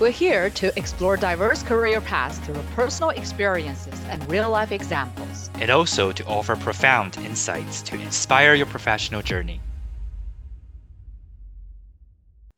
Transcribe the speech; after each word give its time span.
We're 0.00 0.10
here 0.10 0.48
to 0.48 0.72
explore 0.78 1.18
diverse 1.18 1.62
career 1.62 2.00
paths 2.00 2.38
through 2.38 2.62
personal 2.74 3.10
experiences 3.10 3.92
and 4.08 4.26
real 4.30 4.48
life 4.48 4.72
examples. 4.72 5.50
and 5.56 5.70
also 5.70 6.10
to 6.10 6.24
offer 6.24 6.56
profound 6.56 7.18
insights 7.18 7.82
to 7.82 7.96
inspire 7.96 8.54
your 8.54 8.64
professional 8.64 9.20
journey. 9.20 9.60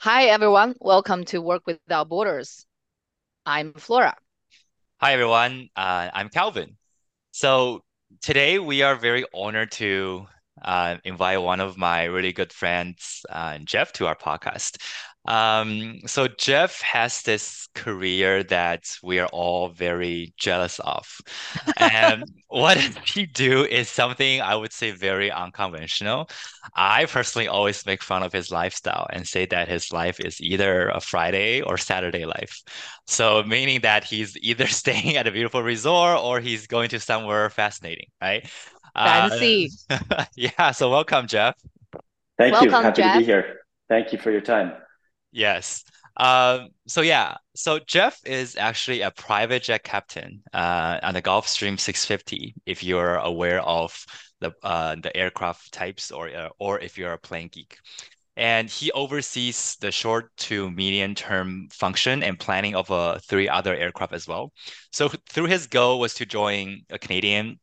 Hi, 0.03 0.27
everyone. 0.27 0.77
Welcome 0.79 1.25
to 1.27 1.43
Work 1.43 1.67
Without 1.67 2.09
Borders. 2.09 2.64
I'm 3.45 3.72
Flora. 3.72 4.14
Hi, 5.00 5.13
everyone. 5.13 5.68
Uh, 5.75 6.11
I'm 6.14 6.29
Calvin. 6.29 6.77
So 7.32 7.82
today 8.21 8.61
we 8.61 8.82
are 8.82 8.95
very 8.95 9.25
honored 9.35 9.72
to 9.72 10.29
uh, 10.63 10.99
invite 11.03 11.43
one 11.43 11.59
of 11.59 11.77
my 11.77 12.04
really 12.04 12.32
good 12.32 12.53
friends, 12.53 13.27
uh, 13.31 13.59
Jeff, 13.59 13.93
to 13.95 14.07
our 14.07 14.14
podcast. 14.14 14.77
Um, 15.25 16.00
so 16.07 16.26
Jeff 16.29 16.81
has 16.81 17.22
this 17.22 17.68
career 17.75 18.43
that 18.44 18.85
we 19.03 19.18
are 19.18 19.29
all 19.29 19.68
very 19.68 20.35
jealous 20.36 20.79
of. 20.80 21.07
And 21.76 22.25
what 22.49 22.76
he 22.76 23.27
do 23.27 23.64
is 23.64 23.89
something 23.89 24.40
I 24.40 24.54
would 24.57 24.72
say 24.72 24.90
very 24.90 25.30
unconventional. 25.30 26.29
I 26.75 27.07
personally 27.07 27.49
always 27.49 27.86
make 27.86 28.03
fun 28.03 28.22
of 28.22 28.32
his 28.32 28.50
lifestyle 28.50 29.07
and 29.11 29.27
say 29.27 29.46
that 29.46 29.68
his 29.68 29.93
life 29.93 30.21
is 30.21 30.40
either 30.40 30.89
a 30.89 31.00
Friday 31.00 31.63
or 31.63 31.79
Saturday 31.79 32.25
life. 32.27 32.62
So 33.06 33.42
meaning 33.44 33.80
that 33.83 34.05
he's 34.05 34.36
either 34.39 34.66
staying 34.83 35.16
at 35.16 35.27
a 35.27 35.33
beautiful 35.33 35.62
resort 35.62 36.19
or 36.20 36.41
he's 36.41 36.66
going 36.66 36.89
to 36.91 37.00
somewhere 37.00 37.48
fascinating, 37.50 38.06
right? 38.20 38.48
Uh, 38.94 39.30
Fancy. 39.30 39.70
yeah, 40.36 40.72
so 40.72 40.91
welcome, 40.91 41.27
Jeff. 41.27 41.55
Thank 42.39 42.61
you. 42.61 42.70
Welcome, 42.70 42.83
Happy 42.84 43.02
to 43.02 43.08
Jeff. 43.08 43.19
be 43.19 43.25
here. 43.25 43.61
Thank 43.88 44.12
you 44.12 44.19
for 44.19 44.30
your 44.30 44.41
time. 44.41 44.72
Yes. 45.33 45.84
Um, 46.19 46.69
so 46.86 47.00
yeah, 47.00 47.36
so 47.55 47.78
Jeff 47.78 48.20
is 48.27 48.56
actually 48.56 49.00
a 49.00 49.11
private 49.11 49.62
jet 49.62 49.83
captain 49.83 50.42
uh, 50.52 50.98
on 51.02 51.14
the 51.14 51.22
Gulfstream 51.22 51.80
650, 51.80 52.55
if 52.66 52.84
you're 52.84 53.16
aware 53.16 53.60
of 53.62 54.05
the 54.41 54.53
uh, 54.62 54.97
the 54.97 55.16
aircraft 55.16 55.72
types 55.72 56.10
or 56.10 56.28
uh, 56.28 56.50
or 56.58 56.78
if 56.80 56.98
you're 56.98 57.12
a 57.14 57.19
plane 57.19 57.48
geek. 57.50 57.78
And 58.36 58.70
he 58.70 58.92
oversees 58.92 59.77
the 59.80 59.92
short 59.92 60.36
to 60.38 60.70
medium 60.70 61.14
term 61.14 61.69
function 61.72 62.22
and 62.22 62.38
planning 62.38 62.75
of 62.77 62.91
uh, 62.91 63.19
three 63.20 63.48
other 63.48 63.75
aircraft 63.77 64.14
as 64.14 64.28
well. 64.28 64.53
So 64.92 65.10
through 65.30 65.47
his 65.47 65.66
goal 65.69 66.00
was 66.00 66.14
to 66.14 66.27
join 66.27 66.83
a 66.91 66.98
Canadian 66.98 67.60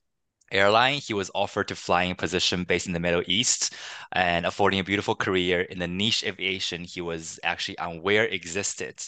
airline, 0.51 0.99
he 0.99 1.13
was 1.13 1.31
offered 1.35 1.67
to 1.69 1.75
flying 1.75 2.15
position 2.15 2.63
based 2.63 2.87
in 2.87 2.93
the 2.93 2.99
Middle 2.99 3.23
East 3.27 3.73
and 4.11 4.45
affording 4.45 4.79
a 4.79 4.83
beautiful 4.83 5.15
career 5.15 5.61
in 5.61 5.79
the 5.79 5.87
niche 5.87 6.23
aviation 6.23 6.83
he 6.83 7.01
was 7.01 7.39
actually 7.43 7.77
unaware 7.77 8.25
existed. 8.25 9.01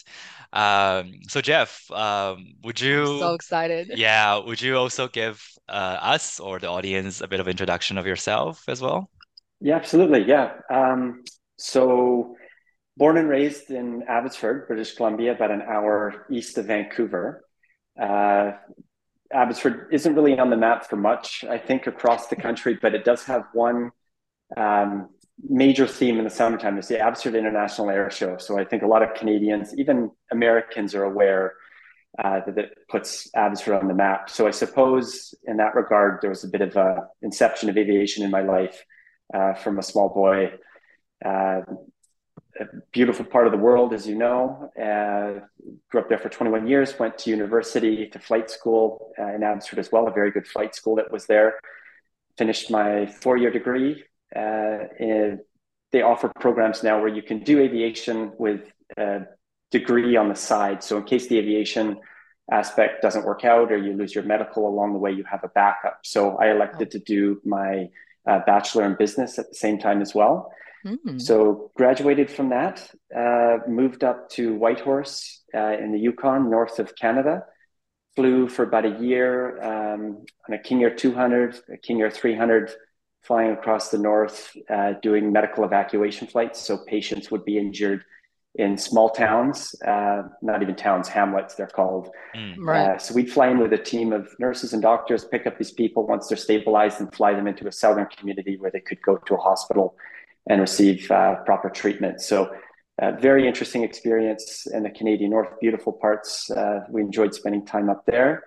Um, 0.54 1.14
so 1.28 1.42
Jeff, 1.42 1.90
um, 1.92 2.54
would 2.64 2.80
you, 2.80 3.20
So 3.20 3.34
excited. 3.34 3.92
yeah, 3.96 4.38
would 4.38 4.62
you 4.62 4.78
also 4.78 5.08
give 5.08 5.44
uh, 5.70 5.98
us 6.02 6.40
or 6.40 6.60
the 6.60 6.68
audience 6.68 7.22
a 7.22 7.28
bit 7.28 7.40
of 7.40 7.48
introduction 7.48 7.98
of 7.98 8.06
yourself 8.06 8.64
as 8.68 8.82
well? 8.82 9.10
Yeah, 9.60 9.76
absolutely. 9.76 10.24
Yeah. 10.24 10.54
Um, 10.70 11.24
so, 11.58 12.36
born 12.98 13.18
and 13.18 13.30
raised 13.30 13.70
in 13.70 14.04
Abbotsford, 14.08 14.68
British 14.68 14.96
Columbia, 14.96 15.34
about 15.34 15.52
an 15.52 15.62
hour 15.62 16.26
east 16.32 16.58
of 16.58 16.66
Vancouver. 16.66 17.46
Uh, 18.00 18.54
Abbotsford 19.34 19.88
isn't 19.92 20.16
really 20.16 20.38
on 20.38 20.50
the 20.50 20.58
map 20.58 20.90
for 20.90 20.96
much, 20.96 21.44
I 21.50 21.58
think, 21.58 21.88
across 21.88 22.28
the 22.28 22.36
country, 22.36 22.78
but 22.82 22.94
it 22.94 23.06
does 23.06 23.24
have 23.26 23.46
one 23.54 23.92
um, 24.58 25.10
major 25.48 25.88
theme 25.88 26.18
in 26.18 26.24
the 26.24 26.30
summertime. 26.30 26.78
It's 26.78 26.88
the 26.88 27.00
Abbotsford 27.00 27.36
International 27.36 27.90
Air 27.90 28.10
Show. 28.12 28.38
So 28.38 28.60
I 28.60 28.66
think 28.66 28.84
a 28.84 28.88
lot 28.88 29.04
of 29.04 29.14
Canadians, 29.14 29.74
even 29.78 30.12
Americans, 30.32 30.94
are 30.96 31.04
aware 31.04 31.54
uh, 32.24 32.42
that 32.46 32.58
it 32.58 32.72
puts 32.90 33.30
Abbotsford 33.36 33.76
on 33.76 33.88
the 33.88 33.94
map. 33.94 34.30
So 34.30 34.48
I 34.48 34.52
suppose 34.52 35.34
in 35.46 35.58
that 35.58 35.76
regard, 35.76 36.20
there 36.22 36.30
was 36.30 36.44
a 36.44 36.50
bit 36.50 36.62
of 36.62 36.98
inception 37.22 37.70
of 37.70 37.78
aviation 37.78 38.24
in 38.24 38.32
my 38.32 38.42
life 38.42 38.84
uh, 39.34 39.54
from 39.54 39.80
a 39.80 39.84
small 39.84 40.10
boy. 40.10 40.52
Uh, 41.24 41.62
a 42.62 42.66
beautiful 42.92 43.26
part 43.26 43.48
of 43.48 43.52
the 43.52 43.58
world, 43.58 43.94
as 43.94 44.08
you 44.08 44.16
know. 44.16 44.72
Uh, 44.80 45.46
grew 45.90 46.02
up 46.02 46.10
there 46.10 46.20
for 46.20 46.30
21 46.30 46.68
years, 46.68 46.98
went 47.00 47.18
to 47.18 47.30
university, 47.30 48.08
to 48.08 48.20
flight 48.20 48.50
school 48.50 49.14
uh, 49.20 49.34
in 49.34 49.44
Abbotsford 49.44 49.80
as 49.80 49.92
well, 49.92 50.08
a 50.08 50.12
very 50.12 50.32
good 50.32 50.48
flight 50.48 50.76
school 50.76 50.96
that 50.96 51.12
was 51.12 51.26
there. 51.26 51.56
Finished 52.38 52.70
my 52.70 53.08
four 53.08 53.38
year 53.38 53.52
degree. 53.52 54.04
Uh, 54.36 54.80
in, 55.00 55.40
they 55.92 56.02
offer 56.02 56.32
programs 56.40 56.84
now 56.84 57.00
where 57.00 57.10
you 57.10 57.22
can 57.22 57.40
do 57.40 57.60
aviation 57.60 58.32
with 58.38 58.62
a 58.98 59.22
degree 59.72 60.16
on 60.16 60.30
the 60.30 60.36
side. 60.36 60.84
So, 60.84 60.98
in 60.98 61.04
case 61.04 61.28
the 61.28 61.38
aviation 61.38 61.98
aspect 62.52 63.02
doesn't 63.02 63.26
work 63.26 63.44
out 63.44 63.72
or 63.72 63.78
you 63.78 63.94
lose 63.94 64.14
your 64.14 64.24
medical 64.24 64.68
along 64.68 64.94
the 64.94 65.00
way, 65.00 65.12
you 65.12 65.24
have 65.26 65.44
a 65.44 65.50
backup. 65.50 66.00
So, 66.04 66.38
I 66.38 66.52
elected 66.52 66.92
to 66.92 67.00
do 67.00 67.42
my 67.44 67.90
uh, 68.26 68.40
bachelor 68.46 68.86
in 68.86 68.96
business 68.96 69.40
at 69.40 69.50
the 69.50 69.56
same 69.56 69.80
time 69.80 70.02
as 70.02 70.14
well. 70.14 70.52
Mm. 70.86 71.22
So 71.22 71.72
graduated 71.76 72.30
from 72.30 72.50
that, 72.50 72.90
uh, 73.16 73.58
moved 73.68 74.04
up 74.04 74.30
to 74.32 74.56
Whitehorse 74.56 75.44
uh, 75.54 75.78
in 75.78 75.92
the 75.92 76.00
Yukon, 76.00 76.50
north 76.50 76.80
of 76.80 76.96
Canada. 76.96 77.46
Flew 78.16 78.50
for 78.50 78.64
about 78.64 78.86
a 78.86 79.00
year 79.00 79.62
um, 79.64 80.26
on 80.48 80.54
a 80.54 80.60
King 80.60 80.84
Air 80.84 80.94
200, 80.94 81.56
a 81.72 81.78
King 81.78 82.02
Air 82.02 82.12
300, 82.12 82.72
flying 83.24 83.52
across 83.52 83.90
the 83.90 83.98
north, 83.98 84.52
uh, 84.70 84.94
doing 85.02 85.32
medical 85.32 85.64
evacuation 85.64 86.28
flights. 86.28 86.60
So 86.60 86.80
patients 86.88 87.32
would 87.32 87.46
be 87.46 87.58
injured 87.58 88.04
in 88.56 88.78
small 88.78 89.10
towns, 89.10 89.74
uh, 89.88 90.24
not 90.42 90.62
even 90.62 90.76
towns, 90.76 91.08
hamlets, 91.08 91.56
they're 91.56 91.68
called. 91.68 92.10
Mm. 92.36 92.56
Right. 92.60 92.96
Uh, 92.96 92.98
so 92.98 93.14
we'd 93.14 93.32
fly 93.32 93.48
in 93.48 93.60
with 93.60 93.72
a 93.72 93.78
team 93.78 94.12
of 94.12 94.28
nurses 94.40 94.74
and 94.74 94.82
doctors, 94.82 95.24
pick 95.24 95.48
up 95.48 95.58
these 95.58 95.72
people 95.72 96.06
once 96.06 96.28
they're 96.28 96.38
stabilized, 96.38 97.00
and 97.00 97.14
fly 97.16 97.34
them 97.34 97.48
into 97.48 97.68
a 97.68 97.72
southern 97.72 98.08
community 98.08 98.58
where 98.58 98.72
they 98.72 98.82
could 98.82 99.02
go 99.02 99.16
to 99.18 99.36
a 99.36 99.38
hospital 99.38 99.96
and 100.50 100.62
receive 100.62 101.10
uh, 101.12 101.36
proper 101.46 101.70
treatment. 101.70 102.22
So, 102.22 102.54
uh, 103.02 103.12
very 103.14 103.48
interesting 103.48 103.84
experience 103.84 104.68
in 104.68 104.84
the 104.84 104.90
Canadian 104.90 105.32
North, 105.32 105.60
beautiful 105.60 105.94
parts. 105.94 106.52
Uh, 106.52 106.82
we 106.90 107.02
enjoyed 107.02 107.34
spending 107.34 107.66
time 107.66 107.90
up 107.90 108.06
there. 108.06 108.44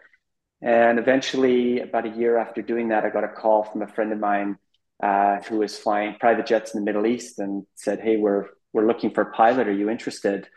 And 0.62 0.98
eventually, 0.98 1.80
about 1.80 2.06
a 2.06 2.10
year 2.10 2.38
after 2.38 2.62
doing 2.62 2.88
that, 2.88 3.04
I 3.04 3.10
got 3.10 3.24
a 3.24 3.28
call 3.28 3.64
from 3.64 3.82
a 3.82 3.86
friend 3.88 4.12
of 4.12 4.18
mine 4.18 4.56
uh, 5.02 5.40
who 5.42 5.58
was 5.58 5.76
flying 5.76 6.16
private 6.20 6.46
jets 6.46 6.74
in 6.74 6.80
the 6.80 6.84
Middle 6.84 7.06
East 7.06 7.38
and 7.38 7.66
said, 7.74 8.00
"Hey, 8.00 8.16
we're 8.16 8.46
we're 8.72 8.86
looking 8.86 9.10
for 9.10 9.22
a 9.22 9.32
pilot. 9.32 9.68
Are 9.68 9.72
you 9.72 9.90
interested?" 9.90 10.48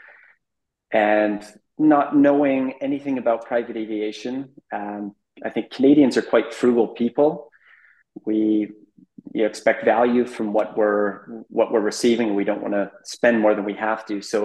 And 0.92 1.44
not 1.78 2.16
knowing 2.16 2.74
anything 2.82 3.18
about 3.18 3.46
private 3.46 3.76
aviation, 3.78 4.54
um, 4.72 5.16
I 5.44 5.50
think 5.50 5.72
Canadians 5.72 6.18
are 6.18 6.22
quite 6.22 6.54
frugal 6.54 6.88
people. 6.88 7.52
We 8.26 8.72
you 9.34 9.46
expect 9.46 9.86
value 9.86 10.26
from 10.26 10.54
what 10.54 10.78
we're 10.78 11.26
what 11.50 11.72
we're 11.72 11.82
receiving. 11.82 12.36
We 12.36 12.44
don't 12.44 12.62
want 12.62 12.74
to 12.74 12.92
spend 13.04 13.40
more 13.40 13.54
than 13.56 13.66
we 13.66 13.74
have 13.76 14.06
to. 14.08 14.22
So 14.22 14.40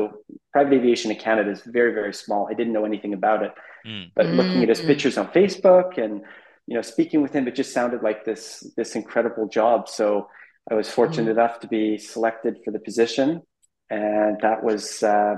private 0.53 0.72
aviation 0.75 1.10
in 1.10 1.19
Canada 1.19 1.50
is 1.50 1.62
very 1.62 1.93
very 1.93 2.15
small. 2.15 2.48
I 2.50 2.54
didn't 2.54 2.72
know 2.72 2.84
anything 2.84 3.15
about 3.15 3.43
it, 3.43 3.53
Mm. 3.87 4.10
but 4.15 4.26
looking 4.26 4.62
at 4.62 4.69
his 4.69 4.81
Mm. 4.81 4.87
pictures 4.87 5.19
on 5.19 5.26
Facebook 5.28 5.98
and 5.98 6.22
you 6.69 6.75
know 6.76 6.82
speaking 6.82 7.20
with 7.22 7.32
him, 7.34 7.48
it 7.48 7.54
just 7.54 7.72
sounded 7.72 8.03
like 8.03 8.25
this 8.25 8.60
this 8.76 8.94
incredible 8.94 9.47
job. 9.48 9.88
So 9.88 10.28
I 10.70 10.75
was 10.75 10.88
fortunate 10.88 11.28
Mm. 11.28 11.37
enough 11.38 11.60
to 11.60 11.69
be 11.69 11.99
selected 11.99 12.54
for 12.64 12.70
the 12.70 12.78
position, 12.88 13.43
and 13.91 14.38
that 14.47 14.62
was 14.62 15.03
uh, 15.03 15.34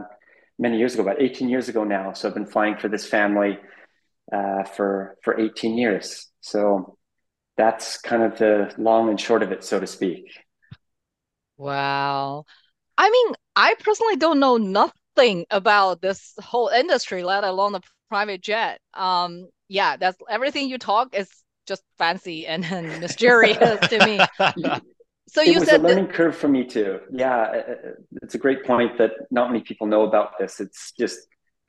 many 0.58 0.76
years 0.78 0.94
ago, 0.94 1.02
about 1.02 1.20
18 1.20 1.48
years 1.48 1.68
ago 1.68 1.82
now. 1.84 2.12
So 2.12 2.28
I've 2.28 2.34
been 2.34 2.46
flying 2.56 2.76
for 2.76 2.88
this 2.88 3.06
family 3.06 3.58
uh, 4.32 4.64
for 4.64 5.16
for 5.24 5.38
18 5.40 5.76
years. 5.78 6.30
So 6.40 6.96
that's 7.56 7.98
kind 8.00 8.22
of 8.22 8.38
the 8.38 8.74
long 8.78 9.10
and 9.10 9.20
short 9.20 9.42
of 9.42 9.52
it, 9.52 9.64
so 9.64 9.80
to 9.80 9.86
speak. 9.86 10.26
Wow. 11.56 12.44
I 12.98 13.10
mean, 13.10 13.34
I 13.56 13.74
personally 13.80 14.16
don't 14.16 14.40
know 14.40 14.56
nothing 14.56 15.46
about 15.50 16.00
this 16.00 16.34
whole 16.42 16.68
industry, 16.68 17.22
let 17.22 17.44
alone 17.44 17.72
the 17.72 17.80
private 18.08 18.40
jet. 18.40 18.80
Um, 18.94 19.48
yeah, 19.68 19.96
that's 19.96 20.18
everything 20.28 20.68
you 20.68 20.78
talk 20.78 21.14
is 21.14 21.28
just 21.66 21.82
fancy 21.98 22.46
and, 22.46 22.64
and 22.64 23.00
mysterious 23.00 23.88
to 23.88 24.04
me. 24.04 24.20
So 25.28 25.40
it 25.40 25.48
you 25.48 25.54
was 25.54 25.64
a 25.64 25.66
said 25.66 25.82
that, 25.82 25.88
learning 25.88 26.08
curve 26.08 26.36
for 26.36 26.48
me 26.48 26.64
too. 26.64 27.00
Yeah, 27.10 27.40
uh, 27.40 27.74
it's 28.22 28.34
a 28.34 28.38
great 28.38 28.64
point 28.64 28.98
that 28.98 29.12
not 29.30 29.50
many 29.50 29.62
people 29.62 29.86
know 29.86 30.02
about 30.02 30.38
this. 30.38 30.60
It's 30.60 30.92
just 30.92 31.18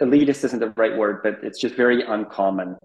elitist 0.01 0.43
isn't 0.43 0.59
the 0.59 0.71
right 0.71 0.95
word, 0.95 1.21
but 1.23 1.39
it's 1.41 1.59
just 1.59 1.75
very 1.75 2.03
uncommon. 2.03 2.75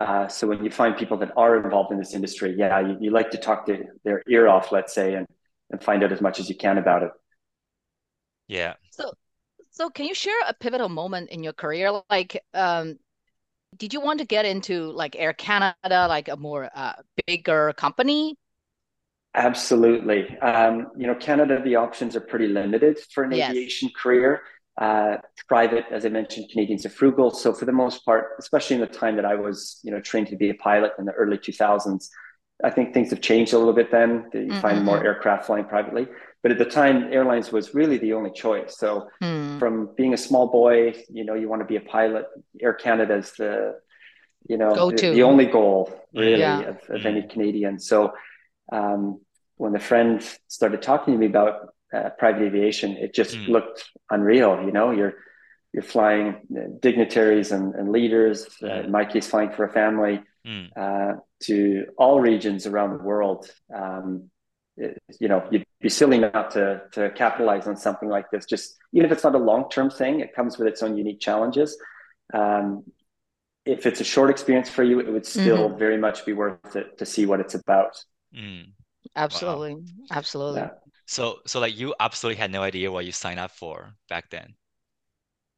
Uh, 0.00 0.28
so 0.28 0.46
when 0.46 0.62
you 0.62 0.70
find 0.70 0.96
people 0.96 1.16
that 1.18 1.32
are 1.36 1.56
involved 1.56 1.90
in 1.90 1.98
this 1.98 2.14
industry, 2.14 2.54
yeah, 2.56 2.80
you, 2.80 2.96
you 3.00 3.10
like 3.10 3.30
to 3.30 3.38
talk 3.38 3.66
to 3.66 3.84
their 4.04 4.22
ear 4.28 4.46
off, 4.46 4.70
let's 4.70 4.94
say, 4.94 5.14
and, 5.14 5.26
and 5.70 5.82
find 5.82 6.04
out 6.04 6.12
as 6.12 6.20
much 6.20 6.38
as 6.38 6.48
you 6.48 6.56
can 6.56 6.76
about 6.78 7.02
it. 7.02 7.10
Yeah. 8.48 8.74
so 8.90 9.12
so 9.70 9.90
can 9.90 10.06
you 10.06 10.14
share 10.14 10.38
a 10.48 10.54
pivotal 10.54 10.88
moment 10.88 11.30
in 11.30 11.42
your 11.44 11.52
career? 11.52 12.02
Like, 12.10 12.42
um, 12.54 12.98
did 13.76 13.94
you 13.94 14.00
want 14.00 14.20
to 14.20 14.26
get 14.26 14.46
into 14.46 14.92
like 14.92 15.16
Air 15.16 15.34
Canada, 15.34 16.06
like 16.08 16.28
a 16.28 16.36
more 16.36 16.70
uh, 16.74 16.94
bigger 17.26 17.74
company? 17.74 18.36
Absolutely. 19.34 20.36
Um, 20.38 20.88
you 20.96 21.06
know, 21.06 21.14
Canada, 21.14 21.60
the 21.62 21.76
options 21.76 22.16
are 22.16 22.20
pretty 22.20 22.48
limited 22.48 22.98
for 23.12 23.22
an 23.22 23.32
Yes. 23.32 23.50
aviation 23.50 23.90
career. 23.94 24.40
Uh, 24.78 25.16
private, 25.48 25.86
as 25.90 26.04
I 26.04 26.10
mentioned, 26.10 26.50
Canadians 26.52 26.84
are 26.84 26.90
frugal. 26.90 27.30
So 27.30 27.52
for 27.52 27.64
the 27.64 27.72
most 27.72 28.04
part, 28.04 28.32
especially 28.38 28.74
in 28.74 28.80
the 28.80 28.86
time 28.86 29.16
that 29.16 29.24
I 29.24 29.34
was, 29.34 29.80
you 29.82 29.90
know, 29.90 30.00
trained 30.00 30.28
to 30.28 30.36
be 30.36 30.50
a 30.50 30.54
pilot 30.54 30.92
in 30.98 31.06
the 31.06 31.12
early 31.12 31.38
2000s, 31.38 32.08
I 32.64 32.70
think 32.70 32.94
things 32.94 33.10
have 33.10 33.20
changed 33.20 33.52
a 33.52 33.58
little 33.58 33.74
bit 33.74 33.90
then. 33.90 34.30
You 34.32 34.40
mm-hmm. 34.40 34.60
find 34.60 34.84
more 34.84 35.02
aircraft 35.02 35.46
flying 35.46 35.64
privately. 35.64 36.08
But 36.42 36.52
at 36.52 36.58
the 36.58 36.64
time, 36.64 37.12
airlines 37.12 37.52
was 37.52 37.74
really 37.74 37.98
the 37.98 38.12
only 38.12 38.30
choice. 38.30 38.78
So 38.78 39.08
mm. 39.22 39.58
from 39.58 39.90
being 39.96 40.14
a 40.14 40.16
small 40.16 40.46
boy, 40.46 40.94
you 41.08 41.24
know, 41.24 41.34
you 41.34 41.48
want 41.48 41.60
to 41.60 41.66
be 41.66 41.76
a 41.76 41.80
pilot. 41.80 42.26
Air 42.60 42.72
Canada 42.72 43.16
is 43.16 43.32
the, 43.32 43.78
you 44.48 44.56
know, 44.56 44.90
the, 44.90 45.10
the, 45.10 45.22
only 45.22 45.46
goal 45.46 45.92
really 46.14 46.40
yeah. 46.40 46.60
of, 46.60 46.78
of 46.88 47.04
any 47.04 47.22
Canadian. 47.22 47.78
So 47.78 48.12
um, 48.72 49.20
when 49.56 49.72
the 49.72 49.80
friend 49.80 50.22
started 50.48 50.82
talking 50.82 51.14
to 51.14 51.18
me 51.18 51.26
about 51.26 51.74
uh, 51.94 52.10
private 52.18 52.42
aviation, 52.42 52.92
it 52.96 53.14
just 53.14 53.36
mm. 53.36 53.48
looked 53.48 53.84
unreal. 54.10 54.62
You 54.64 54.72
know, 54.72 54.90
you're 54.90 55.14
you're 55.72 55.82
flying 55.82 56.40
dignitaries 56.80 57.52
and, 57.52 57.74
and 57.74 57.92
leaders. 57.92 58.46
Uh, 58.62 58.80
in 58.80 58.90
my 58.90 59.04
case, 59.04 59.26
flying 59.26 59.50
for 59.50 59.64
a 59.64 59.72
family 59.72 60.22
mm. 60.46 60.68
uh, 60.76 61.18
to 61.42 61.86
all 61.98 62.20
regions 62.20 62.66
around 62.66 62.96
the 62.96 63.04
world. 63.04 63.50
Um, 63.74 64.30
it, 64.76 64.98
you 65.20 65.28
know, 65.28 65.46
you'd 65.50 65.64
be 65.80 65.88
silly 65.88 66.18
not 66.18 66.52
to 66.52 66.82
to 66.92 67.10
capitalize 67.10 67.66
on 67.66 67.76
something 67.76 68.08
like 68.08 68.30
this. 68.30 68.46
Just 68.46 68.76
even 68.92 69.06
if 69.06 69.12
it's 69.12 69.24
not 69.24 69.34
a 69.34 69.38
long 69.38 69.68
term 69.70 69.90
thing, 69.90 70.20
it 70.20 70.34
comes 70.34 70.58
with 70.58 70.68
its 70.68 70.82
own 70.82 70.96
unique 70.96 71.20
challenges. 71.20 71.76
Um, 72.32 72.84
if 73.64 73.84
it's 73.84 74.00
a 74.00 74.04
short 74.04 74.30
experience 74.30 74.70
for 74.70 74.84
you, 74.84 75.00
it 75.00 75.10
would 75.12 75.26
still 75.26 75.68
mm-hmm. 75.68 75.78
very 75.78 75.98
much 75.98 76.24
be 76.24 76.32
worth 76.32 76.76
it 76.76 76.98
to 76.98 77.06
see 77.06 77.26
what 77.26 77.40
it's 77.40 77.54
about. 77.54 78.02
Mm. 78.34 78.72
Absolutely, 79.14 79.74
wow. 79.74 79.80
absolutely. 80.10 80.60
Yeah. 80.60 80.70
So, 81.06 81.38
so 81.46 81.60
like 81.60 81.78
you 81.78 81.94
absolutely 81.98 82.38
had 82.38 82.50
no 82.50 82.62
idea 82.62 82.90
what 82.90 83.04
you 83.04 83.12
signed 83.12 83.40
up 83.40 83.52
for 83.52 83.94
back 84.08 84.30
then. 84.30 84.54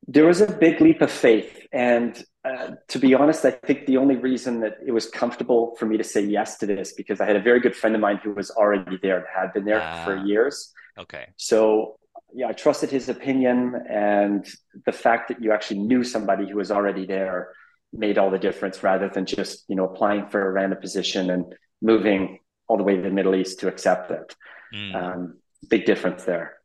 There 0.06 0.27
was 0.27 0.41
a 0.41 0.50
big 0.50 0.81
leap 0.81 1.03
of 1.03 1.11
faith, 1.11 1.67
and 1.73 2.23
uh, 2.45 2.73
to 2.89 2.99
be 2.99 3.15
honest, 3.15 3.45
I 3.45 3.50
think 3.50 3.87
the 3.87 3.97
only 3.97 4.17
reason 4.17 4.61
that 4.61 4.77
it 4.87 4.93
was 4.93 5.06
comfortable 5.06 5.75
for 5.79 5.87
me 5.87 5.97
to 5.99 6.05
say 6.05 6.23
yes 6.23 6.56
to 6.59 6.67
this 6.67 6.93
because 6.93 7.21
I 7.21 7.27
had 7.27 7.37
a 7.37 7.43
very 7.43 7.61
good 7.61 7.77
friend 7.77 7.95
of 7.95 8.00
mine 8.00 8.21
who 8.23 8.33
was 8.33 8.50
already 8.50 8.99
there 9.03 9.19
and 9.19 9.27
had 9.35 9.53
been 9.53 9.65
there 9.65 9.81
for 10.05 10.17
ah, 10.17 10.25
years. 10.25 10.73
Okay. 10.99 11.27
So 11.37 11.99
yeah, 12.33 12.49
I 12.49 12.53
trusted 12.53 12.91
his 12.91 13.09
opinion, 13.09 13.75
and 13.89 14.47
the 14.87 14.93
fact 14.93 15.29
that 15.29 15.43
you 15.43 15.53
actually 15.53 15.81
knew 15.81 16.05
somebody 16.05 16.49
who 16.49 16.56
was 16.56 16.71
already 16.71 17.05
there 17.05 17.53
made 17.93 18.19
all 18.19 18.31
the 18.31 18.39
difference, 18.39 18.83
rather 18.83 19.09
than 19.09 19.27
just 19.27 19.65
you 19.69 19.77
know 19.77 19.85
applying 19.85 20.29
for 20.29 20.47
a 20.47 20.53
random 20.53 20.81
position 20.81 21.31
and 21.31 21.55
moving 21.83 22.39
all 22.69 22.77
the 22.77 22.83
way 22.83 22.97
to 22.97 23.03
the 23.03 23.11
Middle 23.11 23.35
East 23.35 23.61
to 23.61 23.69
accept 23.69 24.11
it. 24.11 24.35
Mm. 24.75 24.94
Um, 24.94 25.38
big 25.69 25.85
difference 25.85 26.25
there. 26.25 26.59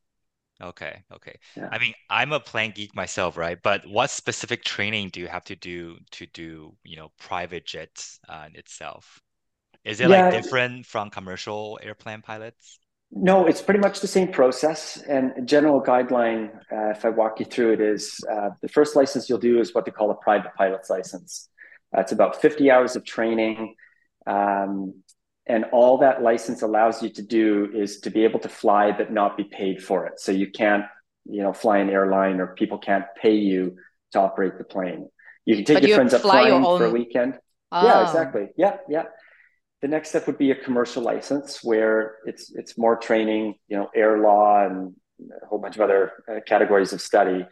Okay, 0.62 1.04
okay. 1.12 1.36
Yeah. 1.58 1.70
I 1.72 1.80
mean, 1.80 1.94
I'm 2.10 2.32
a 2.32 2.40
plane 2.40 2.72
geek 2.74 2.96
myself, 2.96 3.38
right? 3.38 3.60
But 3.62 3.86
what 3.88 4.10
specific 4.10 4.64
training 4.64 5.10
do 5.10 5.20
you 5.20 5.28
have 5.28 5.44
to 5.46 5.56
do 5.56 5.98
to 6.12 6.26
do, 6.28 6.76
you 6.84 6.96
know, 6.96 7.12
private 7.20 7.66
jets 7.66 8.20
uh, 8.30 8.48
itself? 8.54 9.22
Is 9.84 10.00
it 10.00 10.10
yeah, 10.10 10.30
like 10.30 10.44
different 10.44 10.86
from 10.86 11.10
commercial 11.10 11.80
airplane 11.84 12.22
pilots? 12.22 12.80
No, 13.12 13.46
it's 13.46 13.62
pretty 13.62 13.80
much 13.80 14.00
the 14.00 14.08
same 14.08 14.32
process. 14.32 14.98
And 15.08 15.48
general 15.48 15.82
guideline, 15.82 16.56
uh, 16.72 16.92
if 16.92 17.06
I 17.06 17.10
walk 17.10 17.40
you 17.40 17.46
through 17.46 17.74
it, 17.74 17.82
is 17.82 18.20
uh, 18.32 18.50
the 18.62 18.70
first 18.70 18.96
license 18.96 19.30
you'll 19.30 19.40
do 19.40 19.60
is 19.60 19.74
what 19.76 19.86
they 19.86 19.92
call 19.92 20.10
a 20.12 20.16
private 20.16 20.54
pilot's 20.56 20.90
license. 20.90 21.50
Uh, 21.96 22.02
it's 22.02 22.12
about 22.12 22.42
50 22.42 22.72
hours 22.72 22.96
of 22.96 23.06
training. 23.06 23.76
Um, 24.26 25.03
and 25.46 25.66
all 25.72 25.98
that 25.98 26.22
license 26.22 26.62
allows 26.62 27.04
you 27.04 27.10
to 27.10 27.22
do 27.22 27.70
is 27.74 28.00
to 28.02 28.10
be 28.10 28.24
able 28.24 28.40
to 28.40 28.50
fly 28.50 28.92
but 28.92 29.12
not 29.12 29.38
be 29.38 29.44
paid 29.44 29.84
for 29.84 30.06
it. 30.06 30.20
So 30.20 30.32
you 30.32 30.50
can't 30.52 30.86
you 31.26 31.42
know 31.42 31.54
fly 31.54 31.78
an 31.80 31.90
airline 31.90 32.40
or 32.40 32.48
people 32.48 32.78
can't 32.78 33.06
pay 33.22 33.36
you 33.36 33.76
to 34.12 34.20
operate 34.20 34.58
the 34.58 34.64
plane. 34.64 35.10
You 35.46 35.56
can 35.56 35.66
take 35.66 35.76
but 35.76 35.84
your 35.84 35.90
you 35.90 35.96
friends 35.96 36.14
up 36.14 36.22
flying 36.22 36.54
own... 36.54 36.78
for 36.78 36.86
a 36.86 36.92
weekend. 36.92 37.38
Oh. 37.72 37.86
yeah 37.86 38.08
exactly. 38.08 38.48
Yeah 38.58 38.78
yeah. 38.90 39.04
The 39.82 39.90
next 39.90 40.10
step 40.10 40.28
would 40.28 40.38
be 40.38 40.52
a 40.52 40.56
commercial 40.56 41.04
license 41.04 41.62
where 41.62 42.16
it's 42.26 42.52
it's 42.56 42.78
more 42.78 42.96
training 42.96 43.56
you 43.68 43.78
know 43.78 43.90
air 43.94 44.20
law 44.20 44.66
and 44.66 44.96
a 45.42 45.46
whole 45.46 45.60
bunch 45.60 45.76
of 45.76 45.82
other 45.82 46.12
uh, 46.30 46.40
categories 46.46 46.94
of 46.94 47.02
study. 47.02 47.46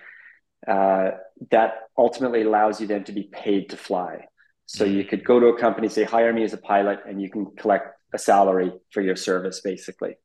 Uh, 0.67 1.11
that 1.49 1.73
ultimately 1.97 2.43
allows 2.43 2.79
you 2.79 2.85
then 2.85 3.03
to 3.03 3.11
be 3.11 3.23
paid 3.23 3.67
to 3.71 3.75
fly 3.75 4.27
so 4.73 4.85
you 4.85 5.03
could 5.03 5.25
go 5.25 5.37
to 5.37 5.47
a 5.47 5.59
company, 5.59 5.89
say, 5.89 6.05
hire 6.05 6.31
me 6.31 6.45
as 6.45 6.53
a 6.53 6.57
pilot, 6.57 6.99
and 7.05 7.21
you 7.21 7.29
can 7.29 7.45
collect 7.57 7.87
a 8.13 8.17
salary 8.17 8.71
for 8.91 9.01
your 9.01 9.17
service, 9.17 9.59
basically. 9.59 10.15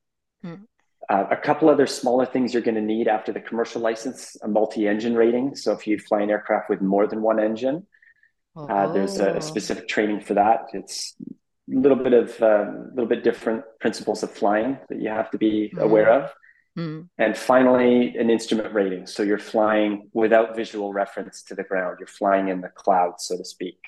Mm. 0.45 0.61
Uh, 1.09 1.25
a 1.33 1.37
couple 1.37 1.69
other 1.69 1.89
smaller 1.89 2.25
things 2.25 2.55
you're 2.55 2.63
going 2.63 2.77
to 2.77 2.81
need 2.81 3.09
after 3.09 3.33
the 3.33 3.41
commercial 3.41 3.81
license 3.81 4.37
a 4.45 4.49
multi 4.49 4.87
engine 4.87 5.17
rating. 5.17 5.57
So 5.57 5.73
if 5.73 5.85
you 5.89 5.99
fly 5.99 6.21
an 6.21 6.31
aircraft 6.31 6.71
with 6.71 6.81
more 6.81 7.09
than 7.09 7.23
one 7.23 7.41
engine, 7.41 7.89
oh. 8.55 8.69
uh, 8.69 8.93
there's 8.93 9.19
a, 9.19 9.31
a, 9.31 9.37
oh. 9.37 9.41
specific 9.41 9.89
training 9.89 10.21
for 10.21 10.35
that. 10.35 10.67
It's 10.73 11.17
a 11.21 11.81
little 11.81 11.99
bit 11.99 12.13
of 12.13 12.41
a 12.41 12.47
uh, 12.47 12.73
little 12.91 13.09
bit 13.09 13.25
different 13.25 13.65
principles 13.81 14.23
of 14.23 14.31
flying 14.31 14.79
that 14.89 15.01
you 15.01 15.09
have 15.09 15.33
to 15.33 15.39
be 15.39 15.73
mm. 15.75 15.81
aware 15.81 16.09
of. 16.09 16.31
Mm. 16.79 17.09
And 17.19 17.37
finally, 17.37 18.17
an 18.17 18.31
instrument 18.31 18.73
rating. 18.73 19.07
So 19.09 19.25
you're 19.25 19.39
flying 19.39 20.09
without 20.13 20.55
visual 20.55 20.93
reference 20.93 21.43
to 21.45 21.57
the 21.57 21.65
ground. 21.65 21.97
You're 21.99 22.07
flying 22.07 22.47
in 22.47 22.61
the 22.61 22.69
clouds, 22.69 23.25
so 23.25 23.37
to 23.37 23.45
speak. 23.45 23.79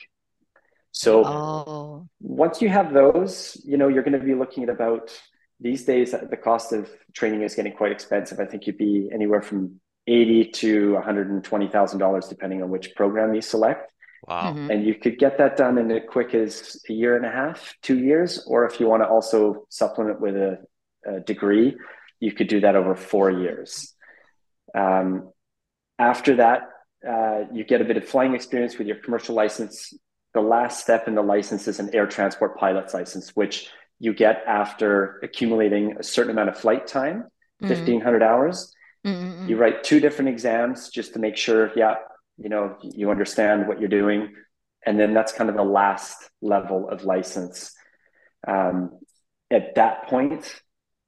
So 0.98 1.24
oh. 1.24 2.08
once 2.18 2.60
you 2.60 2.68
have 2.70 2.92
those, 2.92 3.56
you 3.64 3.76
know, 3.76 3.86
you're 3.86 4.02
going 4.02 4.18
to 4.18 4.26
be 4.26 4.34
looking 4.34 4.64
at 4.64 4.68
about 4.68 5.12
these 5.60 5.84
days, 5.84 6.10
the 6.10 6.36
cost 6.36 6.72
of 6.72 6.90
training 7.14 7.42
is 7.42 7.54
getting 7.54 7.72
quite 7.72 7.92
expensive. 7.92 8.40
I 8.40 8.46
think 8.46 8.66
you'd 8.66 8.78
be 8.78 9.08
anywhere 9.14 9.40
from 9.40 9.80
80 10.08 10.46
to 10.46 11.00
$120,000, 11.00 12.28
depending 12.28 12.64
on 12.64 12.70
which 12.70 12.96
program 12.96 13.32
you 13.32 13.40
select. 13.40 13.92
Wow. 14.26 14.52
Mm-hmm. 14.52 14.72
And 14.72 14.84
you 14.84 14.96
could 14.96 15.20
get 15.20 15.38
that 15.38 15.56
done 15.56 15.78
in 15.78 15.88
as 15.92 16.02
quick 16.08 16.34
as 16.34 16.82
a 16.90 16.92
year 16.92 17.16
and 17.16 17.24
a 17.24 17.30
half, 17.30 17.76
two 17.80 18.00
years, 18.00 18.44
or 18.48 18.66
if 18.66 18.80
you 18.80 18.88
want 18.88 19.04
to 19.04 19.08
also 19.08 19.66
supplement 19.68 20.20
with 20.20 20.34
a, 20.34 20.58
a 21.06 21.20
degree, 21.20 21.76
you 22.18 22.32
could 22.32 22.48
do 22.48 22.58
that 22.62 22.74
over 22.74 22.96
four 22.96 23.30
years. 23.30 23.94
Um, 24.74 25.30
after 25.96 26.34
that, 26.36 26.62
uh, 27.08 27.42
you 27.52 27.62
get 27.62 27.80
a 27.82 27.84
bit 27.84 27.96
of 27.96 28.04
flying 28.04 28.34
experience 28.34 28.78
with 28.78 28.88
your 28.88 28.96
commercial 28.96 29.36
license 29.36 29.94
the 30.40 30.48
last 30.48 30.80
step 30.80 31.08
in 31.08 31.14
the 31.16 31.22
license 31.22 31.66
is 31.66 31.80
an 31.80 31.92
air 31.92 32.06
transport 32.06 32.56
pilot's 32.56 32.94
license, 32.94 33.34
which 33.34 33.70
you 33.98 34.14
get 34.14 34.44
after 34.46 35.18
accumulating 35.22 35.96
a 35.98 36.02
certain 36.02 36.30
amount 36.30 36.48
of 36.48 36.56
flight 36.56 36.86
time, 36.86 37.24
mm-hmm. 37.60 37.68
1500 37.68 38.22
hours. 38.22 38.72
Mm-hmm. 39.04 39.48
You 39.48 39.56
write 39.56 39.82
two 39.82 39.98
different 39.98 40.28
exams 40.28 40.90
just 40.90 41.14
to 41.14 41.18
make 41.18 41.36
sure, 41.36 41.72
yeah, 41.74 41.96
you 42.36 42.48
know, 42.48 42.76
you 42.82 43.10
understand 43.10 43.66
what 43.66 43.80
you're 43.80 43.88
doing. 43.88 44.34
And 44.86 44.98
then 44.98 45.12
that's 45.12 45.32
kind 45.32 45.50
of 45.50 45.56
the 45.56 45.64
last 45.64 46.30
level 46.40 46.88
of 46.88 47.04
license. 47.04 47.74
Um, 48.46 49.00
at 49.50 49.74
that 49.74 50.06
point, 50.06 50.62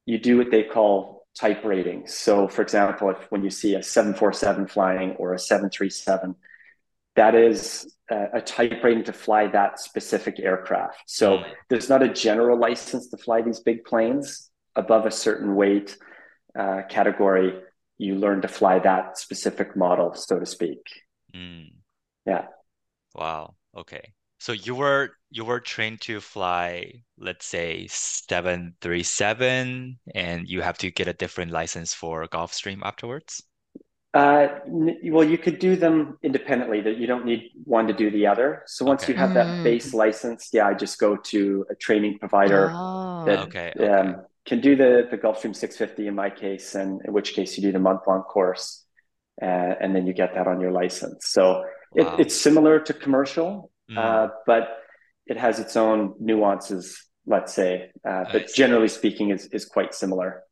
you 0.06 0.18
do 0.18 0.38
what 0.38 0.50
they 0.50 0.64
call 0.64 1.24
type 1.38 1.64
ratings. 1.64 2.14
So, 2.14 2.48
for 2.48 2.62
example, 2.62 3.10
if 3.10 3.30
when 3.30 3.44
you 3.44 3.50
see 3.50 3.76
a 3.76 3.82
747 3.82 4.66
flying 4.66 5.10
or 5.12 5.34
a 5.34 5.38
737, 5.38 6.34
that 7.16 7.34
is 7.34 7.94
a 8.10 8.40
type 8.40 8.82
rating 8.82 9.04
to 9.04 9.12
fly 9.12 9.46
that 9.46 9.78
specific 9.78 10.40
aircraft. 10.40 11.02
So 11.06 11.38
mm. 11.38 11.44
there's 11.68 11.88
not 11.88 12.02
a 12.02 12.08
general 12.08 12.58
license 12.58 13.08
to 13.10 13.16
fly 13.16 13.42
these 13.42 13.60
big 13.60 13.84
planes 13.84 14.50
above 14.74 15.06
a 15.06 15.10
certain 15.10 15.54
weight 15.54 15.96
uh, 16.58 16.82
category. 16.88 17.60
You 17.98 18.16
learn 18.16 18.42
to 18.42 18.48
fly 18.48 18.78
that 18.80 19.18
specific 19.18 19.76
model, 19.76 20.14
so 20.14 20.40
to 20.40 20.46
speak. 20.46 20.80
Mm. 21.34 21.72
Yeah. 22.26 22.46
Wow. 23.14 23.54
Okay. 23.76 24.12
So 24.38 24.52
you 24.52 24.74
were 24.74 25.10
you 25.30 25.44
were 25.44 25.60
trained 25.60 26.00
to 26.02 26.20
fly, 26.20 27.02
let's 27.18 27.46
say 27.46 27.86
seven 27.90 28.74
three 28.80 29.02
seven, 29.02 29.98
and 30.14 30.48
you 30.48 30.62
have 30.62 30.78
to 30.78 30.90
get 30.90 31.08
a 31.08 31.12
different 31.12 31.52
license 31.52 31.92
for 31.92 32.26
Gulfstream 32.26 32.80
afterwards. 32.82 33.42
Uh, 34.12 34.48
well, 34.66 35.22
you 35.22 35.38
could 35.38 35.60
do 35.60 35.76
them 35.76 36.18
independently. 36.22 36.80
That 36.80 36.96
you 36.96 37.06
don't 37.06 37.24
need 37.24 37.50
one 37.64 37.86
to 37.86 37.92
do 37.92 38.10
the 38.10 38.26
other. 38.26 38.62
So 38.66 38.84
once 38.84 39.04
okay. 39.04 39.12
you 39.12 39.18
have 39.18 39.34
that 39.34 39.46
mm. 39.46 39.64
base 39.64 39.94
license, 39.94 40.48
yeah, 40.52 40.66
I 40.66 40.74
just 40.74 40.98
go 40.98 41.16
to 41.16 41.66
a 41.70 41.76
training 41.76 42.18
provider 42.18 42.70
oh. 42.72 43.24
that 43.26 43.38
okay, 43.46 43.72
okay. 43.76 43.88
Um, 43.88 44.22
can 44.46 44.60
do 44.60 44.74
the 44.74 45.06
the 45.08 45.16
Gulfstream 45.16 45.54
650 45.54 46.08
in 46.08 46.14
my 46.16 46.28
case, 46.28 46.74
and 46.74 47.00
in 47.04 47.12
which 47.12 47.34
case 47.34 47.56
you 47.56 47.62
do 47.62 47.70
the 47.70 47.78
month 47.78 48.00
long 48.08 48.22
course, 48.22 48.84
uh, 49.40 49.44
and 49.44 49.94
then 49.94 50.08
you 50.08 50.12
get 50.12 50.34
that 50.34 50.48
on 50.48 50.60
your 50.60 50.72
license. 50.72 51.26
So 51.26 51.64
wow. 51.92 52.14
it, 52.16 52.20
it's 52.20 52.34
similar 52.34 52.80
to 52.80 52.92
commercial, 52.92 53.70
mm. 53.88 53.96
uh, 53.96 54.32
but 54.44 54.78
it 55.26 55.36
has 55.36 55.60
its 55.60 55.76
own 55.76 56.14
nuances. 56.18 57.00
Let's 57.26 57.54
say, 57.54 57.90
uh, 58.04 58.24
but 58.32 58.52
generally 58.54 58.88
speaking, 58.88 59.30
is 59.30 59.46
is 59.52 59.66
quite 59.66 59.94
similar. 59.94 60.42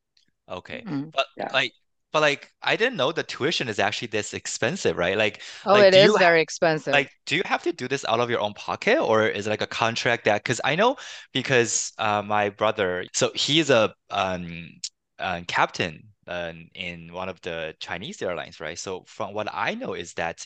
Okay, 0.49 0.85
mm. 0.87 1.11
but 1.13 1.27
yeah. 1.37 1.49
like 1.53 1.73
but 2.13 2.21
like 2.21 2.51
I 2.63 2.77
didn't 2.77 2.97
know 2.97 3.13
the 3.13 3.23
tuition 3.23 3.69
is 3.69 3.79
actually 3.79 4.09
this 4.09 4.35
expensive, 4.35 4.97
right? 4.97 5.17
Like 5.17 5.43
oh, 5.67 5.75
like, 5.75 5.89
it 5.89 5.95
is 5.95 6.15
very 6.17 6.41
expensive. 6.41 6.93
Like, 6.95 7.11
do 7.27 7.37
you 7.37 7.43
have 7.45 7.63
to 7.65 7.73
do 7.73 7.89
this 7.89 8.05
out 8.07 8.21
of 8.21 8.31
your 8.31 8.41
own 8.41 8.55
pocket, 8.55 8.99
or 9.01 9.27
is 9.27 9.47
it 9.47 9.51
like 9.51 9.63
a 9.63 9.67
contract 9.67 10.25
that? 10.25 10.43
Because 10.43 10.61
I 10.65 10.75
know 10.75 10.97
because 11.33 11.93
uh, 11.99 12.23
my 12.23 12.49
brother, 12.51 13.05
so 13.13 13.31
he's 13.35 13.71
a 13.71 13.95
um, 14.11 14.71
uh, 15.19 15.43
captain 15.47 16.03
uh, 16.27 16.53
in 16.75 17.13
one 17.13 17.29
of 17.29 17.41
the 17.43 17.75
Chinese 17.81 18.23
airlines, 18.23 18.61
right? 18.61 18.79
So 18.79 19.05
from 19.07 19.35
what 19.35 19.49
I 19.53 19.75
know 19.75 19.95
is 19.95 20.15
that 20.15 20.45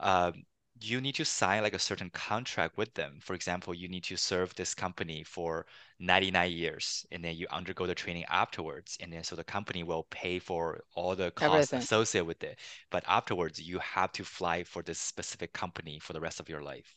um, 0.00 0.44
you 0.80 1.00
need 1.00 1.14
to 1.14 1.24
sign 1.24 1.62
like 1.62 1.74
a 1.74 1.78
certain 1.78 2.10
contract 2.10 2.76
with 2.76 2.92
them. 2.94 3.18
For 3.20 3.34
example, 3.34 3.74
you 3.74 3.88
need 3.88 4.04
to 4.04 4.16
serve 4.16 4.54
this 4.54 4.74
company 4.74 5.22
for 5.22 5.66
99 6.00 6.50
years 6.50 7.06
and 7.12 7.24
then 7.24 7.36
you 7.36 7.46
undergo 7.50 7.86
the 7.86 7.94
training 7.94 8.24
afterwards. 8.28 8.98
And 9.00 9.12
then 9.12 9.22
so 9.22 9.36
the 9.36 9.44
company 9.44 9.84
will 9.84 10.06
pay 10.10 10.38
for 10.38 10.82
all 10.94 11.14
the 11.14 11.30
costs 11.30 11.72
Everything. 11.72 11.78
associated 11.78 12.26
with 12.26 12.42
it. 12.42 12.58
But 12.90 13.04
afterwards, 13.06 13.60
you 13.60 13.78
have 13.78 14.12
to 14.12 14.24
fly 14.24 14.64
for 14.64 14.82
this 14.82 14.98
specific 14.98 15.52
company 15.52 15.98
for 16.00 16.12
the 16.12 16.20
rest 16.20 16.40
of 16.40 16.48
your 16.48 16.62
life. 16.62 16.94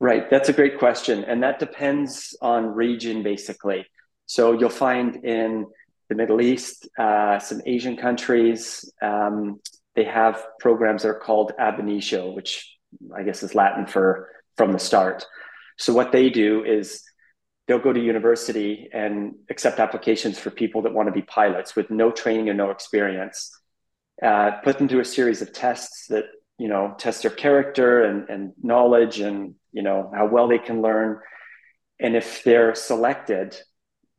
Right. 0.00 0.28
That's 0.28 0.48
a 0.48 0.52
great 0.52 0.78
question. 0.78 1.24
And 1.24 1.42
that 1.42 1.58
depends 1.58 2.36
on 2.40 2.66
region, 2.66 3.22
basically. 3.22 3.86
So 4.26 4.52
you'll 4.52 4.70
find 4.70 5.24
in 5.24 5.66
the 6.08 6.14
Middle 6.16 6.40
East, 6.40 6.88
uh, 6.98 7.38
some 7.38 7.60
Asian 7.66 7.96
countries, 7.96 8.90
um, 9.02 9.60
they 9.94 10.04
have 10.04 10.44
programs 10.58 11.02
that 11.02 11.08
are 11.08 11.18
called 11.18 11.52
ab 11.58 11.78
initio, 11.78 12.30
which 12.30 12.76
I 13.14 13.22
guess 13.22 13.42
is 13.42 13.54
Latin 13.54 13.86
for 13.86 14.28
from 14.56 14.72
the 14.72 14.78
start. 14.78 15.26
So 15.78 15.92
what 15.92 16.12
they 16.12 16.30
do 16.30 16.64
is 16.64 17.02
they'll 17.66 17.78
go 17.78 17.92
to 17.92 18.00
university 18.00 18.88
and 18.92 19.34
accept 19.48 19.78
applications 19.78 20.38
for 20.38 20.50
people 20.50 20.82
that 20.82 20.92
want 20.92 21.06
to 21.08 21.12
be 21.12 21.22
pilots 21.22 21.76
with 21.76 21.90
no 21.90 22.10
training 22.10 22.48
and 22.48 22.58
no 22.58 22.70
experience. 22.70 23.50
Uh, 24.22 24.52
put 24.62 24.76
them 24.76 24.88
through 24.88 25.00
a 25.00 25.04
series 25.04 25.40
of 25.40 25.52
tests 25.52 26.06
that 26.08 26.24
you 26.58 26.68
know 26.68 26.94
test 26.98 27.22
their 27.22 27.30
character 27.30 28.02
and, 28.02 28.28
and 28.28 28.52
knowledge 28.62 29.20
and 29.20 29.54
you 29.72 29.82
know 29.82 30.10
how 30.14 30.26
well 30.26 30.48
they 30.48 30.58
can 30.58 30.82
learn. 30.82 31.20
And 31.98 32.16
if 32.16 32.44
they're 32.44 32.74
selected, 32.74 33.56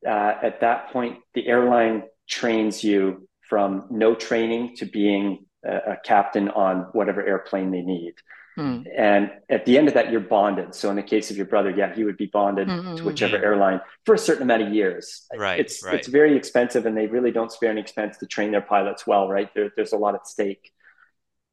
uh, 0.07 0.33
at 0.41 0.61
that 0.61 0.91
point, 0.91 1.17
the 1.33 1.47
airline 1.47 2.03
trains 2.27 2.83
you 2.83 3.27
from 3.49 3.87
no 3.91 4.15
training 4.15 4.75
to 4.77 4.85
being 4.85 5.45
a, 5.65 5.75
a 5.75 5.97
captain 6.03 6.49
on 6.49 6.87
whatever 6.93 7.25
airplane 7.25 7.71
they 7.71 7.81
need. 7.81 8.13
Mm. 8.57 8.85
And 8.95 9.31
at 9.49 9.65
the 9.65 9.77
end 9.77 9.87
of 9.87 9.93
that, 9.93 10.11
you're 10.11 10.19
bonded. 10.19 10.75
So 10.75 10.89
in 10.89 10.95
the 10.95 11.03
case 11.03 11.31
of 11.31 11.37
your 11.37 11.45
brother, 11.45 11.69
yeah, 11.69 11.93
he 11.93 12.03
would 12.03 12.17
be 12.17 12.25
bonded 12.25 12.67
mm-hmm. 12.67 12.95
to 12.95 13.03
whichever 13.03 13.37
airline 13.37 13.79
for 14.05 14.13
a 14.13 14.17
certain 14.17 14.43
amount 14.43 14.63
of 14.63 14.73
years. 14.73 15.25
Right. 15.35 15.59
It's 15.59 15.83
right. 15.83 15.95
it's 15.95 16.07
very 16.07 16.35
expensive, 16.35 16.85
and 16.85 16.95
they 16.95 17.07
really 17.07 17.31
don't 17.31 17.51
spare 17.51 17.71
any 17.71 17.81
expense 17.81 18.17
to 18.17 18.25
train 18.25 18.51
their 18.51 18.61
pilots 18.61 19.07
well. 19.07 19.29
Right. 19.29 19.49
There, 19.55 19.71
there's 19.75 19.93
a 19.93 19.97
lot 19.97 20.15
at 20.15 20.27
stake. 20.27 20.71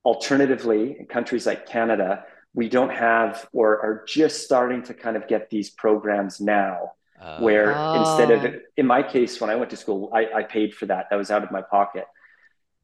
Alternatively, 0.05 0.97
in 0.99 1.07
countries 1.07 1.47
like 1.47 1.67
Canada, 1.67 2.25
we 2.55 2.69
don't 2.69 2.91
have 2.91 3.49
or 3.53 3.81
are 3.81 4.05
just 4.07 4.45
starting 4.45 4.83
to 4.85 4.95
kind 4.95 5.17
of 5.17 5.29
get 5.29 5.51
these 5.51 5.71
programs 5.71 6.41
now. 6.41 6.93
Uh, 7.21 7.41
where 7.41 7.75
oh. 7.77 7.95
instead 8.01 8.31
of 8.31 8.61
in 8.77 8.87
my 8.87 9.03
case 9.03 9.41
when 9.41 9.51
i 9.51 9.57
went 9.57 9.69
to 9.69 9.77
school 9.77 10.09
I, 10.15 10.29
I 10.33 10.43
paid 10.45 10.73
for 10.73 10.87
that 10.87 11.07
that 11.11 11.17
was 11.17 11.33
out 11.33 11.43
of 11.43 11.51
my 11.51 11.63
pocket 11.63 12.05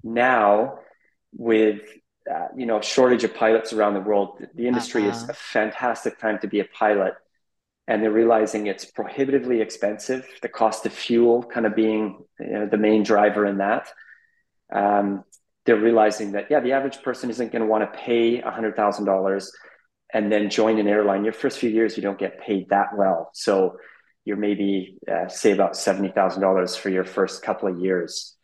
now 0.02 0.80
with 1.32 1.82
uh, 2.32 2.48
you 2.56 2.66
know 2.66 2.80
shortage 2.80 3.24
of 3.24 3.34
pilots 3.34 3.72
around 3.72 3.94
the 3.94 4.00
world. 4.00 4.42
The 4.54 4.66
industry 4.66 5.08
uh-huh. 5.08 5.24
is 5.24 5.28
a 5.28 5.34
fantastic 5.34 6.18
time 6.18 6.38
to 6.40 6.48
be 6.48 6.60
a 6.60 6.64
pilot 6.64 7.14
and 7.86 8.02
they're 8.02 8.10
realizing 8.10 8.66
it's 8.66 8.84
prohibitively 8.84 9.60
expensive 9.60 10.26
the 10.42 10.48
cost 10.48 10.86
of 10.86 10.92
fuel 10.92 11.42
kind 11.42 11.66
of 11.66 11.74
being 11.74 12.24
you 12.40 12.46
know, 12.46 12.66
the 12.66 12.78
main 12.78 13.02
driver 13.02 13.46
in 13.46 13.58
that. 13.58 13.88
Um, 14.72 15.24
they're 15.66 15.76
realizing 15.76 16.32
that 16.32 16.50
yeah 16.50 16.60
the 16.60 16.72
average 16.72 17.02
person 17.02 17.30
isn't 17.30 17.52
going 17.52 17.62
to 17.62 17.68
want 17.68 17.90
to 17.90 17.98
pay 17.98 18.40
$100000 18.40 19.46
and 20.12 20.30
then 20.30 20.48
join 20.50 20.78
an 20.78 20.88
airline. 20.88 21.24
Your 21.24 21.32
first 21.32 21.58
few 21.58 21.70
years 21.70 21.96
you 21.96 22.02
don't 22.02 22.18
get 22.18 22.40
paid 22.40 22.68
that 22.70 22.96
well. 22.96 23.30
So 23.34 23.76
you're 24.24 24.36
maybe 24.38 24.96
uh, 25.10 25.28
say 25.28 25.52
about 25.52 25.72
$70000 25.72 26.78
for 26.78 26.88
your 26.88 27.04
first 27.04 27.42
couple 27.42 27.68
of 27.68 27.78
years 27.78 28.34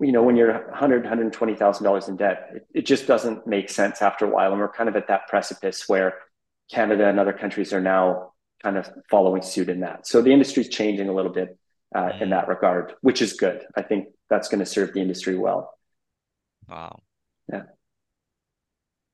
you 0.00 0.12
know, 0.12 0.22
when 0.22 0.36
you're 0.36 0.52
100, 0.52 1.02
120,000 1.02 1.84
dollars 1.84 2.08
in 2.08 2.16
debt, 2.16 2.50
it, 2.54 2.66
it, 2.74 2.86
just 2.86 3.06
doesn't 3.06 3.46
make 3.46 3.68
sense 3.68 4.00
after 4.00 4.24
a 4.24 4.28
while. 4.28 4.50
And 4.50 4.60
we're 4.60 4.72
kind 4.72 4.88
of 4.88 4.96
at 4.96 5.08
that 5.08 5.28
precipice 5.28 5.88
where 5.88 6.14
Canada 6.70 7.06
and 7.06 7.20
other 7.20 7.32
countries 7.32 7.72
are 7.72 7.80
now 7.80 8.32
kind 8.62 8.76
of 8.76 8.88
following 9.10 9.42
suit 9.42 9.68
in 9.68 9.80
that. 9.80 10.06
So 10.06 10.22
the 10.22 10.32
industry 10.32 10.62
is 10.62 10.68
changing 10.68 11.08
a 11.08 11.12
little 11.12 11.32
bit 11.32 11.58
uh, 11.94 12.10
in 12.20 12.30
that 12.30 12.48
regard, 12.48 12.94
which 13.00 13.20
is 13.20 13.34
good. 13.34 13.64
I 13.76 13.82
think 13.82 14.08
that's 14.28 14.48
going 14.48 14.60
to 14.60 14.66
serve 14.66 14.92
the 14.94 15.00
industry 15.00 15.36
well. 15.36 15.72
Wow. 16.68 17.00
Yeah. 17.52 17.62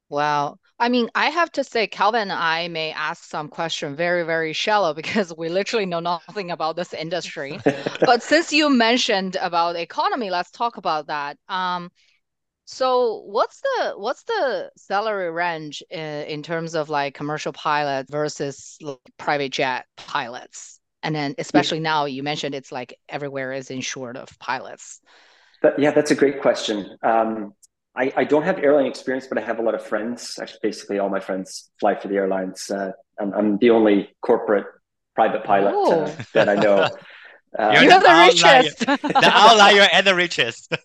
Wow. 0.09 0.59
I 0.79 0.91
mean, 0.91 1.09
I 1.15 1.31
have 1.31 1.51
to 1.53 1.65
say, 1.65 1.87
Calvin 1.87 2.23
and 2.23 2.33
I 2.33 2.69
may 2.69 2.93
ask 2.93 3.25
some 3.25 3.49
question 3.49 3.97
very, 3.97 4.25
very 4.25 4.53
shallow 4.53 4.93
because 5.01 5.35
we 5.37 5.49
literally 5.49 5.87
know 5.87 6.01
nothing 6.01 6.51
about 6.51 6.77
this 6.77 6.93
industry. 6.93 7.59
but 8.01 8.23
since 8.23 8.53
you 8.53 8.69
mentioned 8.69 9.37
about 9.41 9.77
economy, 9.77 10.31
let's 10.31 10.51
talk 10.51 10.77
about 10.77 11.07
that. 11.07 11.39
Um, 11.49 11.91
so 12.69 13.23
what's 13.27 13.61
the 13.61 13.93
what's 13.97 14.25
the 14.25 14.71
salary 14.77 15.31
range 15.31 15.85
in, 15.89 16.25
in 16.27 16.43
terms 16.43 16.75
of 16.75 16.91
like 16.91 17.15
commercial 17.15 17.53
pilot 17.53 18.09
versus 18.11 18.77
private 19.19 19.53
jet 19.53 19.87
pilots? 19.97 20.81
And 21.05 21.15
then 21.15 21.37
especially 21.39 21.79
yeah. 21.79 21.85
now 21.85 22.05
you 22.07 22.25
mentioned 22.25 22.57
it's 22.57 22.73
like 22.73 22.99
everywhere 23.09 23.53
is 23.53 23.71
insured 23.71 24.17
of 24.17 24.37
pilots. 24.41 25.01
But 25.63 25.79
yeah, 25.79 25.93
that's 25.93 26.11
a 26.11 26.17
great 26.17 26.43
question. 26.43 26.97
Um, 27.05 27.55
I, 27.97 28.13
I 28.17 28.25
don't 28.25 28.43
have 28.43 28.59
airline 28.59 28.87
experience, 28.87 29.27
but 29.27 29.39
I 29.39 29.41
have 29.41 29.59
a 29.59 29.63
lot 29.63 29.75
of 29.75 29.85
friends. 29.85 30.39
Actually, 30.41 30.61
basically, 30.63 30.99
all 30.99 31.09
my 31.09 31.21
friends 31.21 31.71
fly 31.81 31.95
for 31.95 32.09
the 32.09 32.17
airlines. 32.17 32.71
Uh, 32.71 32.93
I'm, 33.19 33.33
I'm, 33.33 33.59
the 33.59 33.71
only 33.71 34.15
corporate 34.21 34.67
private 35.15 35.45
pilot 35.45 35.73
uh, 35.73 36.07
oh. 36.07 36.17
that 36.35 36.49
I 36.49 36.55
know. 36.55 36.89
Uh, 37.59 37.71
You're, 37.73 37.85
You're 37.85 38.01
the, 38.01 38.07
the 38.07 38.25
richest. 38.27 38.79
the 39.03 39.31
outlier 39.33 39.89
and 39.91 40.07
the 40.07 40.15
richest. 40.15 40.77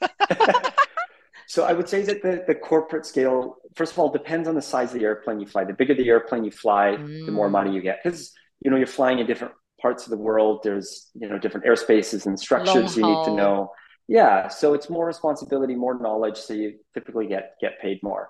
so 1.48 1.66
I 1.66 1.74
would 1.74 1.90
say 1.90 2.02
that 2.04 2.22
the, 2.22 2.46
the 2.48 2.56
corporate 2.56 3.06
scale, 3.06 3.58
first 3.76 3.92
of 3.92 4.00
all, 4.00 4.10
depends 4.10 4.48
on 4.48 4.56
the 4.56 4.62
size 4.62 4.94
of 4.94 5.00
the 5.00 5.06
airplane 5.06 5.42
you 5.42 5.48
fly. 5.48 5.66
The 5.66 5.74
bigger 5.74 5.96
the 5.96 6.08
airplane 6.08 6.46
you 6.46 6.52
fly, 6.52 6.96
mm. 6.98 7.26
the 7.26 7.32
more 7.34 7.50
money 7.50 7.74
you 7.74 7.82
get. 7.82 8.00
Because 8.02 8.32
you 8.62 8.72
know 8.72 8.78
you're 8.78 8.88
flying 8.88 9.20
in 9.20 9.28
different 9.28 9.54
parts 9.82 10.06
of 10.06 10.12
the 10.12 10.18
world. 10.18 10.62
There's 10.64 11.10
you 11.14 11.28
know 11.28 11.38
different 11.38 11.66
airspaces 11.66 12.26
and 12.26 12.40
structures 12.40 12.96
you 12.96 13.04
need 13.04 13.26
to 13.26 13.34
know 13.34 13.72
yeah 14.12 14.50
so 14.50 14.74
it's 14.74 14.90
more 14.90 15.06
responsibility 15.06 15.74
more 15.74 15.98
knowledge 15.98 16.38
so 16.38 16.54
you 16.54 16.68
typically 16.94 17.28
get 17.28 17.56
get 17.62 17.80
paid 17.82 17.98
more. 18.04 18.28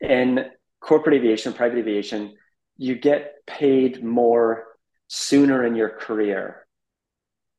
In 0.00 0.46
corporate 0.80 1.14
aviation 1.14 1.52
private 1.52 1.78
aviation 1.78 2.34
you 2.78 2.94
get 2.96 3.34
paid 3.46 4.02
more 4.02 4.64
sooner 5.08 5.64
in 5.64 5.74
your 5.76 5.90
career 5.90 6.66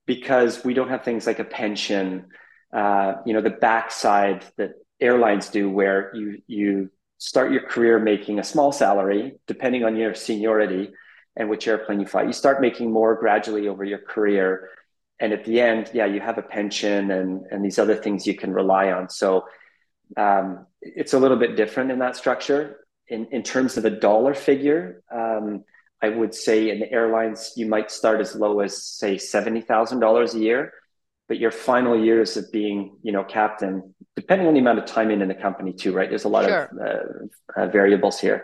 because 0.08 0.66
we 0.66 0.74
don't 0.74 0.90
have 0.90 1.04
things 1.04 1.28
like 1.28 1.40
a 1.40 1.50
pension 1.62 2.25
uh, 2.74 3.14
you 3.25 3.34
know 3.34 3.42
the 3.42 3.58
backside 3.70 4.44
that 4.58 4.72
airlines 5.00 5.50
do 5.50 5.70
where 5.70 6.16
you 6.16 6.42
you 6.48 6.90
start 7.20 7.52
your 7.52 7.66
career 7.74 8.00
making 8.00 8.40
a 8.40 8.44
small 8.44 8.72
salary 8.72 9.24
depending 9.46 9.84
on 9.84 9.96
your 9.96 10.16
seniority 10.16 10.92
and 11.36 11.50
which 11.50 11.68
airplane 11.68 12.00
you 12.00 12.06
fly. 12.06 12.24
You 12.24 12.34
start 12.34 12.62
making 12.62 12.92
more 12.92 13.16
gradually 13.16 13.68
over 13.68 13.84
your 13.84 14.00
career 14.00 14.70
and 15.19 15.31
at 15.31 15.45
the 15.45 15.62
end, 15.62 15.91
yeah, 15.93 16.05
you 16.05 16.19
have 16.19 16.38
a 16.38 16.41
pension 16.41 17.12
and 17.12 17.45
and 17.50 17.63
these 17.63 17.79
other 17.79 17.95
things 17.95 18.27
you 18.27 18.36
can 18.36 18.51
rely 18.51 18.91
on. 18.91 19.10
So 19.10 19.45
um, 20.17 20.67
it's 20.81 21.13
a 21.13 21.19
little 21.19 21.38
bit 21.38 21.55
different 21.55 21.91
in 21.91 22.00
that 22.00 22.15
structure. 22.15 22.81
In 23.07 23.27
in 23.31 23.43
terms 23.43 23.77
of 23.77 23.86
a 23.86 23.89
dollar 23.89 24.34
figure, 24.34 25.03
um, 25.12 25.63
I 26.01 26.10
would 26.10 26.36
say 26.36 26.69
in 26.69 26.79
the 26.79 26.91
airlines 26.91 27.53
you 27.55 27.65
might 27.65 27.91
start 27.91 28.19
as 28.19 28.36
low 28.36 28.60
as 28.60 28.84
say 28.84 29.17
seventy 29.17 29.62
thousand 29.62 30.00
dollars 30.00 30.34
a 30.36 30.39
year, 30.39 30.74
but 31.27 31.39
your 31.39 31.51
final 31.51 31.98
years 31.98 32.36
of 32.36 32.51
being 32.51 32.98
you 33.01 33.13
know 33.13 33.24
captain, 33.24 33.95
depending 34.15 34.48
on 34.48 34.53
the 34.53 34.60
amount 34.60 34.79
of 34.79 34.86
time 34.86 35.12
in 35.12 35.22
in 35.22 35.29
the 35.29 35.36
company 35.36 35.72
too, 35.72 35.93
right? 35.93 36.10
There's 36.10 36.25
a 36.25 36.29
lot 36.29 36.45
sure. 36.45 36.63
of 36.63 36.77
uh, 36.77 37.62
uh, 37.62 37.67
variables 37.67 38.19
here. 38.19 38.43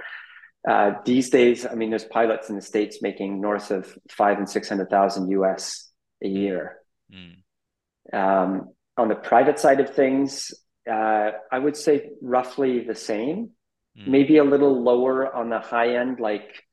Uh, 0.69 0.91
these 1.05 1.31
days, 1.31 1.65
I 1.65 1.73
mean, 1.73 1.89
there's 1.89 2.05
pilots 2.05 2.49
in 2.49 2.55
the 2.55 2.61
states 2.61 3.01
making 3.01 3.41
north 3.41 3.71
of 3.71 3.97
five 4.09 4.37
and 4.37 4.47
six 4.47 4.69
hundred 4.69 4.89
thousand 4.89 5.29
US 5.31 5.90
a 6.23 6.27
year. 6.27 6.77
Mm. 7.13 7.37
Um, 8.13 8.69
on 8.97 9.07
the 9.07 9.15
private 9.15 9.59
side 9.59 9.79
of 9.79 9.93
things, 9.93 10.53
uh, 10.89 11.31
I 11.51 11.59
would 11.59 11.77
say 11.77 12.11
roughly 12.21 12.83
the 12.83 12.95
same, 12.95 13.51
mm. 13.97 14.07
maybe 14.07 14.37
a 14.37 14.43
little 14.43 14.81
lower 14.81 15.33
on 15.33 15.49
the 15.49 15.59
high 15.59 15.95
end, 15.95 16.19
like 16.19 16.63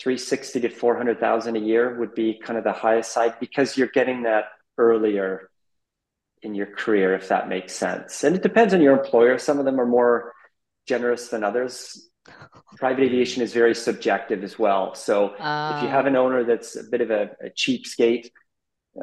360 0.00 0.60
to 0.60 0.68
400,000 0.70 1.56
a 1.56 1.60
year 1.60 1.98
would 1.98 2.14
be 2.14 2.40
kind 2.42 2.58
of 2.58 2.64
the 2.64 2.72
highest 2.72 3.12
side 3.12 3.34
because 3.40 3.76
you're 3.76 3.88
getting 3.88 4.22
that 4.22 4.44
earlier 4.78 5.50
in 6.42 6.54
your 6.54 6.66
career, 6.66 7.14
if 7.14 7.28
that 7.28 7.48
makes 7.48 7.74
sense. 7.74 8.24
And 8.24 8.34
it 8.34 8.42
depends 8.42 8.72
on 8.72 8.80
your 8.80 8.98
employer. 8.98 9.36
Some 9.38 9.58
of 9.58 9.66
them 9.66 9.78
are 9.78 9.86
more 9.86 10.32
generous 10.86 11.28
than 11.28 11.44
others. 11.44 12.08
Private 12.76 13.04
aviation 13.04 13.42
is 13.42 13.52
very 13.52 13.74
subjective 13.74 14.42
as 14.42 14.58
well. 14.58 14.94
So 14.94 15.28
uh, 15.28 15.74
if 15.76 15.82
you 15.82 15.88
have 15.88 16.06
an 16.06 16.16
ah. 16.16 16.20
owner 16.20 16.44
that's 16.44 16.76
a 16.76 16.84
bit 16.84 17.00
of 17.00 17.10
a, 17.10 17.30
a 17.44 17.50
cheapskate, 17.50 18.30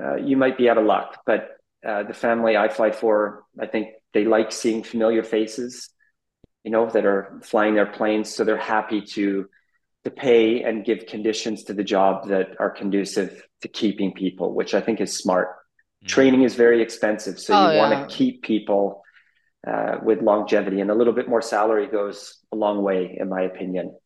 uh, 0.01 0.16
you 0.16 0.38
might 0.38 0.58
be 0.58 0.70
out 0.70 0.77
of 0.77 0.86
luck. 0.86 1.22
But 1.25 1.50
uh, 1.88 2.04
the 2.04 2.13
family 2.13 2.58
I 2.58 2.70
fly 2.70 2.92
for, 2.92 3.44
I 3.60 3.68
think 3.68 3.89
they 4.13 4.25
like 4.25 4.51
seeing 4.51 4.84
familiar 4.84 5.24
faces, 5.24 5.89
you 6.63 6.72
know, 6.72 6.89
that 6.89 7.06
are 7.06 7.39
flying 7.44 7.75
their 7.75 7.86
planes. 7.86 8.34
So 8.34 8.44
they're 8.44 8.58
happy 8.58 9.01
to 9.01 9.48
to 10.04 10.12
pay 10.12 10.63
and 10.63 10.86
give 10.86 11.06
conditions 11.06 11.63
to 11.66 11.74
the 11.74 11.84
job 11.84 12.30
that 12.30 12.56
are 12.60 12.70
conducive 12.70 13.44
to 13.62 13.68
keeping 13.68 14.13
people, 14.13 14.54
which 14.54 14.74
I 14.74 14.80
think 14.80 15.01
is 15.01 15.18
smart. 15.18 15.50
mm. 16.04 16.08
training 16.08 16.44
is 16.44 16.56
very 16.56 16.82
expensive. 16.82 17.39
So 17.39 17.54
oh, 17.54 17.68
you 17.68 17.75
yeah. 17.75 17.89
want 17.89 18.10
to 18.10 18.16
keep 18.16 18.42
people 18.42 19.04
uh, 19.68 19.98
with 20.01 20.22
longevity, 20.22 20.80
and 20.80 20.89
a 20.89 20.96
little 20.96 21.13
bit 21.13 21.27
more 21.27 21.42
salary 21.42 21.88
goes 21.88 22.38
a 22.54 22.56
long 22.56 22.84
way, 22.84 23.18
in 23.20 23.27
my 23.27 23.42
opinion. 23.42 23.98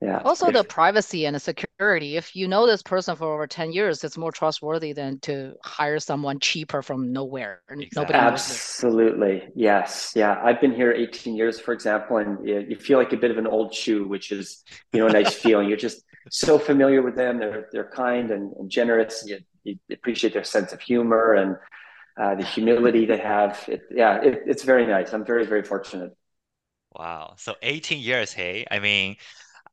Yeah. 0.00 0.20
Also, 0.24 0.46
if, 0.46 0.54
the 0.54 0.64
privacy 0.64 1.26
and 1.26 1.34
the 1.34 1.40
security. 1.40 1.65
If 1.78 2.34
you 2.34 2.48
know 2.48 2.66
this 2.66 2.82
person 2.82 3.16
for 3.16 3.34
over 3.34 3.46
10 3.46 3.72
years, 3.72 4.02
it's 4.02 4.16
more 4.16 4.32
trustworthy 4.32 4.92
than 4.92 5.18
to 5.20 5.54
hire 5.62 5.98
someone 5.98 6.40
cheaper 6.40 6.82
from 6.82 7.12
nowhere. 7.12 7.60
Exactly. 7.68 7.88
Nobody 7.96 8.18
Absolutely. 8.18 9.48
Yes. 9.54 10.12
Yeah. 10.16 10.40
I've 10.42 10.60
been 10.60 10.74
here 10.74 10.92
18 10.92 11.36
years, 11.36 11.60
for 11.60 11.74
example, 11.74 12.16
and 12.16 12.46
you 12.46 12.76
feel 12.76 12.98
like 12.98 13.12
a 13.12 13.16
bit 13.16 13.30
of 13.30 13.36
an 13.36 13.46
old 13.46 13.74
shoe, 13.74 14.08
which 14.08 14.32
is, 14.32 14.64
you 14.92 15.00
know, 15.00 15.06
a 15.06 15.12
nice 15.12 15.34
feeling. 15.42 15.68
You're 15.68 15.76
just 15.76 16.02
so 16.30 16.58
familiar 16.58 17.02
with 17.02 17.14
them. 17.14 17.38
They're, 17.38 17.68
they're 17.72 17.90
kind 17.90 18.30
and, 18.30 18.52
and 18.56 18.70
generous. 18.70 19.22
You, 19.26 19.40
you 19.64 19.76
appreciate 19.92 20.32
their 20.32 20.44
sense 20.44 20.72
of 20.72 20.80
humor 20.80 21.34
and 21.34 21.56
uh, 22.18 22.36
the 22.36 22.44
humility 22.44 23.04
they 23.04 23.18
have. 23.18 23.62
It, 23.68 23.82
yeah, 23.90 24.22
it, 24.22 24.42
it's 24.46 24.62
very 24.62 24.86
nice. 24.86 25.12
I'm 25.12 25.26
very, 25.26 25.44
very 25.44 25.62
fortunate. 25.62 26.16
Wow. 26.98 27.34
So 27.36 27.54
18 27.60 28.00
years, 28.00 28.32
hey? 28.32 28.64
I 28.70 28.78
mean, 28.78 29.16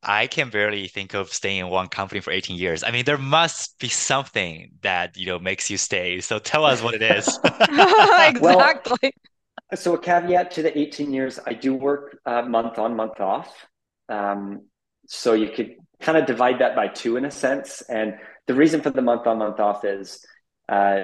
I 0.04 0.26
can 0.26 0.50
barely 0.50 0.88
think 0.88 1.14
of 1.14 1.32
staying 1.32 1.58
in 1.58 1.68
one 1.68 1.88
company 1.88 2.20
for 2.20 2.30
18 2.30 2.56
years. 2.56 2.84
I 2.84 2.90
mean, 2.90 3.04
there 3.04 3.18
must 3.18 3.78
be 3.78 3.88
something 3.88 4.72
that, 4.82 5.16
you 5.16 5.26
know, 5.26 5.38
makes 5.38 5.70
you 5.70 5.76
stay. 5.76 6.20
So 6.20 6.38
tell 6.38 6.64
us 6.64 6.82
what 6.82 6.94
it 6.94 7.02
is. 7.02 7.26
exactly. 7.44 8.38
Well, 8.40 9.76
so 9.76 9.94
a 9.94 9.98
caveat 9.98 10.50
to 10.52 10.62
the 10.62 10.76
18 10.76 11.12
years, 11.12 11.38
I 11.46 11.54
do 11.54 11.74
work 11.74 12.18
uh, 12.26 12.42
month 12.42 12.78
on, 12.78 12.96
month 12.96 13.20
off. 13.20 13.66
Um, 14.08 14.66
so 15.06 15.32
you 15.32 15.50
could 15.50 15.76
kind 16.00 16.18
of 16.18 16.26
divide 16.26 16.60
that 16.60 16.76
by 16.76 16.88
two 16.88 17.16
in 17.16 17.24
a 17.24 17.30
sense. 17.30 17.82
And 17.82 18.14
the 18.46 18.54
reason 18.54 18.80
for 18.80 18.90
the 18.90 19.02
month 19.02 19.26
on, 19.26 19.38
month 19.38 19.60
off 19.60 19.84
is, 19.84 20.24
uh, 20.68 21.02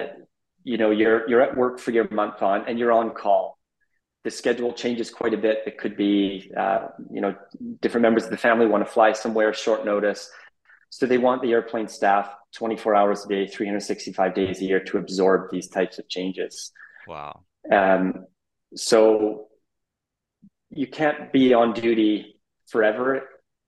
you 0.63 0.77
know, 0.77 0.91
you're 0.91 1.29
you're 1.29 1.41
at 1.41 1.57
work 1.57 1.79
for 1.79 1.91
your 1.91 2.09
month 2.11 2.43
on, 2.43 2.69
and 2.69 2.79
you're 2.79 2.93
on 2.93 3.11
call 3.11 3.59
the 4.25 4.31
schedule 4.31 4.73
changes 4.73 5.11
quite 5.11 5.33
a 5.33 5.39
bit. 5.39 5.63
It 5.67 5.79
could 5.79 5.97
be, 5.97 6.51
uh, 6.57 6.89
you 7.11 7.21
know, 7.21 7.35
different 7.81 8.03
members 8.03 8.25
of 8.25 8.31
the 8.31 8.37
family 8.37 8.67
want 8.67 8.85
to 8.87 8.91
fly 8.91 9.13
somewhere 9.13 9.53
short 9.55 9.85
notice. 9.85 10.31
So 10.91 11.07
they 11.07 11.19
want 11.19 11.41
the 11.43 11.53
airplane 11.53 11.89
staff 11.89 12.31
24 12.55 12.95
hours 12.95 13.25
a 13.25 13.29
day, 13.29 13.47
365 13.47 14.35
days 14.35 14.61
a 14.61 14.65
year 14.65 14.81
to 14.81 14.99
absorb 14.99 15.51
these 15.51 15.69
types 15.69 15.99
of 15.99 16.09
changes. 16.09 16.73
Wow. 17.07 17.41
Um, 17.71 18.27
so 18.75 19.47
you 20.71 20.87
can't 20.87 21.33
be 21.33 21.55
on 21.55 21.73
duty 21.73 22.37
forever 22.69 23.23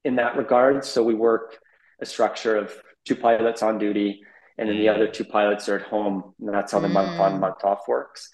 in 0.04 0.16
that 0.16 0.36
regard. 0.36 0.84
So 0.84 1.02
we 1.02 1.14
work 1.14 1.58
a 2.00 2.06
structure 2.06 2.56
of 2.56 2.74
two 3.04 3.16
pilots 3.16 3.62
on 3.62 3.78
duty, 3.78 4.22
and 4.58 4.68
then 4.68 4.76
the 4.76 4.86
mm. 4.86 4.94
other 4.94 5.08
two 5.08 5.24
pilots 5.24 5.68
are 5.68 5.76
at 5.76 5.82
home. 5.82 6.34
And 6.40 6.54
that's 6.54 6.72
how 6.72 6.80
the 6.80 6.88
mm. 6.88 6.92
month 6.92 7.20
on, 7.20 7.40
month 7.40 7.64
off 7.64 7.88
works. 7.88 8.28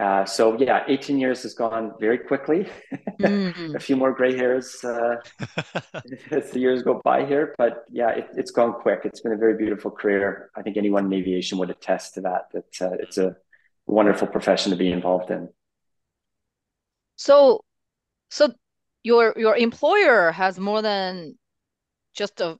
Uh, 0.00 0.24
so 0.24 0.58
yeah, 0.58 0.84
18 0.88 1.18
years 1.18 1.42
has 1.42 1.54
gone 1.54 1.92
very 2.00 2.18
quickly. 2.18 2.66
Mm. 3.20 3.76
a 3.76 3.78
few 3.78 3.94
more 3.94 4.10
gray 4.12 4.36
hairs 4.36 4.82
uh, 4.82 5.14
as 6.32 6.50
the 6.50 6.58
years 6.58 6.82
go 6.82 7.00
by 7.04 7.24
here, 7.24 7.54
but 7.56 7.84
yeah, 7.88 8.08
it, 8.08 8.26
has 8.36 8.50
gone 8.50 8.72
quick. 8.72 9.02
It's 9.04 9.20
been 9.20 9.30
a 9.30 9.36
very 9.36 9.56
beautiful 9.56 9.92
career. 9.92 10.50
I 10.56 10.62
think 10.62 10.76
anyone 10.76 11.04
in 11.04 11.12
aviation 11.12 11.58
would 11.58 11.70
attest 11.70 12.14
to 12.14 12.22
that. 12.22 12.46
That 12.52 12.82
uh, 12.82 12.96
it's 12.98 13.18
a 13.18 13.36
wonderful 13.86 14.26
profession 14.26 14.70
to 14.70 14.76
be 14.76 14.90
involved 14.90 15.30
in. 15.30 15.50
So, 17.14 17.64
so 18.28 18.52
your 19.04 19.34
your 19.36 19.56
employer 19.56 20.32
has 20.32 20.58
more 20.58 20.82
than 20.82 21.38
just 22.12 22.40
a 22.40 22.58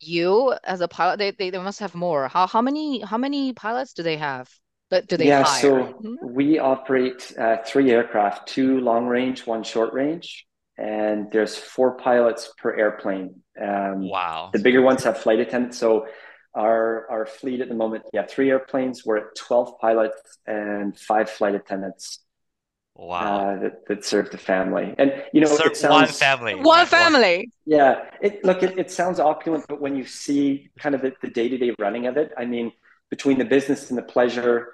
you 0.00 0.54
as 0.62 0.80
a 0.80 0.86
pilot. 0.86 1.18
They, 1.18 1.30
they 1.32 1.50
they 1.50 1.58
must 1.58 1.80
have 1.80 1.94
more. 1.96 2.28
How 2.28 2.46
how 2.46 2.62
many 2.62 3.00
how 3.00 3.18
many 3.18 3.52
pilots 3.52 3.94
do 3.94 4.04
they 4.04 4.16
have? 4.16 4.48
But 4.90 5.06
do 5.06 5.16
they 5.16 5.28
yeah, 5.28 5.42
hire? 5.42 5.60
so 5.60 5.76
mm-hmm. 5.84 6.14
we 6.34 6.58
operate 6.58 7.32
uh, 7.38 7.58
three 7.66 7.90
aircraft, 7.90 8.48
two 8.48 8.80
long 8.80 9.06
range, 9.06 9.46
one 9.46 9.62
short 9.62 9.92
range, 9.92 10.46
and 10.78 11.30
there's 11.30 11.56
four 11.56 11.96
pilots 11.96 12.52
per 12.56 12.74
airplane. 12.74 13.42
Um, 13.60 14.08
wow. 14.08 14.50
The 14.52 14.60
bigger 14.60 14.80
ones 14.80 15.04
have 15.04 15.18
flight 15.18 15.40
attendants. 15.40 15.78
So 15.78 16.06
our 16.54 17.08
our 17.10 17.26
fleet 17.26 17.60
at 17.60 17.68
the 17.68 17.74
moment, 17.74 18.04
yeah, 18.12 18.24
three 18.26 18.50
airplanes. 18.50 19.04
We're 19.04 19.18
at 19.18 19.36
12 19.36 19.78
pilots 19.78 20.38
and 20.46 20.98
five 20.98 21.28
flight 21.28 21.54
attendants. 21.54 22.20
Wow. 22.98 23.20
Uh, 23.20 23.60
that, 23.60 23.86
that 23.86 24.04
serve 24.04 24.30
the 24.32 24.38
family. 24.38 24.92
And, 24.98 25.12
you 25.32 25.40
know, 25.40 25.46
Serve 25.46 25.68
it 25.68 25.76
sounds, 25.76 25.92
one 25.92 26.06
family. 26.08 26.56
One 26.56 26.84
family. 26.84 27.52
Yeah. 27.64 28.10
It, 28.20 28.44
look, 28.44 28.64
it, 28.64 28.76
it 28.76 28.90
sounds 28.90 29.20
opulent, 29.20 29.66
but 29.68 29.80
when 29.80 29.94
you 29.94 30.04
see 30.04 30.70
kind 30.80 30.96
of 30.96 31.02
the, 31.02 31.12
the 31.22 31.30
day-to-day 31.30 31.76
running 31.78 32.08
of 32.08 32.16
it, 32.16 32.32
I 32.36 32.44
mean, 32.44 32.72
between 33.08 33.38
the 33.38 33.44
business 33.44 33.90
and 33.90 33.96
the 33.96 34.02
pleasure, 34.02 34.58
it 34.58 34.66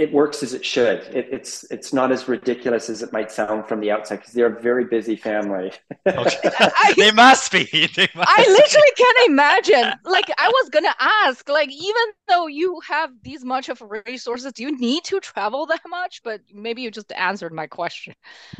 it 0.00 0.10
works 0.14 0.42
as 0.42 0.54
it 0.54 0.64
should. 0.64 1.00
It, 1.14 1.28
it's 1.30 1.62
it's 1.70 1.92
not 1.92 2.10
as 2.10 2.26
ridiculous 2.26 2.88
as 2.88 3.02
it 3.02 3.12
might 3.12 3.30
sound 3.30 3.68
from 3.68 3.80
the 3.80 3.90
outside 3.90 4.16
because 4.16 4.32
they're 4.32 4.56
a 4.56 4.60
very 4.60 4.86
busy 4.86 5.14
family. 5.14 5.72
okay. 6.06 6.50
I, 6.58 6.94
they 6.96 7.12
must 7.12 7.52
be. 7.52 7.68
They 8.00 8.08
must 8.14 8.30
I 8.30 8.42
literally 8.48 8.92
can't 8.96 9.30
imagine. 9.30 9.92
Like 10.04 10.30
I 10.38 10.48
was 10.48 10.70
gonna 10.70 10.94
ask, 10.98 11.46
like 11.50 11.70
even 11.70 12.06
though 12.28 12.46
you 12.46 12.80
have 12.88 13.10
these 13.22 13.44
much 13.44 13.68
of 13.68 13.82
resources, 14.06 14.54
do 14.54 14.62
you 14.62 14.78
need 14.78 15.04
to 15.04 15.20
travel 15.20 15.66
that 15.66 15.82
much? 15.86 16.22
But 16.24 16.40
maybe 16.50 16.80
you 16.80 16.90
just 16.90 17.12
answered 17.12 17.52
my 17.52 17.66
question. 17.66 18.14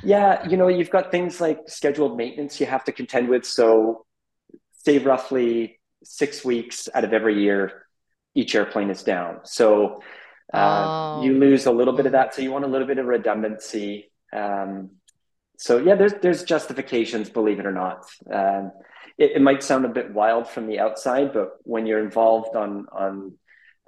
Yeah, 0.04 0.46
you 0.46 0.58
know, 0.58 0.68
you've 0.68 0.90
got 0.90 1.10
things 1.10 1.40
like 1.40 1.60
scheduled 1.68 2.18
maintenance 2.18 2.60
you 2.60 2.66
have 2.66 2.84
to 2.84 2.92
contend 2.92 3.30
with. 3.30 3.46
So, 3.46 4.04
say 4.72 4.98
roughly 4.98 5.80
six 6.04 6.44
weeks 6.44 6.86
out 6.94 7.04
of 7.04 7.14
every 7.14 7.42
year, 7.42 7.86
each 8.34 8.54
airplane 8.54 8.90
is 8.90 9.02
down. 9.02 9.40
So 9.44 10.02
uh, 10.52 11.16
oh. 11.18 11.22
You 11.22 11.38
lose 11.38 11.66
a 11.66 11.72
little 11.72 11.94
bit 11.94 12.06
of 12.06 12.12
that, 12.12 12.34
so 12.34 12.42
you 12.42 12.50
want 12.50 12.64
a 12.64 12.68
little 12.68 12.86
bit 12.86 12.98
of 12.98 13.06
redundancy. 13.06 14.10
Um, 14.32 14.90
so 15.58 15.78
yeah, 15.78 15.94
there's 15.94 16.14
there's 16.22 16.42
justifications, 16.42 17.30
believe 17.30 17.60
it 17.60 17.66
or 17.66 17.72
not. 17.72 18.06
Um, 18.32 18.72
it, 19.18 19.32
it, 19.36 19.42
might 19.42 19.62
sound 19.62 19.84
a 19.84 19.88
bit 19.88 20.12
wild 20.12 20.48
from 20.48 20.66
the 20.66 20.80
outside, 20.80 21.32
but 21.32 21.50
when 21.62 21.86
you're 21.86 22.02
involved 22.02 22.56
on 22.56 22.86
on 22.90 23.34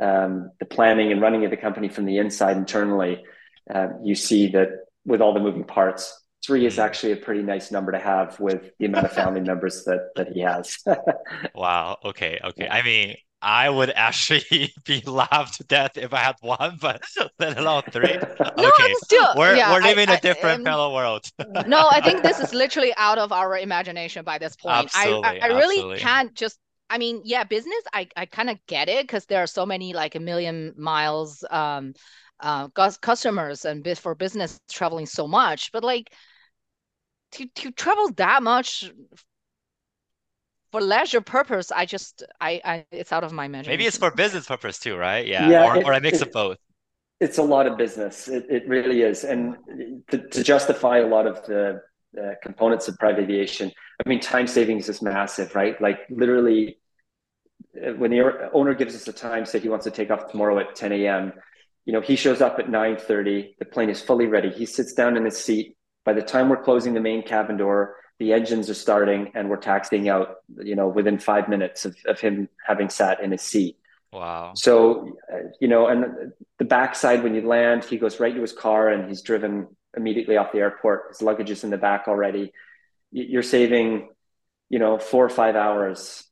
um, 0.01 0.51
the 0.61 0.66
planning 0.66 1.11
and 1.11 1.20
running 1.20 1.44
of 1.44 1.51
the 1.51 1.57
company 1.57 1.88
from 1.88 2.05
the 2.05 2.18
inside 2.18 2.57
internally, 2.57 3.25
uh, 3.72 3.88
you 4.05 4.14
see 4.14 4.48
that 4.48 4.68
with 5.05 5.20
all 5.20 5.35
the 5.35 5.40
moving 5.40 5.64
parts, 5.64 6.22
three 6.44 6.66
is 6.66 6.77
mm. 6.77 6.85
actually 6.85 7.12
a 7.12 7.16
pretty 7.16 7.42
nice 7.42 7.70
number 7.72 7.92
to 7.92 7.98
have 7.98 8.38
with 8.38 8.70
the 8.79 8.87
amount 8.87 9.07
of 9.07 9.12
family 9.20 9.40
members 9.40 9.85
that 9.85 10.11
that 10.14 10.29
he 10.29 10.40
has. 10.40 10.79
wow. 11.55 11.98
Okay. 12.05 12.38
Okay. 12.44 12.68
I 12.68 12.83
mean, 12.83 13.16
I 13.42 13.68
would 13.68 13.90
actually 13.90 14.72
be 14.85 15.02
laughed 15.07 15.55
to 15.57 15.64
death 15.64 15.96
if 15.96 16.14
I 16.14 16.18
had 16.18 16.37
one, 16.40 16.78
but 16.81 17.02
let 17.38 17.59
alone 17.59 17.83
three. 17.90 18.16
No, 18.57 18.68
okay, 18.68 18.94
still, 19.02 19.35
we're 19.37 19.57
yeah, 19.57 19.72
we're 19.72 19.83
living 19.83 20.09
I, 20.09 20.14
a 20.14 20.20
different 20.20 20.59
um, 20.59 20.64
parallel 20.64 20.94
world. 20.94 21.31
no, 21.66 21.88
I 21.90 22.00
think 22.00 22.22
this 22.22 22.38
is 22.38 22.55
literally 22.55 22.94
out 22.96 23.18
of 23.18 23.33
our 23.33 23.59
imagination 23.59 24.24
by 24.24 24.38
this 24.38 24.55
point. 24.57 24.76
Absolutely, 24.94 25.28
I 25.28 25.46
I, 25.46 25.50
I 25.50 25.59
really 25.59 25.76
absolutely. 25.76 25.98
can't 25.98 26.35
just. 26.35 26.59
I 26.88 26.98
mean, 26.98 27.22
yeah, 27.24 27.44
business. 27.44 27.83
I 27.92 28.07
I 28.16 28.26
kind 28.26 28.50
of 28.50 28.59
get 28.66 28.88
it 28.88 29.05
because 29.05 29.26
there 29.26 29.42
are 29.42 29.46
so 29.46 29.66
many 29.66 29.92
like 29.92 30.14
a 30.14 30.20
million 30.20 30.74
miles 30.76 31.44
um 31.50 31.94
uh 32.40 32.68
customers 32.68 33.64
and 33.64 33.87
for 33.98 34.14
business 34.14 34.61
traveling 34.70 35.07
so 35.07 35.26
much, 35.26 35.72
but 35.72 35.83
like 35.83 36.12
to 37.33 37.46
to 37.57 37.70
travel 37.72 38.11
that 38.12 38.42
much 38.42 38.92
for 40.72 40.80
leisure 40.80 41.20
purpose, 41.20 41.70
I 41.70 41.85
just 41.85 42.24
I, 42.40 42.61
I 42.64 42.87
it's 42.90 43.12
out 43.12 43.22
of 43.22 43.32
my 43.32 43.46
measure. 43.46 43.70
Maybe 43.70 43.87
it's 43.87 43.98
for 43.98 44.11
business 44.11 44.46
purpose 44.46 44.78
too, 44.78 44.96
right? 44.96 45.26
Yeah, 45.26 45.48
yeah 45.48 45.66
or, 45.66 45.76
it, 45.76 45.85
or 45.85 45.92
a 45.92 46.00
mix 46.00 46.20
it, 46.20 46.28
of 46.28 46.32
both. 46.32 46.56
It's 47.20 47.38
a 47.38 47.42
lot 47.42 47.66
of 47.66 47.76
business. 47.76 48.26
It, 48.26 48.46
it 48.50 48.66
really 48.66 49.02
is, 49.02 49.22
and 49.22 49.56
to, 50.11 50.26
to 50.28 50.42
justify 50.42 50.98
a 50.98 51.06
lot 51.06 51.26
of 51.26 51.44
the 51.44 51.82
uh, 52.20 52.32
components 52.42 52.88
of 52.88 52.98
private 52.98 53.24
aviation, 53.24 53.70
I 54.04 54.08
mean, 54.08 54.18
time 54.18 54.46
savings 54.46 54.88
is 54.88 55.02
massive, 55.02 55.54
right? 55.54 55.80
Like 55.80 56.00
literally, 56.11 56.78
uh, 57.76 57.92
when 57.92 58.11
the 58.11 58.50
owner 58.52 58.74
gives 58.74 58.96
us 58.96 59.06
a 59.06 59.12
time, 59.12 59.46
say 59.46 59.61
he 59.61 59.68
wants 59.68 59.85
to 59.85 59.90
take 59.90 60.11
off 60.11 60.30
tomorrow 60.30 60.58
at 60.58 60.74
10 60.74 60.92
a.m. 60.92 61.32
You 61.85 61.92
know, 61.92 62.00
he 62.00 62.16
shows 62.16 62.40
up 62.40 62.58
at 62.58 62.66
9:30. 62.66 63.58
The 63.58 63.64
plane 63.66 63.90
is 63.90 64.00
fully 64.00 64.26
ready. 64.26 64.50
He 64.50 64.66
sits 64.66 64.94
down 64.94 65.16
in 65.16 65.24
his 65.24 65.37
seat. 65.37 65.76
By 66.04 66.14
the 66.14 66.22
time 66.22 66.48
we're 66.48 66.62
closing 66.62 66.94
the 66.94 67.00
main 67.00 67.22
cabin 67.22 67.56
door, 67.56 67.96
the 68.22 68.32
engines 68.32 68.70
are 68.70 68.74
starting 68.74 69.32
and 69.35 69.50
we're 69.50 69.56
taxiing 69.56 70.08
out, 70.08 70.37
you 70.62 70.76
know, 70.76 70.87
within 70.87 71.18
five 71.18 71.48
minutes 71.48 71.85
of, 71.85 71.96
of 72.06 72.20
him 72.20 72.48
having 72.64 72.88
sat 72.88 73.20
in 73.20 73.32
his 73.32 73.42
seat. 73.42 73.76
Wow. 74.12 74.52
So, 74.54 75.16
you 75.61 75.66
know, 75.66 75.88
and 75.88 76.32
the 76.61 76.64
backside, 76.64 77.24
when 77.24 77.35
you 77.35 77.44
land, 77.44 77.85
he 77.85 77.98
goes 77.98 78.20
right 78.20 78.32
to 78.32 78.40
his 78.40 78.52
car 78.52 78.90
and 78.90 79.08
he's 79.08 79.22
driven 79.22 79.66
immediately 79.96 80.37
off 80.37 80.52
the 80.52 80.61
airport. 80.61 81.08
His 81.08 81.20
luggage 81.20 81.50
is 81.50 81.64
in 81.64 81.70
the 81.70 81.78
back 81.78 82.04
already. 82.06 82.52
You're 83.11 83.42
saving, 83.42 84.11
you 84.70 84.78
know, 84.78 85.00
four 85.00 85.24
or 85.24 85.28
five 85.28 85.56
hours 85.56 86.22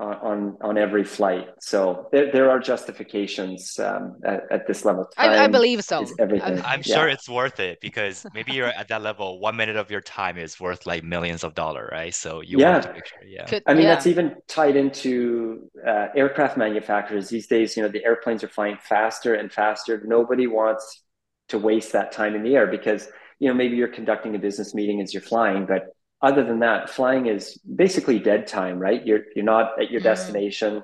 on 0.00 0.56
on 0.62 0.78
every 0.78 1.04
flight. 1.04 1.48
So 1.60 2.08
there, 2.12 2.32
there 2.32 2.50
are 2.50 2.58
justifications 2.58 3.78
um, 3.78 4.16
at, 4.24 4.42
at, 4.50 4.66
this 4.66 4.84
level. 4.84 5.04
Time 5.16 5.30
I, 5.30 5.44
I 5.44 5.46
believe 5.48 5.84
so. 5.84 6.06
Everything. 6.18 6.60
I'm 6.64 6.82
yeah. 6.84 6.96
sure 6.96 7.08
it's 7.08 7.28
worth 7.28 7.60
it 7.60 7.80
because 7.80 8.24
maybe 8.34 8.52
you're 8.52 8.68
at 8.68 8.88
that 8.88 9.02
level. 9.02 9.40
One 9.40 9.56
minute 9.56 9.76
of 9.76 9.90
your 9.90 10.00
time 10.00 10.38
is 10.38 10.58
worth 10.58 10.86
like 10.86 11.04
millions 11.04 11.44
of 11.44 11.54
dollars, 11.54 11.90
right? 11.92 12.14
So 12.14 12.40
you 12.40 12.58
yeah. 12.58 12.72
want 12.72 12.82
to 12.84 12.92
make 12.92 13.06
sure. 13.06 13.22
Yeah. 13.26 13.44
Could, 13.46 13.62
I 13.66 13.74
mean, 13.74 13.82
yeah. 13.82 13.94
that's 13.94 14.06
even 14.06 14.36
tied 14.48 14.76
into 14.76 15.70
uh, 15.86 16.08
aircraft 16.16 16.56
manufacturers 16.56 17.28
these 17.28 17.46
days. 17.46 17.76
You 17.76 17.82
know, 17.82 17.88
the 17.88 18.04
airplanes 18.04 18.42
are 18.42 18.48
flying 18.48 18.78
faster 18.82 19.34
and 19.34 19.52
faster. 19.52 20.02
Nobody 20.04 20.46
wants 20.46 21.02
to 21.48 21.58
waste 21.58 21.92
that 21.92 22.12
time 22.12 22.34
in 22.34 22.42
the 22.42 22.54
air 22.56 22.66
because 22.66 23.08
you 23.38 23.48
know 23.48 23.54
maybe 23.54 23.76
you're 23.76 23.88
conducting 23.88 24.34
a 24.34 24.38
business 24.38 24.74
meeting 24.74 25.00
as 25.00 25.12
you're 25.12 25.22
flying, 25.22 25.66
but 25.66 25.88
other 26.22 26.44
than 26.44 26.60
that, 26.60 26.90
flying 26.90 27.26
is 27.26 27.58
basically 27.58 28.18
dead 28.18 28.46
time, 28.46 28.78
right? 28.78 29.04
You're 29.04 29.24
you're 29.34 29.44
not 29.44 29.80
at 29.80 29.90
your 29.90 30.00
mm. 30.00 30.04
destination, 30.04 30.82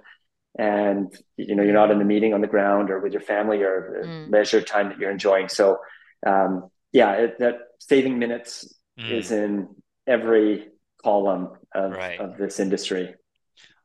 and 0.59 1.14
you 1.37 1.55
know 1.55 1.62
you're 1.62 1.75
not 1.75 1.90
in 1.90 2.01
a 2.01 2.05
meeting 2.05 2.35
on 2.35 2.40
the 2.40 2.46
ground 2.46 2.90
or 2.90 3.01
with 3.01 3.12
your 3.12 3.22
family 3.22 3.62
or 3.62 4.03
mm. 4.05 4.31
leisure 4.31 4.62
time 4.62 4.88
that 4.88 4.99
you're 4.99 5.11
enjoying. 5.11 5.49
So, 5.49 5.79
um, 6.27 6.70
yeah, 6.92 7.12
it, 7.12 7.38
that 7.38 7.57
saving 7.79 8.18
minutes 8.18 8.75
mm. 8.99 9.11
is 9.11 9.31
in 9.31 9.68
every 10.07 10.68
column 11.03 11.51
of, 11.75 11.92
right. 11.92 12.18
of 12.18 12.37
this 12.38 12.59
industry. 12.59 13.14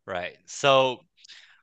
Right. 0.08 0.38
So 0.46 1.02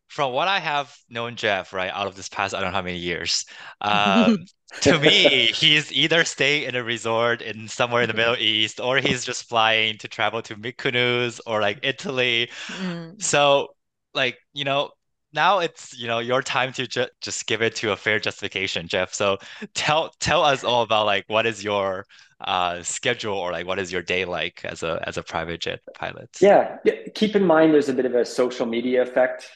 from 0.09 0.33
what 0.33 0.49
I 0.49 0.59
have 0.59 0.95
known 1.09 1.37
Jeff, 1.37 1.73
right, 1.73 1.91
out 1.93 2.07
of 2.07 2.17
this 2.17 2.29
past, 2.29 2.55
I 2.55 2.61
don't 2.61 2.71
know 2.71 2.77
how 2.77 2.83
many 2.83 2.99
years, 2.99 3.45
um, 3.81 4.39
to 4.81 4.99
me, 4.99 5.47
he's 5.47 5.93
either 5.93 6.25
staying 6.25 6.65
in 6.65 6.77
a 6.77 6.85
resort 6.85 7.41
in 7.41 7.69
somewhere 7.69 8.03
in 8.03 8.09
the 8.09 8.15
Middle 8.15 8.37
East, 8.37 8.81
or 8.81 8.99
he's 8.99 9.25
just 9.25 9.49
flying 9.49 9.97
to 9.99 10.09
travel 10.09 10.43
to 10.43 10.57
Mykonos 10.57 11.41
or 11.47 11.61
like 11.61 11.79
Italy. 11.83 12.51
Mm. 12.67 13.21
So, 13.23 13.69
like, 14.15 14.37
you 14.53 14.65
know, 14.65 14.91
now 15.33 15.59
it's 15.59 15.97
you 15.99 16.07
know 16.07 16.19
your 16.21 16.43
time 16.43 16.73
to 16.73 16.87
ju- 16.87 17.07
just 17.21 17.47
give 17.47 17.63
it 17.63 17.77
to 17.77 17.93
a 17.93 17.97
fair 17.97 18.19
justification, 18.19 18.89
Jeff. 18.89 19.13
So 19.13 19.39
tell 19.75 20.13
tell 20.21 20.43
us 20.43 20.65
all 20.65 20.83
about 20.83 21.07
like 21.07 21.25
what 21.29 21.47
is 21.47 21.63
your 21.63 22.07
uh, 22.41 22.83
schedule 22.83 23.37
or 23.37 23.53
like 23.53 23.67
what 23.67 23.79
is 23.79 23.93
your 23.93 24.03
day 24.03 24.25
like 24.25 24.65
as 24.65 24.83
a 24.83 25.03
as 25.07 25.17
a 25.17 25.23
private 25.23 25.61
jet 25.61 25.81
pilot? 25.95 26.31
Yeah, 26.41 26.79
keep 27.15 27.37
in 27.37 27.45
mind 27.45 27.75
there's 27.75 27.89
a 27.89 27.95
bit 27.95 28.07
of 28.07 28.15
a 28.15 28.25
social 28.25 28.67
media 28.67 29.03
effect 29.03 29.51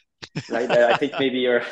right? 0.51 0.71
I 0.71 0.97
think 0.97 1.15
maybe 1.19 1.39
you're. 1.39 1.63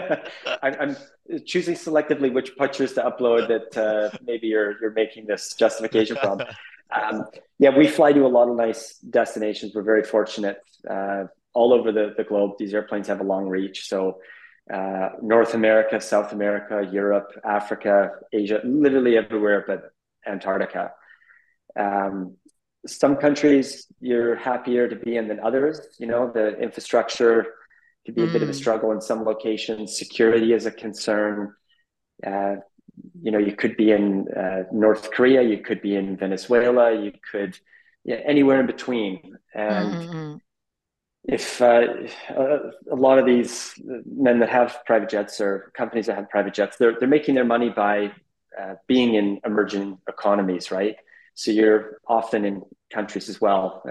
I'm, 0.62 0.96
choosing 1.44 1.74
selectively 1.74 2.32
which 2.32 2.56
pictures 2.56 2.92
to 2.92 3.02
upload 3.02 3.48
that 3.48 3.76
uh, 3.76 4.16
maybe 4.24 4.46
you're 4.46 4.80
you're 4.80 4.92
making 4.92 5.26
this 5.26 5.54
justification 5.54 6.16
from. 6.16 6.40
Um, 6.94 7.24
yeah, 7.58 7.76
we 7.76 7.88
fly 7.88 8.12
to 8.12 8.26
a 8.26 8.28
lot 8.28 8.48
of 8.48 8.56
nice 8.56 8.98
destinations. 8.98 9.74
We're 9.74 9.82
very 9.82 10.04
fortunate 10.04 10.58
uh, 10.88 11.24
all 11.52 11.72
over 11.72 11.90
the, 11.90 12.14
the 12.16 12.24
globe. 12.24 12.52
These 12.58 12.74
airplanes 12.74 13.08
have 13.08 13.20
a 13.20 13.24
long 13.24 13.48
reach. 13.48 13.88
So, 13.88 14.18
uh, 14.72 15.10
North 15.22 15.54
America, 15.54 16.00
South 16.00 16.32
America, 16.32 16.88
Europe, 16.92 17.32
Africa, 17.44 18.10
Asia, 18.32 18.60
literally 18.64 19.16
everywhere 19.16 19.64
but 19.66 19.90
Antarctica. 20.26 20.92
Um, 21.78 22.36
some 22.86 23.16
countries 23.16 23.86
you're 24.00 24.36
happier 24.36 24.88
to 24.88 24.96
be 24.96 25.16
in 25.16 25.28
than 25.28 25.40
others. 25.40 25.80
You 25.98 26.06
know, 26.06 26.30
the 26.32 26.56
infrastructure 26.58 27.46
could 28.06 28.14
be 28.14 28.22
a 28.22 28.26
mm. 28.26 28.32
bit 28.32 28.42
of 28.42 28.48
a 28.48 28.52
mm. 28.52 28.56
struggle 28.56 28.92
in 28.92 29.00
some 29.00 29.24
locations. 29.24 29.98
Security 29.98 30.52
is 30.52 30.64
a 30.64 30.70
concern. 30.70 31.52
Uh, 32.26 32.56
you 33.20 33.30
know, 33.30 33.38
you 33.38 33.54
could 33.54 33.76
be 33.76 33.90
in 33.90 34.26
uh, 34.34 34.62
North 34.72 35.10
Korea, 35.10 35.42
you 35.42 35.58
could 35.58 35.82
be 35.82 35.96
in 35.96 36.16
Venezuela, 36.16 36.94
you 36.94 37.12
could 37.30 37.58
yeah, 38.04 38.16
anywhere 38.24 38.60
in 38.60 38.66
between. 38.66 39.36
And 39.52 39.94
mm-hmm. 39.94 40.36
if 41.24 41.60
uh, 41.60 41.86
a, 42.30 42.94
lot 42.94 43.18
of 43.18 43.26
these 43.26 43.74
men 44.06 44.38
that 44.38 44.48
have 44.48 44.78
private 44.86 45.10
jets 45.10 45.40
or 45.40 45.72
companies 45.76 46.06
that 46.06 46.16
have 46.16 46.30
private 46.30 46.54
jets, 46.54 46.76
they're 46.78 46.96
they're 46.98 47.08
making 47.08 47.34
their 47.34 47.44
money 47.44 47.68
by 47.68 48.12
uh, 48.58 48.74
being 48.86 49.14
in 49.14 49.40
emerging 49.44 49.98
economies, 50.08 50.70
right? 50.70 50.96
So 51.34 51.50
you're 51.50 51.98
often 52.06 52.44
in 52.44 52.62
countries 52.92 53.28
as 53.28 53.40
well. 53.40 53.82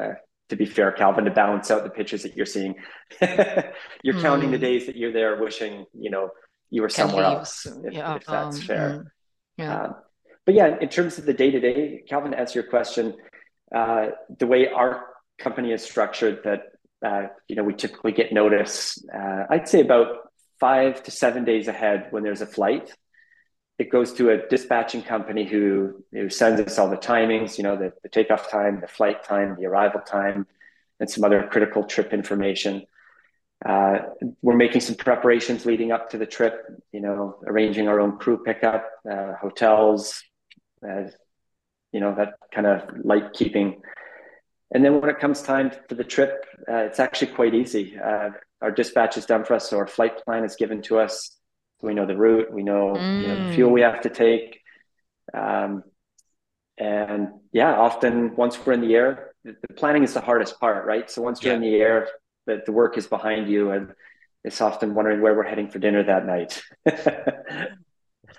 To 0.50 0.56
be 0.56 0.66
fair, 0.66 0.92
Calvin, 0.92 1.26
to 1.26 1.32
balance 1.32 1.72
out 1.72 1.84
the 1.84 1.90
pitches 1.90 2.24
that 2.24 2.36
you're 2.36 2.46
seeing. 2.46 2.76
you're 3.22 4.14
mm. 4.14 4.22
counting 4.22 4.52
the 4.52 4.58
hmm. 4.58 4.64
days 4.64 4.86
that 4.86 4.96
you're 4.96 5.12
there, 5.12 5.42
wishing 5.42 5.86
you 5.94 6.12
know 6.12 6.30
you 6.70 6.82
were 6.82 6.90
somewhere 6.90 7.24
else, 7.24 7.66
if, 7.66 7.94
yeah, 7.94 8.16
if 8.16 8.26
that's 8.26 8.58
um, 8.58 8.62
fair. 8.62 8.90
Mm, 8.90 9.06
yeah. 9.58 9.82
Um, 9.82 9.96
but 10.46 10.54
yeah, 10.54 10.76
in 10.80 10.90
terms 10.90 11.18
of 11.18 11.26
the 11.26 11.34
day 11.34 11.50
to 11.52 11.60
day, 11.60 12.04
Calvin, 12.08 12.32
to 12.32 12.40
answer 12.40 12.60
your 12.60 12.70
question, 12.70 13.16
uh, 13.74 14.08
the 14.38 14.46
way 14.46 14.68
our 14.68 15.06
company 15.40 15.72
is 15.72 15.84
structured, 15.84 16.42
that 16.44 16.62
uh, 17.04 17.28
you 17.48 17.56
know 17.56 17.64
we 17.64 17.74
typically 17.74 18.12
get 18.12 18.32
notice. 18.32 19.04
Uh, 19.14 19.46
I'd 19.50 19.68
say 19.68 19.82
about 19.82 20.18
five 20.60 21.02
to 21.04 21.12
seven 21.12 21.44
days 21.44 21.68
ahead 21.68 22.08
when 22.12 22.24
there's 22.24 22.42
a 22.42 22.46
flight 22.46 22.94
it 23.78 23.92
goes 23.92 24.14
to 24.14 24.30
a 24.30 24.48
dispatching 24.48 25.02
company 25.02 25.46
who, 25.46 26.04
who 26.12 26.30
sends 26.30 26.62
us 26.62 26.80
all 26.80 26.90
the 26.90 26.98
timings, 26.98 27.58
you 27.58 27.64
know, 27.64 27.76
the, 27.76 27.92
the 28.04 28.10
takeoff 28.10 28.50
time, 28.50 28.80
the 28.80 28.88
flight 28.88 29.24
time, 29.24 29.58
the 29.60 29.66
arrival 29.66 30.00
time, 30.00 30.48
and 31.00 31.10
some 31.10 31.24
other 31.24 31.48
critical 31.52 31.84
trip 31.84 32.14
information. 32.14 32.86
Uh, 33.66 34.00
we're 34.42 34.56
making 34.56 34.80
some 34.80 34.96
preparations 34.96 35.66
leading 35.66 35.92
up 35.92 36.10
to 36.10 36.18
the 36.18 36.26
trip, 36.26 36.66
you 36.94 37.02
know, 37.02 37.38
arranging 37.46 37.88
our 37.88 38.00
own 38.00 38.18
crew 38.18 38.42
pickup, 38.42 38.90
uh, 39.10 39.34
hotels, 39.34 40.24
uh, 40.88 41.04
you 41.92 42.00
know, 42.00 42.16
that 42.16 42.36
kind 42.54 42.68
of 42.68 42.84
light 43.04 43.34
keeping. 43.34 43.82
And 44.72 44.84
then 44.84 45.02
when 45.02 45.10
it 45.10 45.20
comes 45.20 45.42
time 45.42 45.72
for 45.88 45.96
the 45.96 46.04
trip, 46.04 46.46
uh, 46.70 46.78
it's 46.78 47.00
actually 47.00 47.34
quite 47.34 47.54
easy. 47.54 47.98
Uh, 47.98 48.30
our 48.62 48.72
dispatch 48.72 49.18
is 49.18 49.26
done 49.26 49.44
for 49.44 49.56
us, 49.56 49.70
so 49.70 49.78
our 49.78 49.88
flight 49.88 50.24
plan 50.24 50.44
is 50.44 50.56
given 50.56 50.82
to 50.84 51.00
us 51.00 51.35
we 51.82 51.94
know 51.94 52.06
the 52.06 52.18
route, 52.18 52.52
we 52.52 52.64
know, 52.64 52.94
mm. 52.94 53.22
you 53.22 53.28
know 53.28 53.48
the 53.48 53.54
fuel 53.54 53.72
we 53.72 53.82
have 53.82 54.02
to 54.02 54.10
take. 54.10 54.62
Um, 55.34 55.84
and 56.78 57.30
yeah, 57.52 57.76
often 57.76 58.36
once 58.36 58.64
we're 58.66 58.74
in 58.74 58.82
the 58.82 58.96
air, 58.96 59.32
the, 59.44 59.56
the 59.68 59.74
planning 59.74 60.04
is 60.04 60.14
the 60.14 60.22
hardest 60.22 60.60
part, 60.60 60.86
right? 60.86 61.10
So 61.10 61.22
once 61.22 61.42
you're 61.42 61.54
in 61.54 61.62
the 61.62 61.76
air, 61.76 62.08
the, 62.46 62.62
the 62.66 62.72
work 62.72 62.98
is 62.98 63.08
behind 63.08 63.50
you 63.50 63.72
and 63.72 63.94
it's 64.44 64.62
often 64.62 64.94
wondering 64.94 65.22
where 65.22 65.34
we're 65.34 65.44
heading 65.44 65.70
for 65.70 65.80
dinner 65.80 66.04
that 66.04 66.26
night. 66.26 66.62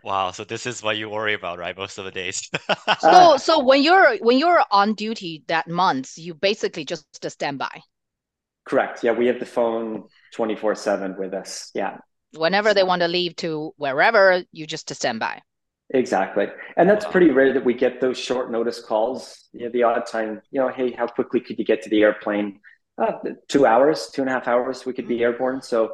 wow, 0.04 0.30
so 0.30 0.44
this 0.44 0.66
is 0.66 0.82
what 0.82 0.96
you 0.96 1.08
worry 1.08 1.34
about, 1.34 1.58
right? 1.58 1.76
Most 1.76 1.98
of 1.98 2.04
the 2.04 2.10
days. 2.10 2.48
so 3.00 3.36
so 3.36 3.64
when 3.64 3.82
you're 3.82 4.16
when 4.18 4.38
you're 4.38 4.64
on 4.70 4.94
duty 4.94 5.42
that 5.48 5.66
month, 5.66 6.16
you 6.16 6.34
basically 6.34 6.84
just 6.84 7.06
stand 7.28 7.58
by. 7.58 7.80
Correct. 8.64 9.02
Yeah, 9.02 9.12
we 9.12 9.26
have 9.26 9.40
the 9.40 9.46
phone 9.46 10.04
24/7 10.36 11.18
with 11.18 11.34
us. 11.34 11.70
Yeah 11.74 11.98
whenever 12.36 12.74
they 12.74 12.82
want 12.82 13.02
to 13.02 13.08
leave 13.08 13.36
to 13.36 13.72
wherever, 13.76 14.42
you 14.52 14.66
just 14.66 14.88
to 14.88 14.94
stand 14.94 15.20
by. 15.20 15.40
Exactly. 15.90 16.48
And 16.76 16.88
that's 16.88 17.04
pretty 17.04 17.30
rare 17.30 17.52
that 17.52 17.64
we 17.64 17.72
get 17.72 18.00
those 18.00 18.18
short 18.18 18.50
notice 18.50 18.80
calls. 18.80 19.48
You 19.52 19.66
know, 19.66 19.70
the 19.70 19.84
odd 19.84 20.06
time, 20.06 20.42
you 20.50 20.60
know, 20.60 20.68
hey, 20.68 20.90
how 20.90 21.06
quickly 21.06 21.40
could 21.40 21.58
you 21.58 21.64
get 21.64 21.82
to 21.82 21.90
the 21.90 22.02
airplane? 22.02 22.60
Uh, 22.98 23.12
two 23.48 23.66
hours, 23.66 24.10
two 24.12 24.22
and 24.22 24.30
a 24.30 24.32
half 24.32 24.48
hours, 24.48 24.84
we 24.84 24.92
could 24.92 25.06
be 25.06 25.22
airborne. 25.22 25.62
So 25.62 25.92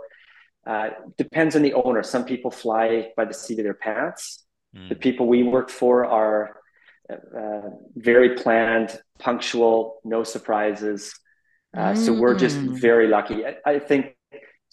uh, 0.67 0.91
depends 1.19 1.57
on 1.57 1.63
the 1.63 1.75
owner. 1.75 2.03
Some 2.03 2.25
people 2.25 2.51
fly 2.51 3.11
by 3.17 3.25
the 3.27 3.35
seat 3.35 3.59
of 3.59 3.65
their 3.65 3.75
pants. 3.75 4.45
Mm. 4.75 4.89
The 4.89 4.95
people 4.95 5.27
we 5.27 5.43
work 5.43 5.69
for 5.69 6.07
are 6.07 6.57
uh, 7.11 7.71
very 7.95 8.37
planned, 8.37 8.99
punctual, 9.19 10.01
no 10.05 10.25
surprises. 10.25 11.13
Mm. 11.77 11.99
So 11.99 12.13
we're 12.15 12.35
just 12.35 12.57
mm. 12.57 12.81
very 12.81 13.09
lucky. 13.09 13.45
I, 13.45 13.57
I 13.67 13.79
think 13.79 14.17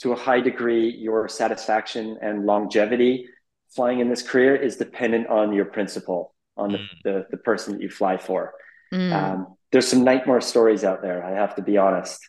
to 0.01 0.13
a 0.13 0.15
high 0.15 0.39
degree, 0.39 0.89
your 0.89 1.27
satisfaction 1.27 2.17
and 2.21 2.45
longevity 2.45 3.27
flying 3.75 3.99
in 3.99 4.09
this 4.09 4.23
career 4.23 4.55
is 4.55 4.77
dependent 4.77 5.27
on 5.27 5.53
your 5.53 5.65
principal, 5.65 6.33
on 6.57 6.71
the, 6.71 6.77
mm. 6.77 6.87
the, 7.03 7.27
the, 7.31 7.37
person 7.37 7.73
that 7.73 7.81
you 7.81 7.89
fly 7.89 8.17
for. 8.17 8.53
Mm. 8.93 9.11
Um, 9.11 9.57
there's 9.71 9.87
some 9.87 10.03
nightmare 10.03 10.41
stories 10.41 10.83
out 10.83 11.01
there, 11.01 11.23
I 11.23 11.31
have 11.31 11.55
to 11.55 11.61
be 11.61 11.77
honest. 11.77 12.19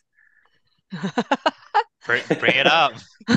bring, 2.05 2.21
bring 2.39 2.55
it 2.55 2.67
up. 2.67 2.93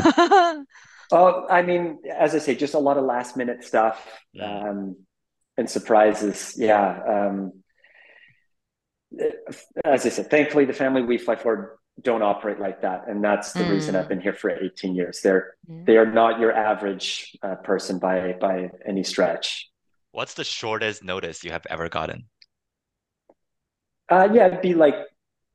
oh, 1.13 1.47
I 1.49 1.63
mean, 1.63 2.01
as 2.15 2.35
I 2.35 2.39
say, 2.39 2.55
just 2.55 2.75
a 2.75 2.79
lot 2.79 2.99
of 2.99 3.05
last 3.05 3.37
minute 3.37 3.65
stuff 3.65 4.07
um, 4.41 4.97
and 5.57 5.71
surprises. 5.71 6.55
Yeah. 6.59 7.01
Um, 7.09 7.53
as 9.85 10.05
I 10.05 10.09
said, 10.09 10.29
thankfully, 10.29 10.65
the 10.65 10.73
family 10.73 11.03
we 11.03 11.19
fly 11.19 11.37
for 11.37 11.79
don't 12.03 12.23
operate 12.23 12.59
like 12.59 12.83
that. 12.83 13.05
And 13.09 13.23
that's 13.23 13.53
the 13.53 13.61
mm. 13.61 13.71
reason 13.71 13.95
i've 13.95 14.09
been 14.09 14.21
here 14.21 14.35
for 14.35 14.51
18 14.51 14.95
years. 14.95 15.21
They're 15.21 15.55
mm. 15.71 15.87
they 15.87 15.97
are 15.97 16.11
not 16.11 16.41
your 16.41 16.53
average 16.53 17.37
uh, 17.43 17.57
person 17.57 17.99
by 17.99 18.35
by 18.41 18.71
any 18.87 19.05
stretch. 19.05 19.71
What's 20.13 20.35
the 20.35 20.45
shortest 20.45 21.05
notice 21.05 21.45
you 21.45 21.51
have 21.51 21.67
ever 21.71 21.89
gotten? 21.89 22.25
Uh, 24.11 24.29
yeah 24.33 24.47
it'd 24.47 24.61
be 24.61 24.75
like 24.75 24.97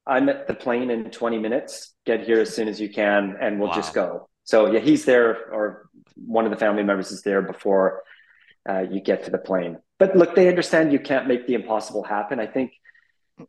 i'm 0.07 0.27
at 0.29 0.47
the 0.47 0.53
plane 0.53 0.89
in 0.89 1.11
20 1.11 1.37
minutes. 1.39 1.93
Get 2.05 2.23
here 2.23 2.39
as 2.39 2.53
soon 2.53 2.67
as 2.67 2.79
you 2.79 2.89
can 2.89 3.35
and 3.39 3.59
we'll 3.59 3.69
wow. 3.69 3.75
just 3.75 3.93
go. 3.93 4.29
So 4.43 4.71
yeah 4.71 4.79
he's 4.79 5.05
there 5.05 5.51
or 5.51 5.89
one 6.15 6.45
of 6.45 6.51
the 6.51 6.57
family 6.57 6.83
members 6.83 7.11
is 7.11 7.21
there 7.21 7.41
before 7.41 8.03
uh, 8.67 8.85
you 8.89 9.01
get 9.01 9.25
to 9.25 9.31
the 9.31 9.37
plane. 9.37 9.77
But 9.97 10.15
look 10.15 10.35
they 10.35 10.47
understand 10.47 10.93
you 10.93 10.99
can't 10.99 11.27
make 11.27 11.47
the 11.47 11.55
impossible 11.55 12.03
happen. 12.03 12.39
I 12.39 12.47
think 12.47 12.71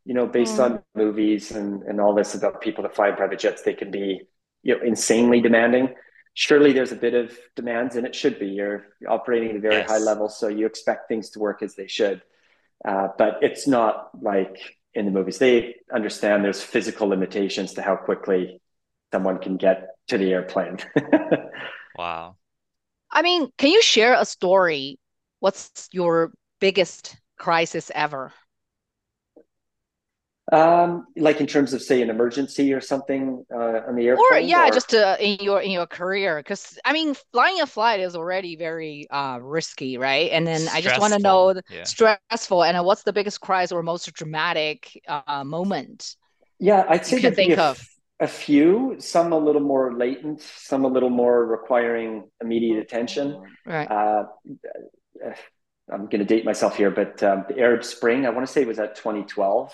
you 0.04 0.14
know, 0.14 0.26
based 0.26 0.56
mm. 0.56 0.64
on 0.64 0.82
movies 0.94 1.50
and, 1.50 1.82
and 1.82 2.00
all 2.00 2.14
this 2.14 2.34
about 2.34 2.60
people 2.60 2.82
that 2.82 2.94
fly 2.94 3.08
in 3.08 3.16
private 3.16 3.38
jets, 3.38 3.62
they 3.62 3.74
can 3.74 3.90
be, 3.90 4.22
you 4.62 4.76
know, 4.76 4.82
insanely 4.82 5.40
demanding. 5.40 5.94
Surely 6.34 6.72
there's 6.72 6.92
a 6.92 6.96
bit 6.96 7.14
of 7.14 7.36
demands, 7.56 7.96
and 7.96 8.06
it 8.06 8.14
should 8.14 8.38
be. 8.38 8.46
You're 8.46 8.86
operating 9.08 9.50
at 9.50 9.56
a 9.56 9.60
very 9.60 9.74
yes. 9.76 9.90
high 9.90 9.98
level, 9.98 10.28
so 10.28 10.48
you 10.48 10.66
expect 10.66 11.08
things 11.08 11.30
to 11.30 11.40
work 11.40 11.62
as 11.62 11.74
they 11.74 11.88
should. 11.88 12.22
Uh, 12.86 13.08
but 13.18 13.38
it's 13.42 13.66
not 13.66 14.10
like 14.22 14.56
in 14.94 15.04
the 15.04 15.10
movies. 15.10 15.38
They 15.38 15.76
understand 15.92 16.44
there's 16.44 16.62
physical 16.62 17.08
limitations 17.08 17.74
to 17.74 17.82
how 17.82 17.96
quickly 17.96 18.60
someone 19.12 19.38
can 19.38 19.56
get 19.56 19.88
to 20.08 20.18
the 20.18 20.32
airplane. 20.32 20.78
wow. 21.96 22.36
I 23.10 23.22
mean, 23.22 23.48
can 23.58 23.70
you 23.70 23.82
share 23.82 24.14
a 24.14 24.24
story? 24.24 24.98
What's 25.40 25.88
your 25.92 26.32
biggest 26.60 27.16
crisis 27.38 27.90
ever? 27.94 28.32
Um, 30.52 31.06
like 31.16 31.40
in 31.40 31.46
terms 31.46 31.72
of 31.72 31.80
say 31.80 32.02
an 32.02 32.10
emergency 32.10 32.72
or 32.72 32.80
something 32.80 33.44
uh, 33.54 33.82
on 33.86 33.94
the 33.94 34.08
airplane, 34.08 34.26
or 34.32 34.38
yeah, 34.38 34.68
or... 34.68 34.72
just 34.72 34.94
uh, 34.94 35.16
in 35.20 35.38
your 35.40 35.60
in 35.60 35.70
your 35.70 35.86
career, 35.86 36.38
because 36.38 36.78
I 36.84 36.92
mean, 36.92 37.14
flying 37.32 37.60
a 37.60 37.66
flight 37.66 38.00
is 38.00 38.16
already 38.16 38.56
very 38.56 39.08
uh, 39.10 39.38
risky, 39.40 39.96
right? 39.96 40.30
And 40.32 40.46
then 40.46 40.60
stressful. 40.60 40.78
I 40.78 40.80
just 40.80 41.00
want 41.00 41.12
to 41.12 41.18
know 41.20 41.60
yeah. 41.70 41.84
stressful, 41.84 42.64
and 42.64 42.84
what's 42.84 43.04
the 43.04 43.12
biggest 43.12 43.40
crisis 43.40 43.72
or 43.72 43.82
most 43.82 44.12
dramatic 44.12 45.00
uh, 45.06 45.44
moment? 45.44 46.16
Yeah, 46.58 46.84
I'd 46.88 47.06
say 47.06 47.16
you 47.16 47.22
can 47.22 47.34
think 47.34 47.56
of 47.56 47.80
a 48.20 48.28
few, 48.28 48.96
some 48.98 49.32
a 49.32 49.38
little 49.38 49.62
more 49.62 49.94
latent, 49.94 50.42
some 50.42 50.84
a 50.84 50.88
little 50.88 51.10
more 51.10 51.46
requiring 51.46 52.28
immediate 52.42 52.78
attention. 52.78 53.42
Right. 53.64 53.90
Uh, 53.90 54.24
I'm 55.92 56.04
going 56.04 56.18
to 56.18 56.24
date 56.24 56.44
myself 56.44 56.76
here, 56.76 56.90
but 56.90 57.22
um, 57.22 57.46
the 57.48 57.58
Arab 57.58 57.82
Spring, 57.82 58.26
I 58.26 58.30
want 58.30 58.46
to 58.46 58.52
say 58.52 58.62
it 58.62 58.68
was 58.68 58.78
at 58.78 58.94
2012. 58.94 59.72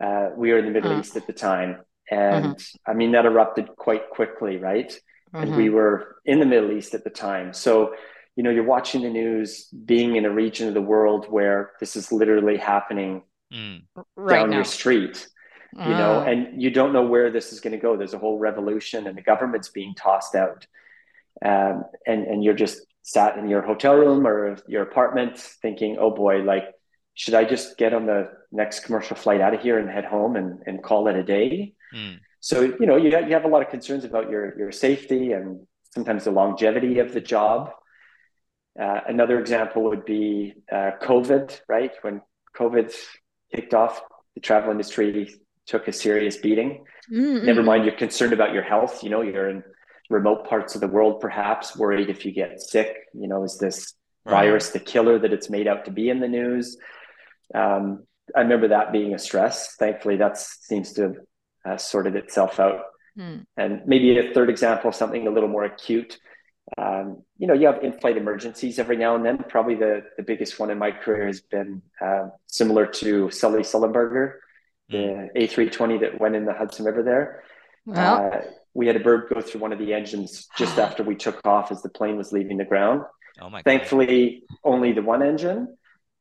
Uh, 0.00 0.30
we 0.36 0.52
were 0.52 0.58
in 0.58 0.66
the 0.66 0.70
Middle 0.70 0.92
uh-huh. 0.92 1.00
East 1.00 1.16
at 1.16 1.26
the 1.26 1.32
time. 1.32 1.78
And 2.10 2.46
uh-huh. 2.46 2.54
I 2.86 2.94
mean, 2.94 3.12
that 3.12 3.26
erupted 3.26 3.68
quite 3.76 4.10
quickly, 4.10 4.56
right? 4.56 4.92
Uh-huh. 5.34 5.42
And 5.42 5.56
we 5.56 5.66
mm-hmm. 5.66 5.74
were 5.74 6.16
in 6.24 6.40
the 6.40 6.46
Middle 6.46 6.72
East 6.72 6.94
at 6.94 7.04
the 7.04 7.10
time. 7.10 7.52
So, 7.52 7.94
you 8.36 8.42
know, 8.42 8.50
you're 8.50 8.64
watching 8.64 9.02
the 9.02 9.10
news, 9.10 9.66
being 9.84 10.16
in 10.16 10.24
a 10.24 10.30
region 10.30 10.68
of 10.68 10.74
the 10.74 10.80
world 10.80 11.26
where 11.28 11.72
this 11.80 11.96
is 11.96 12.12
literally 12.12 12.56
happening 12.56 13.22
mm. 13.52 13.82
right 14.16 14.40
down 14.40 14.50
now. 14.50 14.56
your 14.56 14.64
street 14.64 15.28
you 15.74 15.90
know, 15.90 16.24
mm. 16.24 16.32
and 16.32 16.62
you 16.62 16.70
don't 16.70 16.92
know 16.92 17.02
where 17.02 17.30
this 17.30 17.52
is 17.52 17.60
going 17.60 17.72
to 17.72 17.78
go. 17.78 17.96
There's 17.96 18.14
a 18.14 18.18
whole 18.18 18.38
revolution, 18.38 19.06
and 19.06 19.16
the 19.16 19.22
government's 19.22 19.68
being 19.68 19.94
tossed 19.94 20.34
out, 20.34 20.66
um, 21.44 21.84
and 22.06 22.26
and 22.26 22.42
you're 22.42 22.54
just 22.54 22.80
sat 23.02 23.38
in 23.38 23.48
your 23.48 23.62
hotel 23.62 23.94
room 23.94 24.26
or 24.26 24.56
your 24.66 24.82
apartment 24.82 25.38
thinking, 25.38 25.96
oh 26.00 26.10
boy, 26.10 26.38
like 26.38 26.64
should 27.18 27.34
I 27.34 27.44
just 27.44 27.76
get 27.76 27.92
on 27.92 28.06
the 28.06 28.30
next 28.52 28.84
commercial 28.84 29.16
flight 29.16 29.40
out 29.40 29.52
of 29.52 29.60
here 29.60 29.76
and 29.76 29.90
head 29.90 30.04
home 30.04 30.36
and, 30.36 30.60
and 30.66 30.80
call 30.80 31.08
it 31.08 31.16
a 31.16 31.24
day? 31.24 31.74
Mm. 31.92 32.20
So 32.38 32.60
you 32.60 32.86
know 32.86 32.96
you 32.96 33.10
have, 33.10 33.26
you 33.26 33.34
have 33.34 33.44
a 33.44 33.48
lot 33.48 33.60
of 33.60 33.70
concerns 33.70 34.04
about 34.04 34.30
your 34.30 34.56
your 34.56 34.70
safety 34.70 35.32
and 35.32 35.66
sometimes 35.92 36.24
the 36.24 36.30
longevity 36.30 37.00
of 37.00 37.12
the 37.12 37.20
job. 37.20 37.70
Uh, 38.80 39.00
another 39.08 39.40
example 39.40 39.82
would 39.82 40.04
be 40.04 40.54
uh, 40.70 40.92
COVID, 41.02 41.60
right? 41.68 41.90
When 42.02 42.22
COVID 42.56 42.94
kicked 43.52 43.74
off, 43.74 44.00
the 44.36 44.40
travel 44.40 44.70
industry 44.70 45.34
took 45.66 45.88
a 45.88 45.92
serious 45.92 46.36
beating. 46.36 46.84
Mm-hmm. 47.12 47.46
Never 47.46 47.64
mind, 47.64 47.84
you're 47.84 47.96
concerned 47.96 48.32
about 48.32 48.52
your 48.52 48.62
health. 48.62 49.02
You 49.02 49.10
know, 49.10 49.22
you're 49.22 49.50
in 49.50 49.64
remote 50.08 50.46
parts 50.48 50.76
of 50.76 50.80
the 50.80 50.86
world, 50.86 51.18
perhaps 51.20 51.76
worried 51.76 52.10
if 52.10 52.24
you 52.24 52.30
get 52.30 52.60
sick. 52.60 52.94
You 53.12 53.26
know, 53.26 53.42
is 53.42 53.58
this 53.58 53.94
right. 54.24 54.44
virus 54.44 54.70
the 54.70 54.78
killer 54.78 55.18
that 55.18 55.32
it's 55.32 55.50
made 55.50 55.66
out 55.66 55.84
to 55.86 55.90
be 55.90 56.10
in 56.10 56.20
the 56.20 56.28
news? 56.28 56.76
Um, 57.54 58.04
I 58.36 58.40
remember 58.40 58.68
that 58.68 58.92
being 58.92 59.14
a 59.14 59.18
stress. 59.18 59.74
Thankfully, 59.76 60.16
that 60.16 60.38
seems 60.38 60.92
to 60.94 61.02
have 61.02 61.16
uh, 61.64 61.76
sorted 61.76 62.16
itself 62.16 62.60
out. 62.60 62.82
Mm. 63.18 63.44
And 63.56 63.82
maybe 63.86 64.18
a 64.18 64.32
third 64.32 64.50
example, 64.50 64.92
something 64.92 65.26
a 65.26 65.30
little 65.30 65.48
more 65.48 65.64
acute. 65.64 66.18
Um, 66.76 67.22
you 67.38 67.46
know, 67.46 67.54
you 67.54 67.66
have 67.66 67.82
in-flight 67.82 68.18
emergencies 68.18 68.78
every 68.78 68.96
now 68.96 69.16
and 69.16 69.24
then. 69.24 69.38
Probably 69.48 69.74
the, 69.74 70.02
the 70.16 70.22
biggest 70.22 70.58
one 70.58 70.70
in 70.70 70.78
my 70.78 70.90
career 70.90 71.26
has 71.26 71.40
been 71.40 71.82
uh, 72.00 72.28
similar 72.46 72.86
to 72.86 73.30
Sully 73.30 73.62
Sullenberger 73.62 74.34
the 74.88 75.28
A320 75.36 76.00
that 76.00 76.20
went 76.20 76.34
in 76.34 76.44
the 76.44 76.54
Hudson 76.54 76.84
River 76.84 77.02
there. 77.02 77.42
Well. 77.86 78.30
Uh, 78.32 78.40
we 78.74 78.86
had 78.86 78.96
a 78.96 79.00
bird 79.00 79.32
go 79.32 79.40
through 79.40 79.60
one 79.60 79.72
of 79.72 79.78
the 79.78 79.92
engines 79.92 80.46
just 80.56 80.78
after 80.86 81.02
we 81.02 81.16
took 81.16 81.44
off 81.44 81.72
as 81.72 81.82
the 81.82 81.88
plane 81.88 82.16
was 82.16 82.32
leaving 82.32 82.58
the 82.58 82.64
ground. 82.64 83.02
Oh 83.40 83.50
my 83.50 83.62
Thankfully, 83.62 84.44
only 84.64 84.92
the 84.92 85.02
one 85.02 85.22
engine, 85.22 85.76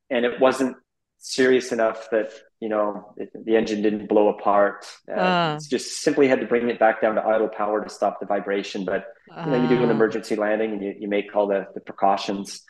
and 0.09 0.25
it 0.25 0.39
wasn't 0.39 0.77
serious 1.19 1.71
enough 1.71 2.10
that 2.12 2.32
you 2.60 2.69
know 2.69 3.13
it, 3.17 3.30
the 3.45 3.56
engine 3.56 3.82
didn't 3.82 4.08
blow 4.08 4.30
apart. 4.30 4.86
Uh, 5.10 5.19
uh. 5.19 5.60
Just 5.60 6.01
simply 6.01 6.27
had 6.27 6.39
to 6.39 6.45
bring 6.45 6.69
it 6.69 6.80
back 6.80 7.01
down 7.01 7.15
to 7.15 7.23
idle 7.23 7.47
power 7.47 7.84
to 7.84 7.89
stop 7.89 8.19
the 8.19 8.25
vibration. 8.25 8.86
But 8.86 9.08
you 9.30 9.51
know, 9.51 9.62
you 9.62 9.67
do 9.67 9.84
an 9.84 9.89
uh. 9.89 9.93
emergency 9.93 10.36
landing 10.36 10.73
and 10.73 10.84
you, 10.84 10.95
you 10.99 11.08
make 11.08 11.36
all 11.36 11.47
the, 11.47 11.67
the 11.73 11.82
precautions. 11.82 12.63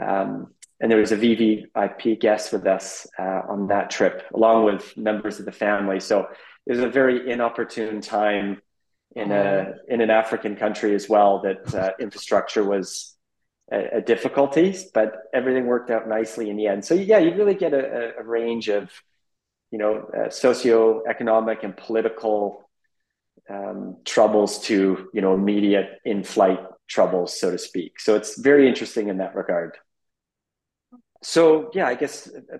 Um, 0.00 0.54
and 0.80 0.90
there 0.90 0.98
was 0.98 1.12
a 1.12 1.16
VVIP 1.16 2.20
guest 2.20 2.52
with 2.52 2.66
us 2.66 3.06
uh, 3.18 3.42
on 3.48 3.68
that 3.68 3.90
trip, 3.90 4.24
along 4.34 4.64
with 4.64 4.96
members 4.96 5.38
of 5.38 5.44
the 5.44 5.52
family. 5.52 6.00
So 6.00 6.26
it 6.66 6.72
was 6.72 6.80
a 6.80 6.88
very 6.88 7.30
inopportune 7.30 8.00
time 8.00 8.60
in 9.14 9.30
a 9.30 9.74
in 9.88 10.00
an 10.00 10.10
African 10.10 10.56
country 10.56 10.94
as 10.94 11.08
well 11.08 11.42
that 11.42 11.74
uh, 11.74 11.92
infrastructure 12.00 12.64
was 12.64 13.13
a, 13.70 14.00
difficulties, 14.00 14.84
but 14.92 15.14
everything 15.32 15.66
worked 15.66 15.90
out 15.90 16.08
nicely 16.08 16.50
in 16.50 16.56
the 16.56 16.66
end. 16.66 16.84
So 16.84 16.94
yeah, 16.94 17.18
you 17.18 17.34
really 17.34 17.54
get 17.54 17.72
a, 17.72 18.18
a 18.18 18.22
range 18.22 18.68
of 18.68 18.90
you 19.70 19.78
know 19.78 20.06
uh, 20.14 20.28
socioeconomic 20.28 21.64
and 21.64 21.76
political 21.76 22.68
um, 23.48 23.96
troubles 24.04 24.60
to 24.64 25.08
you 25.12 25.20
know 25.20 25.34
immediate 25.34 26.00
in-flight 26.04 26.60
troubles, 26.88 27.38
so 27.38 27.50
to 27.50 27.58
speak. 27.58 28.00
So 28.00 28.14
it's 28.14 28.38
very 28.38 28.68
interesting 28.68 29.08
in 29.08 29.18
that 29.18 29.34
regard 29.34 29.76
so 31.24 31.70
yeah, 31.74 31.86
I 31.86 31.94
guess 31.94 32.28
uh, 32.28 32.58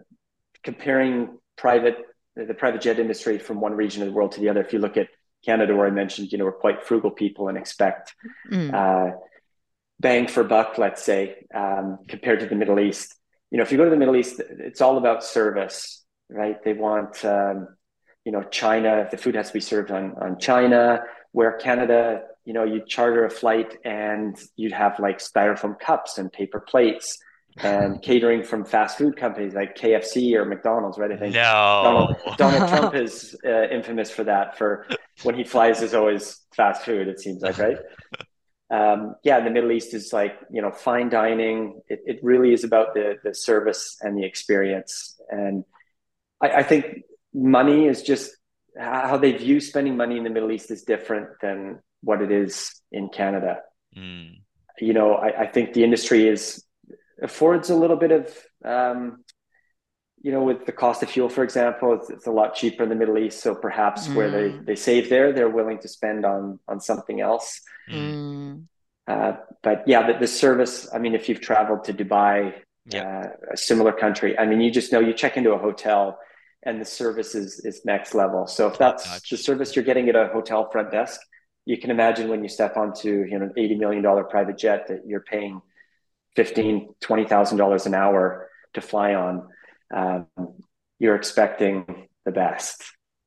comparing 0.63 1.39
private 1.57 1.99
the 2.35 2.55
private 2.55 2.81
jet 2.81 2.99
industry 2.99 3.39
from 3.39 3.61
one 3.61 3.75
region 3.75 4.03
of 4.03 4.09
the 4.09 4.15
world 4.15 4.33
to 4.33 4.41
the 4.41 4.49
other. 4.49 4.61
If 4.61 4.73
you 4.73 4.81
look 4.81 4.97
at 4.97 5.07
Canada, 5.45 5.77
where 5.77 5.87
I 5.87 5.91
mentioned, 5.91 6.33
you 6.33 6.39
know, 6.39 6.47
we're 6.47 6.53
quite 6.53 6.83
frugal 6.83 7.13
people 7.13 7.49
and 7.49 7.57
expect 7.57 8.13
mm. 8.51 8.75
uh, 8.75 9.17
bang 10.05 10.29
for 10.29 10.45
buck, 10.45 10.77
let's 10.77 11.03
say, 11.03 11.47
um, 11.55 11.99
compared 12.07 12.39
to 12.41 12.47
the 12.47 12.55
Middle 12.55 12.79
East. 12.79 13.17
You 13.51 13.57
know, 13.57 13.63
if 13.63 13.73
you 13.73 13.79
go 13.79 13.85
to 13.85 13.91
the 13.91 13.97
Middle 13.97 14.17
East, 14.17 14.39
it's 14.39 14.83
all 14.83 14.99
about 14.99 15.25
service, 15.25 16.05
right? 16.29 16.63
They 16.63 16.75
want, 16.75 17.25
um, 17.25 17.69
you 18.25 18.31
know, 18.31 18.43
China. 18.43 19.09
The 19.11 19.17
food 19.17 19.35
has 19.35 19.49
to 19.49 19.55
be 19.55 19.61
served 19.61 19.91
on 19.91 20.15
on 20.21 20.39
China. 20.39 21.01
Where 21.33 21.53
Canada, 21.53 22.21
you 22.45 22.53
know, 22.53 22.65
you 22.65 22.83
charter 22.87 23.25
a 23.25 23.31
flight 23.31 23.79
and 23.85 24.37
you'd 24.57 24.73
have 24.73 25.01
like 25.01 25.19
styrofoam 25.19 25.81
cups 25.81 26.19
and 26.19 26.31
paper 26.31 26.61
plates 26.61 27.19
and 27.57 28.01
catering 28.09 28.45
from 28.45 28.65
fast 28.65 28.99
food 28.99 29.17
companies 29.17 29.55
like 29.55 29.77
KFC 29.77 30.35
or 30.35 30.45
McDonald's, 30.45 30.99
right? 30.99 31.11
I 31.11 31.17
think 31.17 31.35
no. 31.35 31.81
Donald, 31.83 32.17
Donald 32.37 32.69
Trump 32.73 32.95
is 32.95 33.35
uh, 33.45 33.69
infamous 33.69 34.11
for 34.11 34.25
that. 34.25 34.59
For 34.59 34.87
when 35.23 35.35
he 35.35 35.45
flies, 35.45 35.83
is 35.83 35.95
always 35.95 36.41
fast 36.55 36.83
food. 36.83 37.09
It 37.09 37.21
seems 37.21 37.41
like, 37.43 37.59
right? 37.59 37.79
Um, 38.75 39.15
yeah, 39.23 39.41
the 39.41 39.51
Middle 39.51 39.73
East 39.73 39.95
is 39.95 40.13
like 40.13 40.37
you 40.51 40.61
know 40.63 40.73
fine 40.73 41.09
dining. 41.09 41.81
It, 41.89 42.01
it 42.07 42.19
really 42.23 42.53
is 42.53 42.65
about 42.65 42.95
the 42.95 43.17
the 43.23 43.35
service 43.35 43.97
and 44.01 44.19
the 44.19 44.25
experience. 44.25 45.21
And 45.31 45.65
I, 46.41 46.49
I 46.61 46.63
think 46.63 47.05
money 47.33 47.87
is 47.87 48.03
just 48.03 48.37
how 48.79 49.17
they 49.17 49.33
view 49.33 49.61
spending 49.61 49.97
money 49.97 50.17
in 50.17 50.25
the 50.25 50.31
Middle 50.31 50.51
East 50.51 50.71
is 50.71 50.83
different 50.83 51.29
than 51.41 51.81
what 52.03 52.21
it 52.21 52.33
is 52.33 52.81
in 52.91 53.09
Canada. 53.09 53.59
Mm. 53.97 54.41
You 54.81 54.93
know, 54.93 55.15
I, 55.15 55.43
I 55.43 55.47
think 55.47 55.73
the 55.73 55.85
industry 55.85 56.27
is 56.27 56.65
affords 57.23 57.71
a 57.71 57.77
little 57.77 57.97
bit 57.97 58.11
of 58.11 58.37
um, 58.65 59.24
you 60.25 60.33
know 60.33 60.43
with 60.43 60.65
the 60.67 60.73
cost 60.73 61.03
of 61.03 61.11
fuel 61.11 61.29
for 61.29 61.45
example 61.45 61.93
it's, 61.93 62.09
it's 62.11 62.27
a 62.27 62.31
lot 62.31 62.55
cheaper 62.55 62.83
in 62.83 62.89
the 62.89 62.95
middle 62.95 63.19
east 63.19 63.41
so 63.41 63.55
perhaps 63.55 64.09
mm. 64.09 64.15
where 64.17 64.31
they, 64.31 64.49
mm. 64.51 64.67
they 64.67 64.75
save 64.75 65.09
there 65.09 65.33
they're 65.33 65.55
willing 65.61 65.79
to 65.79 65.89
spend 65.89 66.25
on 66.25 66.59
on 66.67 66.81
something 66.81 67.21
else 67.21 67.61
mm. 67.91 68.65
uh, 69.07 69.33
but 69.63 69.87
yeah 69.87 70.07
the, 70.07 70.19
the 70.19 70.27
service 70.27 70.89
i 70.95 70.99
mean 70.99 71.15
if 71.15 71.29
you've 71.29 71.41
traveled 71.41 71.85
to 71.85 71.93
dubai 71.93 72.55
yeah. 72.87 73.03
uh, 73.03 73.53
a 73.53 73.57
similar 73.57 73.93
country 73.93 74.37
i 74.39 74.45
mean 74.47 74.61
you 74.61 74.71
just 74.71 74.91
know 74.93 75.01
you 75.01 75.13
check 75.13 75.37
into 75.37 75.53
a 75.53 75.59
hotel 75.59 76.19
and 76.65 76.81
the 76.81 76.85
service 76.85 77.35
is 77.35 77.61
is 77.61 77.85
next 77.85 78.15
level 78.15 78.47
so 78.47 78.67
if 78.67 78.79
that's 78.79 79.07
gotcha. 79.07 79.37
the 79.37 79.43
service 79.43 79.77
you're 79.77 79.85
getting 79.85 80.09
at 80.09 80.17
a 80.17 80.29
hotel 80.29 80.71
front 80.71 80.91
desk 80.91 81.21
you 81.67 81.79
can 81.79 81.91
imagine 81.91 82.29
when 82.29 82.43
you 82.43 82.49
step 82.49 82.77
onto 82.77 83.11
you 83.31 83.39
know 83.39 83.45
an 83.45 83.53
80 83.57 83.77
million 83.77 84.03
dollar 84.03 84.25
private 84.25 84.57
jet 84.57 84.89
that 84.89 85.03
you're 85.07 85.21
paying 85.21 85.61
fifteen, 86.37 86.95
twenty 87.01 87.25
thousand 87.27 87.59
dollars 87.59 87.87
an 87.87 87.95
hour 87.95 88.49
to 88.75 88.81
fly 88.81 89.15
on, 89.15 89.49
um, 89.95 90.27
you're 90.99 91.17
expecting 91.17 92.09
the 92.25 92.33
best. 92.33 92.83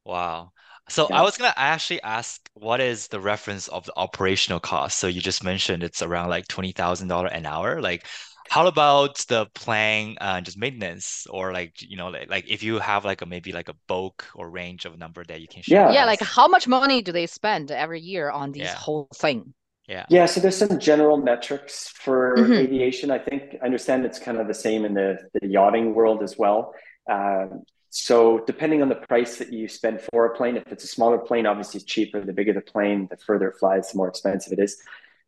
Wow. 0.06 0.52
So 0.90 1.10
yeah. 1.10 1.20
I 1.20 1.22
was 1.22 1.38
gonna 1.38 1.54
actually 1.56 2.02
ask, 2.02 2.50
what 2.54 2.80
is 2.80 3.08
the 3.10 3.20
reference 3.20 3.68
of 3.68 3.86
the 3.86 3.94
operational 3.98 4.60
cost? 4.60 4.98
So 5.00 5.08
you 5.08 5.22
just 5.22 5.44
mentioned 5.44 5.84
it's 5.84 6.02
around 6.02 6.30
like 6.30 6.48
twenty 6.48 6.72
thousand 6.72 7.10
dollar 7.10 7.28
an 7.28 7.46
hour. 7.46 7.82
Like, 7.82 8.06
How 8.50 8.66
about 8.68 9.18
the 9.28 9.48
plan, 9.54 10.16
uh, 10.22 10.40
just 10.42 10.58
maintenance 10.58 11.28
or 11.30 11.52
like, 11.52 11.82
you 11.82 11.98
know, 11.98 12.08
like, 12.10 12.30
like 12.30 12.46
if 12.50 12.64
you 12.64 12.80
have 12.80 13.04
like 13.04 13.22
a 13.22 13.26
maybe 13.26 13.52
like 13.52 13.70
a 13.70 13.76
bulk 13.88 14.26
or 14.36 14.50
range 14.50 14.86
of 14.86 14.98
number 14.98 15.24
that 15.26 15.42
you 15.42 15.48
can 15.50 15.62
share? 15.64 15.86
Yeah. 15.86 15.90
Yeah, 15.90 16.06
like 16.06 16.22
how 16.22 16.48
much 16.48 16.68
money 16.68 17.02
do 17.02 17.12
they 17.12 17.28
spend 17.28 17.72
every 17.72 18.00
year 18.00 18.32
on 18.32 18.52
these 18.54 18.64
Yeah. 18.64 18.76
whole 18.76 19.10
thing? 19.14 19.54
Yeah. 19.88 20.06
Yeah, 20.10 20.26
so 20.26 20.42
there's 20.42 20.58
some 20.58 20.80
general 20.80 21.18
metrics 21.18 21.88
for 21.88 22.36
Mhm. 22.38 22.58
aviation. 22.60 23.10
I 23.10 23.20
think 23.20 23.56
I 23.62 23.66
understand 23.66 24.06
it's 24.06 24.20
kind 24.20 24.38
of 24.38 24.48
the 24.48 24.54
same 24.54 24.84
in 24.86 24.94
the, 24.94 25.18
the 25.34 25.48
yachting 25.48 25.96
world 25.96 26.22
as 26.24 26.38
well. 26.38 26.74
Um, 27.10 27.64
so 27.90 28.40
depending 28.46 28.82
on 28.82 28.90
the 28.90 28.96
price 28.96 29.38
that 29.38 29.52
you 29.54 29.68
spend 29.70 30.02
for 30.02 30.26
a 30.26 30.36
plane, 30.36 30.58
if 30.58 30.64
it's 30.74 30.84
a 30.84 30.88
smaller 30.88 31.18
plane, 31.18 31.46
obviously 31.46 31.78
it's 31.80 31.86
cheaper. 31.86 32.20
The 32.22 32.34
bigger 32.34 32.52
the 32.54 32.62
plane, 32.62 33.08
the 33.10 33.18
further 33.18 33.48
it 33.50 33.58
flies, 33.60 33.92
the 33.92 33.98
more 33.98 34.10
expensive 34.10 34.52
it 34.52 34.60
is. 34.60 34.78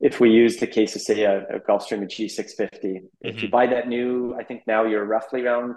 If 0.01 0.19
we 0.19 0.29
use 0.29 0.57
the 0.57 0.67
case 0.67 0.95
of 0.95 1.01
say 1.01 1.23
a, 1.23 1.45
a 1.55 1.59
Gulfstream 1.61 2.03
G650, 2.03 3.01
if 3.21 3.41
you 3.41 3.47
Mhm. 3.47 3.51
buy 3.51 3.67
that 3.67 3.87
new, 3.87 4.35
I 4.35 4.43
think 4.43 4.63
now 4.67 4.83
you're 4.85 5.05
roughly 5.05 5.41
around 5.45 5.75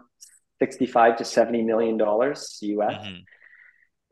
65 0.61 1.17
to 1.19 1.25
70 1.25 1.63
million 1.63 1.97
dollars 1.97 2.59
US. 2.63 2.97
Mhm. 3.07 3.25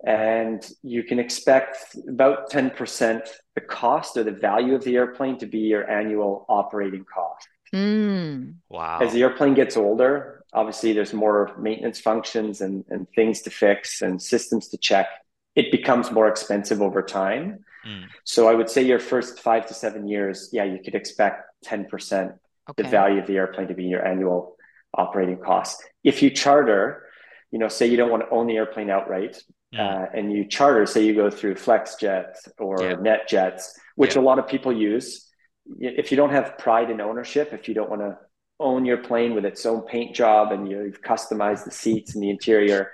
And 0.04 0.66
you 0.82 1.02
can 1.02 1.18
expect 1.18 1.96
about 2.08 2.50
10% 2.50 3.28
the 3.54 3.60
cost 3.60 4.16
or 4.16 4.24
the 4.24 4.30
value 4.30 4.74
of 4.74 4.84
the 4.84 4.96
airplane 4.96 5.38
to 5.38 5.46
be 5.46 5.58
your 5.58 5.88
annual 5.88 6.46
operating 6.48 7.04
cost. 7.04 7.48
Mm. 7.74 8.54
Wow. 8.68 8.98
As 9.00 9.12
the 9.12 9.22
airplane 9.22 9.54
gets 9.54 9.76
older, 9.76 10.42
obviously 10.52 10.92
there's 10.92 11.12
more 11.12 11.54
maintenance 11.58 12.00
functions 12.00 12.60
and, 12.60 12.84
and 12.88 13.06
things 13.14 13.42
to 13.42 13.50
fix 13.50 14.02
and 14.02 14.20
systems 14.20 14.68
to 14.68 14.78
check. 14.78 15.06
It 15.54 15.70
becomes 15.70 16.10
more 16.10 16.28
expensive 16.28 16.80
over 16.80 17.02
time. 17.02 17.64
Mm. 17.86 18.06
So 18.24 18.48
I 18.48 18.54
would 18.54 18.70
say 18.70 18.82
your 18.82 18.98
first 18.98 19.40
five 19.40 19.66
to 19.66 19.74
seven 19.74 20.08
years, 20.08 20.48
yeah, 20.52 20.64
you 20.64 20.80
could 20.82 20.94
expect 20.94 21.44
10% 21.66 22.38
the 22.76 22.84
value 22.84 23.20
of 23.20 23.26
the 23.26 23.36
airplane 23.36 23.68
to 23.68 23.74
be 23.74 23.84
your 23.84 24.06
annual 24.06 24.56
operating 24.94 25.38
cost. 25.38 25.82
If 26.04 26.22
you 26.22 26.30
charter, 26.30 27.06
you 27.50 27.58
know, 27.58 27.68
say 27.68 27.86
you 27.86 27.96
don't 27.96 28.10
want 28.10 28.22
to 28.22 28.30
own 28.30 28.46
the 28.46 28.56
airplane 28.56 28.90
outright, 28.90 29.42
Mm. 29.74 29.78
uh, 29.78 30.06
and 30.14 30.32
you 30.32 30.44
charter, 30.48 30.84
say 30.86 31.04
you 31.04 31.14
go 31.14 31.30
through 31.30 31.54
FlexJet 31.54 32.34
or 32.58 32.82
Yeah. 32.82 32.94
NetJets, 32.94 33.70
which 33.94 34.16
Yeah. 34.16 34.22
a 34.22 34.24
lot 34.24 34.38
of 34.38 34.48
people 34.48 34.72
use. 34.72 35.30
If 35.78 36.10
you 36.10 36.16
don't 36.16 36.30
have 36.30 36.58
pride 36.58 36.90
in 36.90 37.00
ownership, 37.00 37.52
if 37.52 37.68
you 37.68 37.74
don't 37.74 37.88
want 37.88 38.02
to 38.02 38.18
own 38.58 38.84
your 38.84 38.98
plane 38.98 39.34
with 39.34 39.44
its 39.44 39.64
own 39.64 39.82
paint 39.82 40.14
job 40.14 40.50
and 40.52 40.68
you've 40.68 41.00
customized 41.02 41.64
the 41.64 41.70
seats 41.70 42.14
and 42.14 42.22
the 42.22 42.30
interior, 42.30 42.90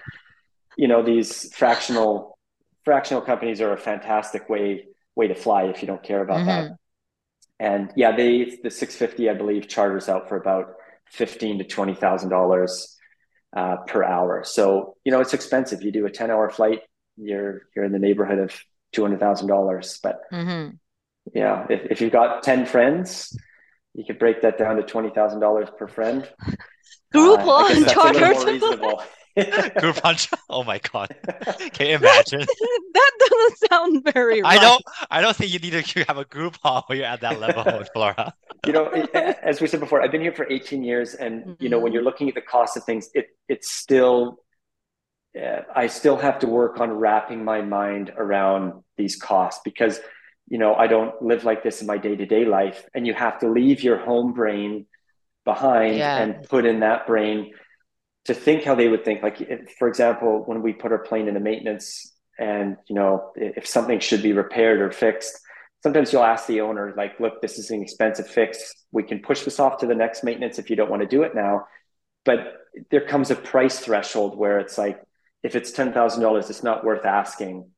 you 0.77 0.87
know 0.87 1.03
these 1.03 1.53
fractional 1.55 2.39
fractional 2.85 3.23
companies 3.23 3.61
are 3.63 3.73
a 3.73 3.79
fantastic 3.79 4.49
way 4.51 4.87
way 5.17 5.27
to 5.29 5.35
fly 5.35 5.65
if 5.65 5.81
you 5.81 5.87
don't 5.89 6.03
care 6.03 6.21
about 6.23 6.45
that. 6.45 6.73
And 7.59 7.91
yeah, 7.97 8.15
they 8.15 8.59
the 8.63 8.71
650 8.71 9.31
I 9.31 9.35
believe 9.35 9.67
charters 9.67 10.11
out 10.11 10.29
for 10.29 10.37
about 10.37 10.75
fifteen 11.11 11.57
to 11.59 11.65
twenty 11.65 11.95
thousand 11.95 12.29
dollars 12.29 12.96
uh, 13.57 13.79
per 13.89 14.05
hour. 14.05 14.45
So 14.45 14.97
you 15.05 15.13
know 15.13 15.21
it's 15.21 15.35
expensive. 15.35 15.83
You 15.83 15.93
do 15.93 16.07
a 16.07 16.13
10 16.13 16.31
hour 16.31 16.51
flight, 16.51 16.83
you're 17.17 17.63
you're 17.77 17.87
in 17.87 17.93
the 17.93 18.01
neighborhood 18.01 18.41
of 18.41 18.55
two 18.93 19.03
hundred 19.03 19.21
thousand 19.21 19.49
dollars. 19.49 20.01
But 20.03 20.21
hmm 20.31 20.79
yeah, 21.35 21.67
if, 21.69 21.91
if 21.91 22.01
you've 22.01 22.13
got 22.13 22.43
10 22.43 22.67
friends, 22.67 23.37
you 23.95 24.05
could 24.05 24.19
break 24.19 24.43
that 24.43 24.59
down 24.59 24.77
to 24.77 24.83
twenty 24.83 25.11
thousand 25.11 25.41
dollars 25.41 25.69
per 25.79 25.89
friend. 25.89 26.29
Uh, 27.15 27.49
I 27.57 27.63
Groupon 27.63 27.65
guess 27.65 27.85
that's 27.85 28.05
a 28.05 28.09
little 28.09 28.29
more 28.29 28.53
charter. 28.59 28.97
reasonable. 29.47 29.71
Groupon. 29.81 30.33
Oh 30.49 30.65
my 30.65 30.79
God. 30.79 31.15
Can 31.73 31.87
you 31.89 31.97
imagine? 31.97 32.41
that 32.95 33.13
doesn't 33.19 33.71
sound 33.71 34.05
very 34.15 34.43
I 34.43 34.59
don't 34.59 34.83
I 35.11 35.21
don't 35.21 35.37
think 35.37 35.53
you 35.53 35.59
need 35.59 35.85
to 35.85 36.05
have 36.09 36.19
a 36.19 36.25
Groupon 36.25 36.83
when 36.87 36.99
you're 36.99 37.07
at 37.07 37.21
that 37.21 37.39
level, 37.41 37.85
Flora. 37.93 38.33
you 38.67 38.73
know, 38.73 38.87
as 39.43 39.61
we 39.61 39.67
said 39.67 39.81
before, 39.81 40.03
I've 40.03 40.11
been 40.13 40.21
here 40.23 40.33
for 40.33 40.51
18 40.51 40.83
years, 40.83 41.15
and 41.15 41.57
you 41.61 41.69
know, 41.69 41.79
when 41.79 41.93
you're 41.93 42.03
looking 42.03 42.29
at 42.29 42.35
the 42.35 42.41
cost 42.41 42.77
of 42.77 42.85
things, 42.85 43.11
it 43.15 43.29
it's 43.49 43.71
still, 43.71 44.39
uh, 45.41 45.61
I 45.75 45.87
still 45.89 46.17
have 46.17 46.39
to 46.41 46.47
work 46.47 46.81
on 46.81 46.91
wrapping 46.93 47.45
my 47.45 47.61
mind 47.63 48.13
around 48.17 48.83
these 48.97 49.17
costs 49.17 49.61
because, 49.65 50.01
you 50.49 50.59
know, 50.59 50.75
I 50.75 50.87
don't 50.87 51.21
live 51.23 51.45
like 51.45 51.63
this 51.63 51.81
in 51.81 51.87
my 51.87 51.99
day 51.99 52.17
to 52.17 52.27
day 52.27 52.45
life, 52.45 52.85
and 52.95 53.07
you 53.07 53.15
have 53.15 53.39
to 53.41 53.49
leave 53.51 53.83
your 53.83 53.99
home 53.99 54.33
brain 54.33 54.87
behind 55.45 55.97
Yeah. 55.99 56.17
and 56.19 56.43
put 56.49 56.65
in 56.65 56.81
that 56.81 57.07
brain 57.07 57.53
to 58.27 58.35
think 58.35 58.65
how 58.65 58.75
they 58.75 58.89
would 58.89 59.05
think. 59.05 59.23
Like, 59.23 59.41
if, 59.41 59.73
for 59.79 59.89
example, 59.89 60.43
when 60.47 60.63
we 60.63 60.73
put 60.73 60.93
our 60.93 60.99
plane 60.99 61.29
into 61.29 61.41
maintenance, 61.41 62.13
and 62.39 62.77
you 62.87 62.95
know, 62.95 63.33
if 63.37 63.67
something 63.67 63.99
should 63.99 64.23
be 64.23 64.33
repaired 64.33 64.81
or 64.81 64.93
fixed 64.93 65.41
sometimes 65.83 66.13
you'll 66.13 66.25
ask 66.25 66.47
the 66.47 66.61
owner 66.61 66.93
like 66.97 67.21
look 67.21 67.41
this 67.41 67.59
is 67.59 67.71
an 67.71 67.81
expensive 67.81 68.27
fix 68.27 68.73
we 68.91 69.05
can 69.05 69.21
push 69.21 69.43
this 69.45 69.61
off 69.61 69.79
to 69.79 69.87
the 69.87 69.95
next 69.95 70.25
maintenance 70.25 70.59
if 70.59 70.69
you 70.69 70.75
don't 70.75 70.91
want 70.91 71.01
to 71.01 71.09
do 71.09 71.23
it 71.23 71.33
now 71.33 71.65
but 72.25 72.55
there 72.91 73.07
comes 73.07 73.31
a 73.31 73.37
price 73.37 73.79
threshold 73.79 74.37
where 74.37 74.59
it's 74.59 74.77
like 74.77 75.01
if 75.45 75.55
it's 75.55 75.71
$10000 75.71 76.51
it's 76.51 76.65
not 76.65 76.85
worth 76.85 77.05
asking 77.05 77.71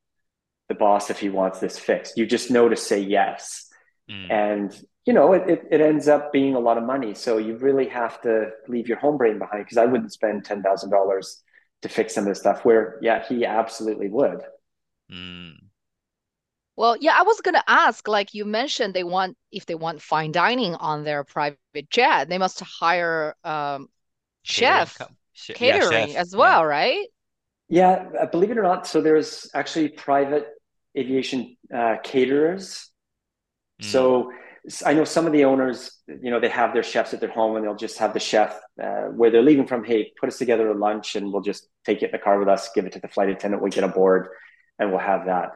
the 0.70 0.74
boss 0.74 1.10
if 1.10 1.18
he 1.18 1.28
wants 1.28 1.60
this 1.60 1.78
fixed 1.78 2.16
you 2.16 2.24
just 2.24 2.50
know 2.50 2.68
to 2.68 2.76
say 2.76 3.00
yes 3.00 3.64
Mm. 4.10 4.30
and 4.30 4.82
you 5.08 5.14
know 5.14 5.34
it, 5.34 5.44
it, 5.50 5.62
it 5.72 5.82
ends 5.82 6.08
up 6.08 6.32
being 6.32 6.54
a 6.56 6.60
lot 6.60 6.78
of 6.78 6.84
money 6.84 7.14
so 7.14 7.38
you 7.38 7.56
really 7.58 7.88
have 7.88 8.20
to 8.22 8.50
leave 8.68 8.88
your 8.88 8.98
home 8.98 9.18
brain 9.18 9.38
behind 9.40 9.64
because 9.64 9.78
i 9.78 9.86
wouldn't 9.86 10.12
spend 10.12 10.44
$10000 10.46 11.42
to 11.82 11.90
fix 11.90 12.14
some 12.14 12.24
of 12.24 12.28
this 12.30 12.40
stuff 12.40 12.64
where 12.66 12.98
yeah 13.02 13.24
he 13.28 13.46
absolutely 13.46 14.10
would 14.10 14.42
Mm. 15.10 15.68
Well, 16.76 16.96
yeah, 17.00 17.14
I 17.18 17.22
was 17.22 17.40
gonna 17.40 17.64
ask, 17.66 18.06
like 18.08 18.34
you 18.34 18.44
mentioned, 18.44 18.94
they 18.94 19.04
want 19.04 19.36
if 19.50 19.66
they 19.66 19.74
want 19.74 20.00
fine 20.02 20.32
dining 20.32 20.74
on 20.76 21.04
their 21.04 21.24
private 21.24 21.58
jet, 21.90 22.28
they 22.28 22.38
must 22.38 22.60
hire 22.60 23.34
um 23.44 23.88
Catering 24.52 24.88
chef 24.88 24.94
com- 24.94 25.16
sh- 25.32 25.52
yeah, 25.60 25.78
catering 25.78 25.78
chef. 25.78 26.16
as 26.16 26.34
Yeah. 26.36 26.54
well, 26.54 26.64
right? 26.66 27.08
Yeah, 27.68 28.08
uh, 28.18 28.26
believe 28.26 28.50
it 28.50 28.58
or 28.58 28.62
not, 28.62 28.86
so 28.86 29.00
there's 29.02 29.50
actually 29.54 29.88
private 29.90 30.48
aviation 30.96 31.56
uh, 31.74 31.96
caterers. 32.02 32.88
Mm. 33.80 34.18
So 34.20 34.32
s- 34.32 34.47
I 34.84 34.92
know 34.92 35.04
some 35.04 35.26
of 35.26 35.32
the 35.32 35.44
owners, 35.44 35.90
you 36.06 36.30
know, 36.30 36.40
they 36.40 36.48
have 36.48 36.72
their 36.72 36.82
chefs 36.82 37.14
at 37.14 37.20
their 37.20 37.30
home 37.30 37.56
and 37.56 37.64
they'll 37.64 37.74
just 37.74 37.98
have 37.98 38.12
the 38.12 38.20
chef 38.20 38.60
uh, 38.82 39.04
where 39.04 39.30
they're 39.30 39.42
leaving 39.42 39.66
from, 39.66 39.84
hey, 39.84 40.12
put 40.20 40.28
us 40.28 40.38
together 40.38 40.70
a 40.70 40.74
lunch 40.76 41.16
and 41.16 41.32
we'll 41.32 41.42
just 41.42 41.68
take 41.84 42.02
it 42.02 42.06
in 42.06 42.12
the 42.12 42.18
car 42.18 42.38
with 42.38 42.48
us, 42.48 42.70
give 42.74 42.84
it 42.84 42.92
to 42.92 43.00
the 43.00 43.08
flight 43.08 43.28
attendant, 43.28 43.62
we 43.62 43.70
get 43.70 43.84
aboard 43.84 44.28
and 44.78 44.90
we'll 44.90 45.00
have 45.00 45.26
that. 45.26 45.52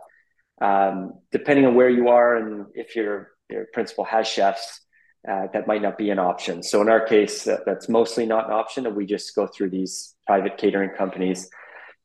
Um, 0.64 1.14
depending 1.30 1.66
on 1.66 1.74
where 1.74 1.90
you 1.90 2.08
are 2.08 2.36
and 2.36 2.66
if 2.74 2.94
your, 2.96 3.32
your 3.50 3.66
principal 3.72 4.04
has 4.04 4.26
chefs, 4.26 4.80
uh, 5.28 5.46
that 5.52 5.66
might 5.66 5.82
not 5.82 5.98
be 5.98 6.10
an 6.10 6.18
option. 6.18 6.62
So 6.62 6.80
in 6.82 6.88
our 6.88 7.04
case, 7.04 7.44
that, 7.44 7.60
that's 7.64 7.88
mostly 7.88 8.26
not 8.26 8.46
an 8.46 8.52
option, 8.52 8.86
and 8.86 8.96
we 8.96 9.06
just 9.06 9.34
go 9.36 9.46
through 9.46 9.70
these 9.70 10.14
private 10.26 10.56
catering 10.58 10.90
companies. 10.90 11.48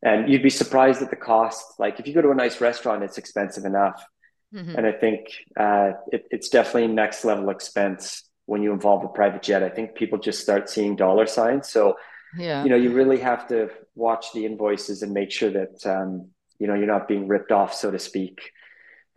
And 0.03 0.29
you'd 0.29 0.43
be 0.43 0.51
surprised 0.51 1.01
at 1.01 1.09
the 1.09 1.15
cost. 1.15 1.65
Like 1.79 1.99
if 1.99 2.07
you 2.07 2.13
go 2.13 2.21
to 2.21 2.29
a 2.29 2.35
nice 2.35 2.61
restaurant, 2.61 3.03
it's 3.03 3.17
expensive 3.17 3.65
enough. 3.65 4.05
Mhm. 4.53 4.75
And 4.77 4.85
I 4.85 4.91
think 4.91 5.27
uh, 5.59 5.91
it, 6.11 6.25
it's 6.31 6.49
definitely 6.49 6.87
next 6.87 7.25
level 7.25 7.49
expense 7.49 8.23
when 8.45 8.63
you 8.63 8.71
involve 8.73 9.03
a 9.03 9.09
private 9.09 9.41
jet. 9.43 9.63
I 9.63 9.69
think 9.69 9.95
people 9.95 10.17
just 10.19 10.41
start 10.41 10.69
seeing 10.69 10.95
dollar 10.95 11.25
signs. 11.27 11.69
So 11.69 11.95
Yeah. 12.37 12.63
you 12.63 12.69
know 12.69 12.75
you 12.77 12.91
really 12.93 13.19
have 13.19 13.47
to 13.49 13.69
watch 13.95 14.33
the 14.33 14.45
invoices 14.45 15.01
and 15.03 15.13
make 15.13 15.31
sure 15.31 15.51
that 15.51 15.85
um, 15.85 16.29
you 16.59 16.67
know 16.67 16.75
you're 16.75 16.87
not 16.87 17.07
being 17.07 17.27
ripped 17.27 17.51
off, 17.51 17.73
so 17.73 17.91
to 17.91 17.99
speak, 17.99 18.51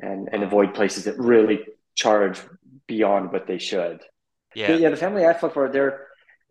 and 0.01 0.29
and 0.33 0.43
avoid 0.43 0.75
places 0.75 1.05
that 1.05 1.19
really 1.19 1.61
charge 1.95 2.41
beyond 2.87 3.33
what 3.33 3.47
they 3.47 3.59
should. 3.59 4.01
Yeah. 4.55 4.77
Yeah, 4.77 4.91
the 4.91 4.97
family 4.97 5.25
I 5.27 5.35
fly 5.35 5.51
for, 5.51 5.69
they're 5.69 6.07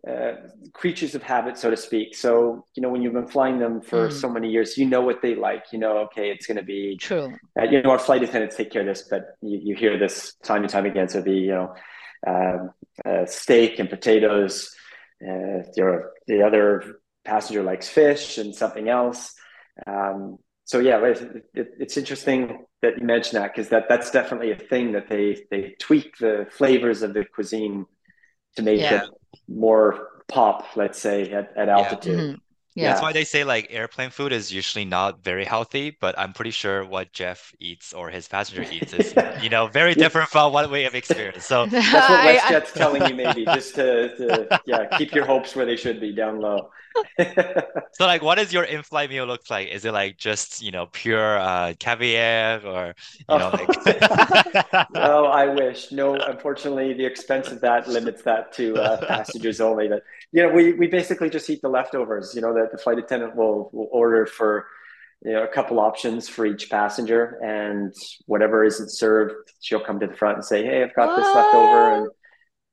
uh, 0.08 0.32
creatures 0.72 1.14
of 1.14 1.22
habit, 1.22 1.58
so 1.58 1.70
to 1.70 1.76
speak. 1.76 2.14
So, 2.14 2.64
you 2.74 2.82
know, 2.82 2.88
when 2.88 3.02
you've 3.02 3.12
been 3.12 3.26
flying 3.28 3.58
them 3.58 3.80
for 3.80 4.08
Mm. 4.08 4.12
so 4.12 4.28
many 4.28 4.50
years, 4.50 4.78
you 4.78 4.86
know 4.86 5.00
what 5.02 5.20
they 5.22 5.34
like. 5.34 5.64
You 5.72 5.78
know, 5.78 5.98
okay, 6.06 6.30
it's 6.30 6.46
going 6.46 6.56
to 6.56 6.62
be, 6.62 6.96
True. 6.96 7.34
uh, 7.58 7.64
you 7.64 7.82
know, 7.82 7.90
our 7.90 7.98
flight 7.98 8.22
attendants 8.22 8.56
take 8.56 8.70
care 8.70 8.82
of 8.82 8.86
this, 8.88 9.02
but 9.10 9.36
you, 9.42 9.60
you 9.62 9.74
hear 9.76 9.98
this 9.98 10.34
time 10.42 10.62
and 10.62 10.70
time 10.70 10.86
again. 10.86 11.08
So 11.08 11.20
the, 11.20 11.32
you 11.32 11.48
know, 11.50 11.74
um, 12.26 12.70
uh, 13.04 13.26
steak 13.26 13.78
and 13.78 13.88
potatoes. 13.90 14.74
Uh, 15.22 15.62
your 15.76 16.12
the 16.26 16.42
other 16.42 17.00
passenger 17.24 17.62
likes 17.62 17.88
fish 17.88 18.38
and 18.38 18.54
something 18.54 18.88
else. 18.88 19.34
Um, 19.86 20.38
so 20.64 20.78
yeah, 20.78 21.04
it, 21.04 21.44
it, 21.54 21.68
it's 21.78 21.96
interesting 21.98 22.64
that 22.80 22.98
you 22.98 23.04
mentioned 23.06 23.42
that 23.42 23.52
because 23.54 23.68
that 23.70 23.84
that's 23.88 24.10
definitely 24.10 24.52
a 24.52 24.56
thing 24.56 24.92
that 24.92 25.08
they 25.08 25.36
they 25.50 25.74
tweak 25.78 26.16
the 26.18 26.46
flavors 26.50 27.02
of 27.02 27.12
the 27.12 27.24
cuisine 27.24 27.84
to 28.56 28.62
make 28.62 28.80
Yeah. 28.80 29.02
it 29.04 29.10
more 29.48 30.08
pop, 30.28 30.76
let's 30.76 30.98
say, 31.00 31.30
at, 31.32 31.56
at 31.56 31.68
altitude. 31.68 32.18
Mhm. 32.36 32.40
Yeah. 32.74 32.88
That's 32.88 33.02
why 33.02 33.12
they 33.12 33.24
say 33.24 33.42
like 33.42 33.66
airplane 33.70 34.10
food 34.10 34.32
is 34.32 34.52
usually 34.52 34.84
not 34.84 35.24
very 35.24 35.44
healthy, 35.44 35.96
but 36.00 36.16
I'm 36.16 36.32
pretty 36.32 36.52
sure 36.52 36.84
what 36.84 37.12
Jeff 37.12 37.52
eats 37.58 37.92
or 37.92 38.10
his 38.10 38.28
passenger 38.28 38.62
eats 38.70 38.92
is, 38.92 39.12
you 39.42 39.48
know, 39.48 39.66
very 39.66 39.94
different 39.94 40.28
from 40.28 40.52
what 40.52 40.70
we 40.70 40.82
have 40.82 40.94
experienced. 40.94 41.48
So 41.48 41.66
that's 41.70 42.08
what 42.08 42.20
WestJet's 42.20 42.72
telling 42.72 43.06
you, 43.06 43.14
maybe 43.14 43.44
just 43.44 43.74
to, 43.74 44.16
to 44.16 44.60
yeah, 44.66 44.86
keep 44.96 45.12
your 45.12 45.24
hopes 45.24 45.56
where 45.56 45.66
they 45.66 45.76
should 45.76 46.00
be 46.00 46.14
down 46.14 46.40
low. 46.40 46.70
so 47.92 48.04
like 48.06 48.22
what 48.22 48.38
is 48.38 48.52
your 48.52 48.64
in-flight 48.64 49.10
meal 49.10 49.24
look 49.26 49.48
like? 49.50 49.68
Is 49.68 49.84
it 49.84 49.92
like 49.92 50.16
just, 50.16 50.62
you 50.62 50.70
know, 50.70 50.86
pure 50.86 51.38
uh, 51.38 51.74
caviar 51.78 52.60
or 52.64 52.94
you 53.28 53.38
know 53.38 53.50
like 53.50 53.68
No, 54.90 55.26
I 55.26 55.46
wish. 55.46 55.92
No, 55.92 56.14
unfortunately 56.14 56.94
the 56.94 57.04
expense 57.04 57.50
of 57.50 57.60
that 57.60 57.88
limits 57.88 58.22
that 58.22 58.52
to 58.54 58.76
uh, 58.76 59.06
passengers 59.06 59.60
only. 59.60 59.88
That 59.88 60.02
you 60.32 60.42
know, 60.42 60.52
we 60.52 60.72
we 60.72 60.86
basically 60.86 61.30
just 61.30 61.48
eat 61.50 61.62
the 61.62 61.68
leftovers, 61.68 62.34
you 62.34 62.40
know, 62.40 62.54
that 62.54 62.70
the 62.72 62.78
flight 62.78 62.98
attendant 62.98 63.36
will, 63.36 63.70
will 63.72 63.88
order 63.90 64.26
for 64.26 64.66
you 65.22 65.32
know 65.32 65.44
a 65.44 65.48
couple 65.48 65.78
options 65.78 66.28
for 66.28 66.46
each 66.46 66.70
passenger 66.70 67.38
and 67.42 67.94
whatever 68.26 68.64
isn't 68.64 68.90
served 68.90 69.34
she'll 69.60 69.84
come 69.84 70.00
to 70.00 70.06
the 70.06 70.14
front 70.14 70.36
and 70.36 70.44
say 70.44 70.64
hey 70.64 70.82
i've 70.82 70.94
got 70.94 71.16
this 71.16 71.26
left 71.34 71.54
over 71.54 71.94
and 71.94 72.08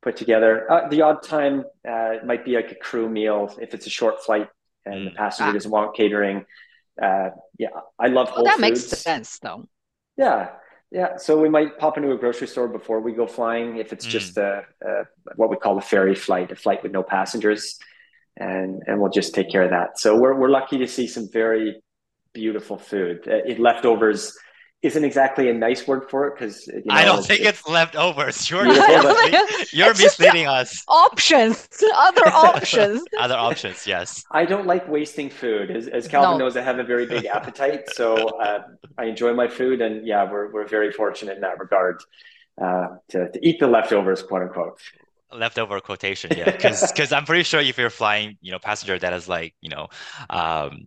put 0.02 0.16
together 0.16 0.72
uh, 0.72 0.88
the 0.88 1.02
odd 1.02 1.22
time 1.22 1.62
uh, 1.88 2.12
it 2.12 2.26
might 2.26 2.46
be 2.46 2.56
like 2.56 2.72
a 2.72 2.76
crew 2.76 3.10
meal 3.10 3.54
if 3.62 3.74
it's 3.74 3.86
a 3.86 3.90
short 3.90 4.24
flight 4.24 4.48
and 4.86 4.96
mm. 4.96 5.06
the 5.06 5.12
passenger 5.12 5.50
ah. 5.50 5.54
doesn't 5.54 5.72
want 5.72 5.96
catering 5.96 6.46
uh, 7.02 7.30
yeah 7.58 7.68
i 8.00 8.08
love 8.08 8.30
whole 8.30 8.44
well, 8.44 8.58
that 8.58 8.66
foods. 8.66 8.90
makes 8.90 9.02
sense 9.02 9.40
though 9.40 9.68
yeah 10.16 10.52
yeah 10.92 11.18
so 11.18 11.38
we 11.38 11.50
might 11.50 11.78
pop 11.78 11.98
into 11.98 12.12
a 12.12 12.18
grocery 12.18 12.48
store 12.48 12.68
before 12.68 13.02
we 13.02 13.12
go 13.12 13.28
flying 13.28 13.78
if 13.78 13.92
it's 13.92 14.06
mm. 14.06 14.10
just 14.10 14.38
a, 14.38 14.64
a, 14.84 15.04
what 15.36 15.50
we 15.50 15.58
call 15.58 15.78
a 15.78 15.82
ferry 15.82 16.16
flight 16.16 16.52
a 16.52 16.56
flight 16.56 16.82
with 16.84 16.92
no 16.92 17.04
passengers 17.04 17.78
and 18.40 18.84
and 18.88 19.00
we'll 19.00 19.12
just 19.12 19.34
take 19.34 19.50
care 19.52 19.64
of 19.64 19.72
that. 19.72 20.00
So 20.00 20.16
we're 20.16 20.36
we're 20.36 20.50
lucky 20.50 20.78
to 20.78 20.88
see 20.88 21.08
some 21.08 21.30
very 21.32 21.82
beautiful 22.34 22.78
food. 22.78 23.28
Uh, 23.28 23.38
it, 23.46 23.60
leftovers 23.60 24.38
isn't 24.84 25.04
exactly 25.04 25.50
a 25.50 25.54
nice 25.54 25.88
word 25.88 26.10
for 26.10 26.28
it 26.28 26.36
because 26.36 26.68
you 26.68 26.84
know, 26.86 26.94
I 26.94 27.04
don't 27.04 27.26
think 27.26 27.42
it's, 27.42 27.60
it's 27.60 27.68
leftovers. 27.68 28.50
You're 28.50 28.68
you're 29.72 29.96
misleading 29.96 30.48
us. 30.48 30.84
Options, 30.88 31.68
other 31.96 32.28
options, 32.28 33.04
other 33.20 33.36
options. 33.36 33.88
Yes. 33.88 34.24
I 34.32 34.46
don't 34.46 34.68
like 34.68 34.88
wasting 34.88 35.30
food. 35.30 35.72
As, 35.72 35.88
as 35.88 36.08
Calvin 36.08 36.38
no. 36.38 36.46
knows, 36.46 36.58
I 36.58 36.62
have 36.62 36.80
a 36.80 36.84
very 36.84 37.06
big 37.06 37.26
appetite, 37.26 37.90
so 37.94 38.16
uh, 38.16 38.60
I 38.98 39.06
enjoy 39.06 39.34
my 39.34 39.48
food, 39.48 39.82
and 39.82 40.06
yeah, 40.06 40.30
we're 40.30 40.52
we're 40.52 40.68
very 40.68 40.92
fortunate 40.92 41.36
in 41.36 41.42
that 41.42 41.60
regard 41.60 42.04
uh, 42.62 42.88
to 43.10 43.32
to 43.32 43.48
eat 43.48 43.60
the 43.60 43.68
leftovers, 43.68 44.22
quote 44.22 44.44
unquote 44.44 44.80
leftover 45.34 45.82
quotation 45.82 46.32
yeah 46.38 46.50
because 46.50 46.90
because 46.90 47.12
i'm 47.12 47.26
pretty 47.26 47.44
sure 47.44 47.60
if 47.60 47.78
you're 47.78 47.90
flying 47.90 48.38
you 48.40 48.50
know 48.50 48.60
passenger 48.60 48.98
that 48.98 49.12
is 49.12 49.28
like 49.28 49.54
you 49.60 49.68
know 49.68 49.90
um 50.30 50.86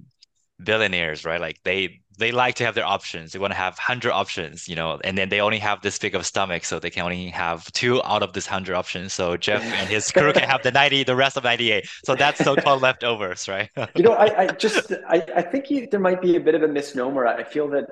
billionaires 0.64 1.26
right 1.26 1.42
like 1.42 1.60
they 1.62 2.00
they 2.20 2.32
like 2.32 2.54
to 2.56 2.64
have 2.64 2.74
their 2.74 2.86
options. 2.86 3.32
They 3.32 3.38
want 3.38 3.52
to 3.52 3.56
have 3.56 3.74
100 3.74 4.12
options 4.12 4.68
you 4.68 4.76
know 4.76 5.00
and 5.02 5.18
then 5.18 5.28
they 5.28 5.40
only 5.40 5.58
have 5.58 5.82
this 5.82 5.98
big 5.98 6.14
of 6.14 6.24
stomach 6.24 6.64
so 6.64 6.78
they 6.78 6.90
can 6.90 7.02
only 7.02 7.28
have 7.28 7.70
two 7.72 8.02
out 8.04 8.22
of 8.22 8.32
this 8.32 8.46
100 8.46 8.74
options. 8.74 9.12
So 9.12 9.36
jeff 9.36 9.62
and 9.62 9.88
his 9.88 10.10
crew 10.12 10.32
can 10.32 10.48
have 10.48 10.62
the 10.62 10.70
90 10.70 11.04
the 11.04 11.16
rest 11.16 11.36
of 11.36 11.44
98 11.44 11.88
so 12.04 12.14
that's 12.14 12.38
so-called 12.44 12.82
leftovers 12.86 13.48
right? 13.48 13.68
You 13.96 14.04
know 14.04 14.12
i, 14.12 14.42
I 14.42 14.46
just 14.46 14.92
i, 15.08 15.18
I 15.34 15.42
think 15.42 15.70
you, 15.70 15.88
there 15.90 16.00
might 16.00 16.22
be 16.22 16.36
a 16.36 16.40
bit 16.40 16.54
of 16.54 16.62
a 16.62 16.68
misnomer. 16.68 17.26
I 17.26 17.44
feel 17.44 17.68
that 17.70 17.86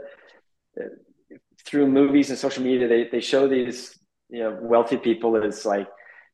uh, 0.81 0.85
through 1.65 1.89
movies 1.89 2.31
and 2.31 2.39
social 2.39 2.63
media 2.63 2.87
they, 2.89 3.09
they 3.09 3.21
show 3.21 3.49
these 3.49 3.99
you 4.29 4.41
know 4.43 4.59
wealthy 4.61 4.97
people 4.97 5.37
as 5.43 5.65
like 5.65 5.89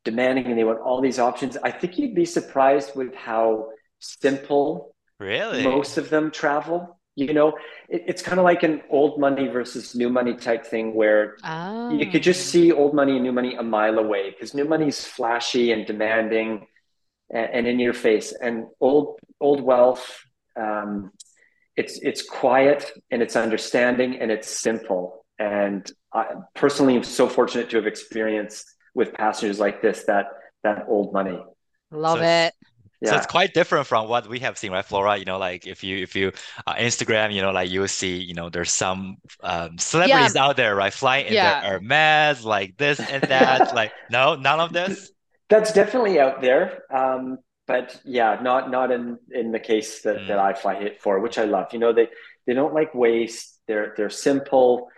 demanding 0.04 0.46
and 0.46 0.58
they 0.58 0.64
want 0.64 0.80
all 0.80 1.00
these 1.00 1.18
options. 1.18 1.56
I 1.62 1.70
think 1.70 1.98
you'd 1.98 2.14
be 2.14 2.26
surprised 2.26 2.94
with 2.94 3.14
how 3.14 3.68
simple 4.00 4.94
really? 5.18 5.64
most 5.64 5.96
of 5.98 6.10
them 6.10 6.30
travel. 6.30 6.93
You 7.16 7.32
know, 7.32 7.56
it, 7.88 8.04
it's 8.06 8.22
kind 8.22 8.38
of 8.38 8.44
like 8.44 8.62
an 8.62 8.82
old 8.90 9.20
money 9.20 9.48
versus 9.48 9.94
new 9.94 10.08
money 10.08 10.34
type 10.34 10.66
thing 10.66 10.94
where 10.94 11.36
oh. 11.44 11.90
you 11.90 12.10
could 12.10 12.22
just 12.22 12.46
see 12.46 12.72
old 12.72 12.94
money 12.94 13.12
and 13.12 13.22
new 13.22 13.32
money 13.32 13.54
a 13.54 13.62
mile 13.62 13.98
away 13.98 14.30
because 14.30 14.54
new 14.54 14.64
money 14.64 14.88
is 14.88 15.04
flashy 15.04 15.72
and 15.72 15.86
demanding 15.86 16.66
and, 17.30 17.50
and, 17.52 17.66
in 17.66 17.78
your 17.78 17.94
face, 17.94 18.32
and 18.32 18.66
old 18.80 19.18
old 19.40 19.60
wealth. 19.60 20.24
Um, 20.56 21.12
it's 21.76 21.98
it's 22.02 22.22
quiet 22.22 22.90
and 23.10 23.22
it's 23.22 23.36
understanding 23.36 24.20
and 24.20 24.30
it's 24.30 24.48
simple. 24.48 25.24
And 25.38 25.90
I 26.12 26.26
personally 26.54 26.96
am 26.96 27.02
so 27.02 27.28
fortunate 27.28 27.70
to 27.70 27.76
have 27.76 27.86
experienced 27.86 28.66
with 28.94 29.12
passengers 29.12 29.58
like 29.58 29.82
this 29.82 30.04
that 30.04 30.26
that 30.62 30.86
old 30.88 31.12
money. 31.12 31.38
Love 31.90 32.18
so 32.18 32.24
it. 32.24 32.54
Yeah. 33.04 33.10
So 33.10 33.16
it's 33.16 33.26
quite 33.26 33.52
different 33.52 33.86
from 33.86 34.08
what 34.08 34.26
we 34.28 34.38
have 34.40 34.56
seen, 34.56 34.72
right, 34.72 34.84
Flora? 34.84 35.16
You 35.16 35.26
know, 35.26 35.38
like 35.38 35.66
if 35.66 35.84
you 35.84 35.98
if 35.98 36.16
you 36.16 36.32
uh, 36.66 36.74
Instagram, 36.74 37.32
you 37.34 37.42
know, 37.42 37.50
like 37.50 37.70
you 37.70 37.80
will 37.80 37.88
see, 37.88 38.16
you 38.16 38.34
know, 38.34 38.48
there's 38.48 38.72
some 38.72 39.18
um, 39.42 39.78
celebrities 39.78 40.34
yeah. 40.34 40.44
out 40.44 40.56
there, 40.56 40.74
right, 40.74 40.92
flying 40.92 41.26
in 41.26 41.34
yeah. 41.34 41.60
their 41.60 41.72
Hermes, 41.72 42.44
like 42.44 42.76
this 42.76 42.98
and 42.98 43.22
that. 43.24 43.74
like 43.80 43.92
no, 44.10 44.36
none 44.36 44.58
of 44.58 44.72
this. 44.72 45.10
That's 45.50 45.72
definitely 45.72 46.18
out 46.18 46.40
there, 46.40 46.82
um, 46.90 47.38
but 47.66 48.00
yeah, 48.04 48.38
not 48.40 48.70
not 48.70 48.90
in 48.90 49.18
in 49.30 49.52
the 49.52 49.60
case 49.60 50.00
that, 50.02 50.16
mm. 50.16 50.28
that 50.28 50.38
I 50.38 50.54
fly 50.54 50.74
it 50.74 51.02
for, 51.02 51.20
which 51.20 51.38
I 51.38 51.44
love. 51.44 51.66
You 51.72 51.78
know, 51.78 51.92
they 51.92 52.08
they 52.46 52.54
don't 52.54 52.72
like 52.72 52.94
waste. 52.94 53.60
They're 53.68 53.92
they're 53.96 54.10
simple 54.10 54.88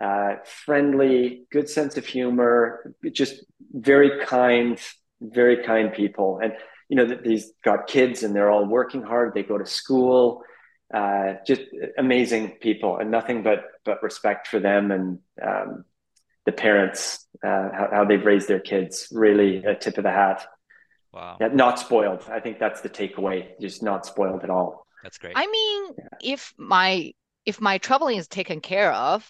uh, 0.00 0.36
friendly, 0.44 1.44
good 1.50 1.68
sense 1.68 1.96
of 1.96 2.06
humor, 2.06 2.92
just 3.12 3.44
very 3.72 4.24
kind, 4.24 4.78
very 5.20 5.64
kind 5.64 5.92
people. 5.92 6.38
And 6.42 6.52
you 6.88 6.96
know, 6.96 7.04
these 7.06 7.52
got 7.64 7.86
kids 7.86 8.22
and 8.22 8.34
they're 8.34 8.50
all 8.50 8.66
working 8.66 9.02
hard. 9.02 9.34
They 9.34 9.42
go 9.42 9.58
to 9.58 9.66
school. 9.66 10.42
Uh, 10.92 11.34
just 11.44 11.62
amazing 11.98 12.58
people, 12.60 12.98
and 12.98 13.10
nothing 13.10 13.42
but 13.42 13.64
but 13.84 14.02
respect 14.04 14.46
for 14.46 14.60
them 14.60 14.92
and 14.92 15.18
um, 15.42 15.84
the 16.44 16.52
parents, 16.52 17.26
uh, 17.44 17.70
how, 17.72 17.88
how, 17.92 18.04
they've 18.04 18.24
raised 18.24 18.46
their 18.46 18.60
kids. 18.60 19.08
Really, 19.10 19.64
a 19.64 19.74
tip 19.74 19.98
of 19.98 20.04
the 20.04 20.12
hat. 20.12 20.46
Wow. 21.12 21.38
Yeah, 21.40 21.48
not 21.48 21.80
spoiled. 21.80 22.22
I 22.30 22.40
think 22.40 22.60
that's 22.60 22.82
the 22.82 22.88
takeaway. 22.88 23.48
Just 23.60 23.82
not 23.82 24.06
spoiled 24.06 24.44
at 24.44 24.50
all. 24.50 24.86
That's 25.02 25.18
great. 25.18 25.32
I 25.36 25.46
mean, 25.46 25.94
yeah. 25.98 26.34
if 26.34 26.54
my 26.56 27.12
if 27.44 27.60
my 27.60 27.78
traveling 27.78 28.16
is 28.16 28.28
taken 28.28 28.60
care 28.60 28.92
of, 28.92 29.28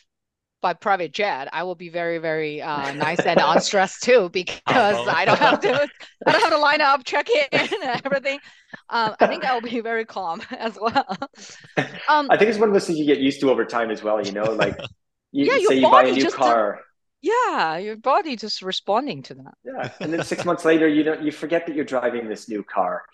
by 0.66 0.72
private 0.74 1.12
jet, 1.12 1.48
I 1.52 1.62
will 1.62 1.76
be 1.76 1.88
very, 1.88 2.18
very 2.18 2.60
uh, 2.60 2.92
nice 3.06 3.20
and 3.20 3.38
unstressed 3.40 4.02
too 4.02 4.30
because 4.32 4.58
oh. 4.66 5.08
I 5.08 5.24
don't 5.24 5.38
have 5.38 5.60
to 5.60 5.88
I 6.26 6.32
don't 6.32 6.40
have 6.40 6.50
to 6.50 6.58
line 6.58 6.80
up, 6.80 7.04
check 7.04 7.28
in, 7.30 7.44
and 7.52 8.00
everything. 8.04 8.40
Um, 8.90 9.14
I 9.20 9.28
think 9.28 9.44
I'll 9.44 9.60
be 9.60 9.78
very 9.78 10.04
calm 10.04 10.42
as 10.50 10.76
well. 10.80 11.16
Um, 12.08 12.26
I 12.30 12.36
think 12.36 12.50
it's 12.50 12.58
one 12.58 12.68
of 12.68 12.72
those 12.74 12.84
things 12.84 12.98
you 12.98 13.06
get 13.06 13.18
used 13.18 13.40
to 13.42 13.50
over 13.50 13.64
time 13.64 13.92
as 13.92 14.02
well. 14.02 14.24
You 14.26 14.32
know, 14.32 14.50
like 14.54 14.76
you 15.30 15.44
yeah, 15.44 15.58
say 15.68 15.76
you 15.76 15.88
buy 15.88 16.02
a 16.02 16.12
new 16.12 16.30
car. 16.32 16.80
yeah, 17.22 17.76
your 17.76 17.96
body 17.96 18.34
just 18.34 18.60
responding 18.60 19.22
to 19.22 19.34
that. 19.34 19.54
Yeah, 19.64 19.90
and 20.00 20.12
then 20.12 20.24
six 20.24 20.44
months 20.44 20.64
later, 20.64 20.88
you 20.88 21.04
don't 21.04 21.22
you 21.22 21.30
forget 21.30 21.64
that 21.66 21.76
you're 21.76 21.84
driving 21.84 22.28
this 22.28 22.48
new 22.48 22.64
car 22.64 23.04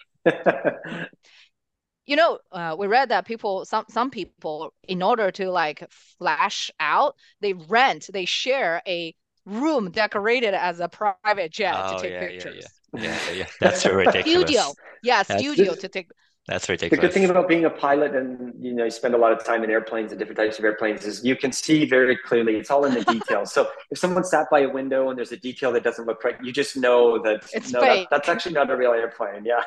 you 2.06 2.16
know, 2.16 2.38
uh, 2.50 2.74
we 2.78 2.86
read 2.86 3.10
that 3.10 3.26
people, 3.26 3.64
some 3.64 3.84
some 3.88 4.10
people, 4.10 4.72
in 4.84 5.02
order 5.02 5.30
to 5.32 5.50
like 5.50 5.86
flash 5.90 6.70
out, 6.80 7.14
they 7.40 7.52
rent, 7.52 8.10
they 8.12 8.24
share 8.24 8.82
a 8.86 9.14
room 9.44 9.90
decorated 9.90 10.54
as 10.54 10.80
a 10.80 10.88
private 10.88 11.52
jet 11.52 11.74
oh, 11.76 11.96
to 11.96 12.02
take 12.02 12.12
yeah, 12.12 12.20
pictures. 12.20 12.66
Yeah, 12.94 13.02
yeah, 13.02 13.18
yeah, 13.26 13.32
yeah. 13.34 13.46
That's 13.60 13.84
ridiculous. 13.84 14.48
studio, 14.48 14.74
yeah, 15.02 15.22
studio 15.38 15.74
to 15.74 15.88
take. 15.88 16.10
That's 16.48 16.68
ridiculous. 16.68 17.00
The 17.00 17.06
good 17.06 17.14
thing 17.14 17.30
about 17.30 17.48
being 17.48 17.66
a 17.66 17.70
pilot 17.70 18.16
and 18.16 18.52
you 18.58 18.72
know 18.72 18.84
you 18.84 18.90
spend 18.90 19.14
a 19.14 19.18
lot 19.18 19.30
of 19.30 19.44
time 19.44 19.62
in 19.62 19.70
airplanes 19.70 20.10
and 20.10 20.18
different 20.18 20.38
types 20.38 20.58
of 20.58 20.64
airplanes 20.64 21.06
is 21.06 21.24
you 21.24 21.36
can 21.36 21.52
see 21.52 21.84
very 21.84 22.16
clearly. 22.16 22.56
It's 22.56 22.68
all 22.68 22.84
in 22.84 22.94
the 22.94 23.04
details. 23.12 23.52
so 23.52 23.70
if 23.92 23.98
someone 23.98 24.24
sat 24.24 24.50
by 24.50 24.60
a 24.60 24.68
window 24.68 25.08
and 25.10 25.16
there's 25.16 25.30
a 25.30 25.36
detail 25.36 25.70
that 25.72 25.84
doesn't 25.84 26.04
look 26.04 26.24
right, 26.24 26.34
you 26.42 26.50
just 26.50 26.76
know 26.76 27.22
that 27.22 27.48
it's 27.52 27.70
no, 27.70 27.80
fake. 27.80 28.08
That, 28.10 28.16
that's 28.16 28.28
actually 28.28 28.54
not 28.54 28.70
a 28.70 28.76
real 28.76 28.90
airplane. 28.90 29.44
Yeah. 29.44 29.62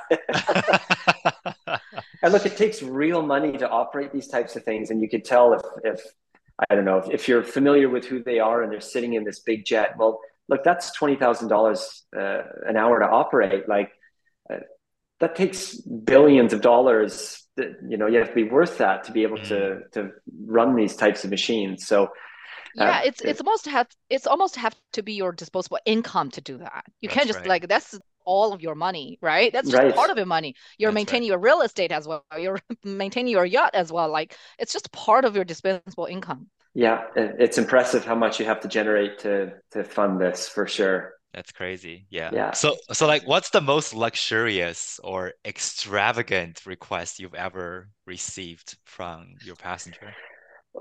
And 2.26 2.34
look, 2.34 2.47
it 2.47 2.57
takes 2.57 2.82
real 2.82 3.21
money 3.21 3.55
to 3.55 3.69
operate 3.69 4.11
these 4.11 4.28
types 4.28 4.55
of 4.55 4.63
things, 4.63 4.89
and 4.89 4.99
you 4.99 5.07
could 5.07 5.23
tell 5.23 5.53
if 5.53 5.61
if 5.84 6.01
I 6.69 6.73
don't 6.73 6.84
know 6.84 6.97
if, 6.97 7.09
if 7.11 7.28
you're 7.28 7.43
familiar 7.43 7.88
with 7.88 8.05
who 8.05 8.23
they 8.23 8.39
are 8.39 8.63
and 8.63 8.71
they're 8.71 8.82
sitting 8.82 9.13
in 9.13 9.23
this 9.23 9.41
big 9.41 9.63
jet. 9.63 9.95
Well, 9.95 10.19
look, 10.49 10.63
that's 10.63 10.91
twenty 10.91 11.17
thousand 11.17 11.51
uh, 11.51 11.55
dollars 11.55 12.03
an 12.11 12.76
hour 12.76 12.99
to 12.99 13.07
operate. 13.07 13.69
Like. 13.69 13.91
Uh, 14.51 14.57
that 15.21 15.34
takes 15.34 15.78
billions 15.78 16.51
of 16.51 16.59
dollars 16.59 17.47
that, 17.55 17.78
you 17.88 17.95
know 17.95 18.05
you 18.05 18.17
have 18.17 18.28
to 18.28 18.36
be 18.36 18.43
worth 18.43 18.78
that 18.80 19.05
to 19.05 19.13
be 19.13 19.23
able 19.23 19.38
to 19.38 19.53
mm. 19.53 19.91
to 19.91 20.11
run 20.45 20.76
these 20.76 20.93
types 20.97 21.23
of 21.23 21.30
machines 21.30 21.88
so 21.88 22.09
yeah 22.76 22.97
uh, 22.97 23.01
it's 23.05 23.21
it's 23.21 23.39
almost 23.39 23.65
have 23.65 23.88
it's 24.09 24.28
almost 24.28 24.57
have 24.57 24.76
to 24.91 25.01
be 25.01 25.13
your 25.13 25.32
disposable 25.32 25.80
income 25.86 26.30
to 26.30 26.41
do 26.41 26.57
that 26.57 26.84
you 26.99 27.07
can't 27.07 27.28
just 27.28 27.39
right. 27.39 27.47
like 27.47 27.67
that's 27.69 27.97
all 28.26 28.53
of 28.53 28.61
your 28.61 28.76
money 28.76 29.17
right 29.21 29.51
that's 29.53 29.69
just 29.69 29.82
right. 29.82 29.95
part 29.95 30.09
of 30.09 30.17
your 30.17 30.26
money 30.26 30.55
you're 30.78 30.89
that's 30.89 30.95
maintaining 30.95 31.23
right. 31.23 31.34
your 31.34 31.39
real 31.39 31.61
estate 31.61 31.91
as 31.91 32.07
well 32.07 32.23
you're 32.38 32.59
maintaining 32.84 33.32
your 33.32 33.45
yacht 33.45 33.73
as 33.73 33.91
well 33.91 34.09
like 34.09 34.36
it's 34.59 34.73
just 34.73 34.91
part 34.91 35.26
of 35.26 35.36
your 35.36 35.45
disposable 35.45 36.05
income 36.05 36.47
yeah 36.73 37.03
it's 37.15 37.57
impressive 37.57 38.05
how 38.05 38.15
much 38.15 38.39
you 38.39 38.45
have 38.45 38.59
to 38.59 38.67
generate 38.67 39.19
to 39.19 39.53
to 39.71 39.84
fund 39.84 40.19
this 40.19 40.47
for 40.47 40.67
sure 40.67 41.13
That's 41.34 41.51
crazy. 41.51 42.07
Yeah. 42.09 42.32
Yeah. 42.32 42.51
So 42.53 42.78
so 42.93 43.07
like 43.07 43.28
what's 43.28 43.49
the 43.49 43.59
most 43.59 43.93
luxurious 43.93 45.01
or 45.03 45.34
extravagant 45.43 46.65
request 46.65 47.19
you've 47.19 47.36
ever 47.36 47.89
received 48.07 48.78
from 48.86 49.36
your 49.43 49.57
passenger? 49.57 50.15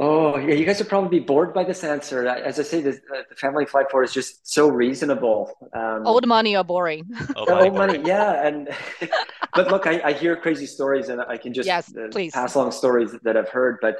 Oh, 0.00 0.36
yeah, 0.38 0.54
you 0.54 0.64
guys 0.64 0.78
would 0.80 0.88
probably 0.88 1.20
be 1.20 1.24
bored 1.24 1.54
by 1.54 1.62
this 1.62 1.84
answer. 1.84 2.26
As 2.26 2.58
I 2.58 2.64
say, 2.64 2.80
the, 2.80 2.98
the 3.28 3.36
family 3.36 3.64
flight 3.64 3.86
for 3.92 4.02
is 4.02 4.12
just 4.12 4.50
so 4.50 4.68
reasonable. 4.68 5.52
Um, 5.72 6.04
old 6.04 6.26
money 6.26 6.56
or 6.56 6.64
boring? 6.64 7.08
Old, 7.36 7.48
money, 7.48 7.68
old 7.68 7.74
money, 7.74 8.02
yeah. 8.04 8.44
And 8.44 8.70
but 9.54 9.68
look, 9.68 9.86
I, 9.86 10.00
I 10.04 10.12
hear 10.12 10.36
crazy 10.36 10.66
stories, 10.66 11.10
and 11.10 11.20
I 11.20 11.36
can 11.36 11.54
just 11.54 11.66
yes, 11.66 11.94
uh, 11.96 12.08
please. 12.10 12.32
pass 12.32 12.56
along 12.56 12.72
stories 12.72 13.14
that 13.22 13.36
I've 13.36 13.48
heard. 13.48 13.78
But 13.80 13.98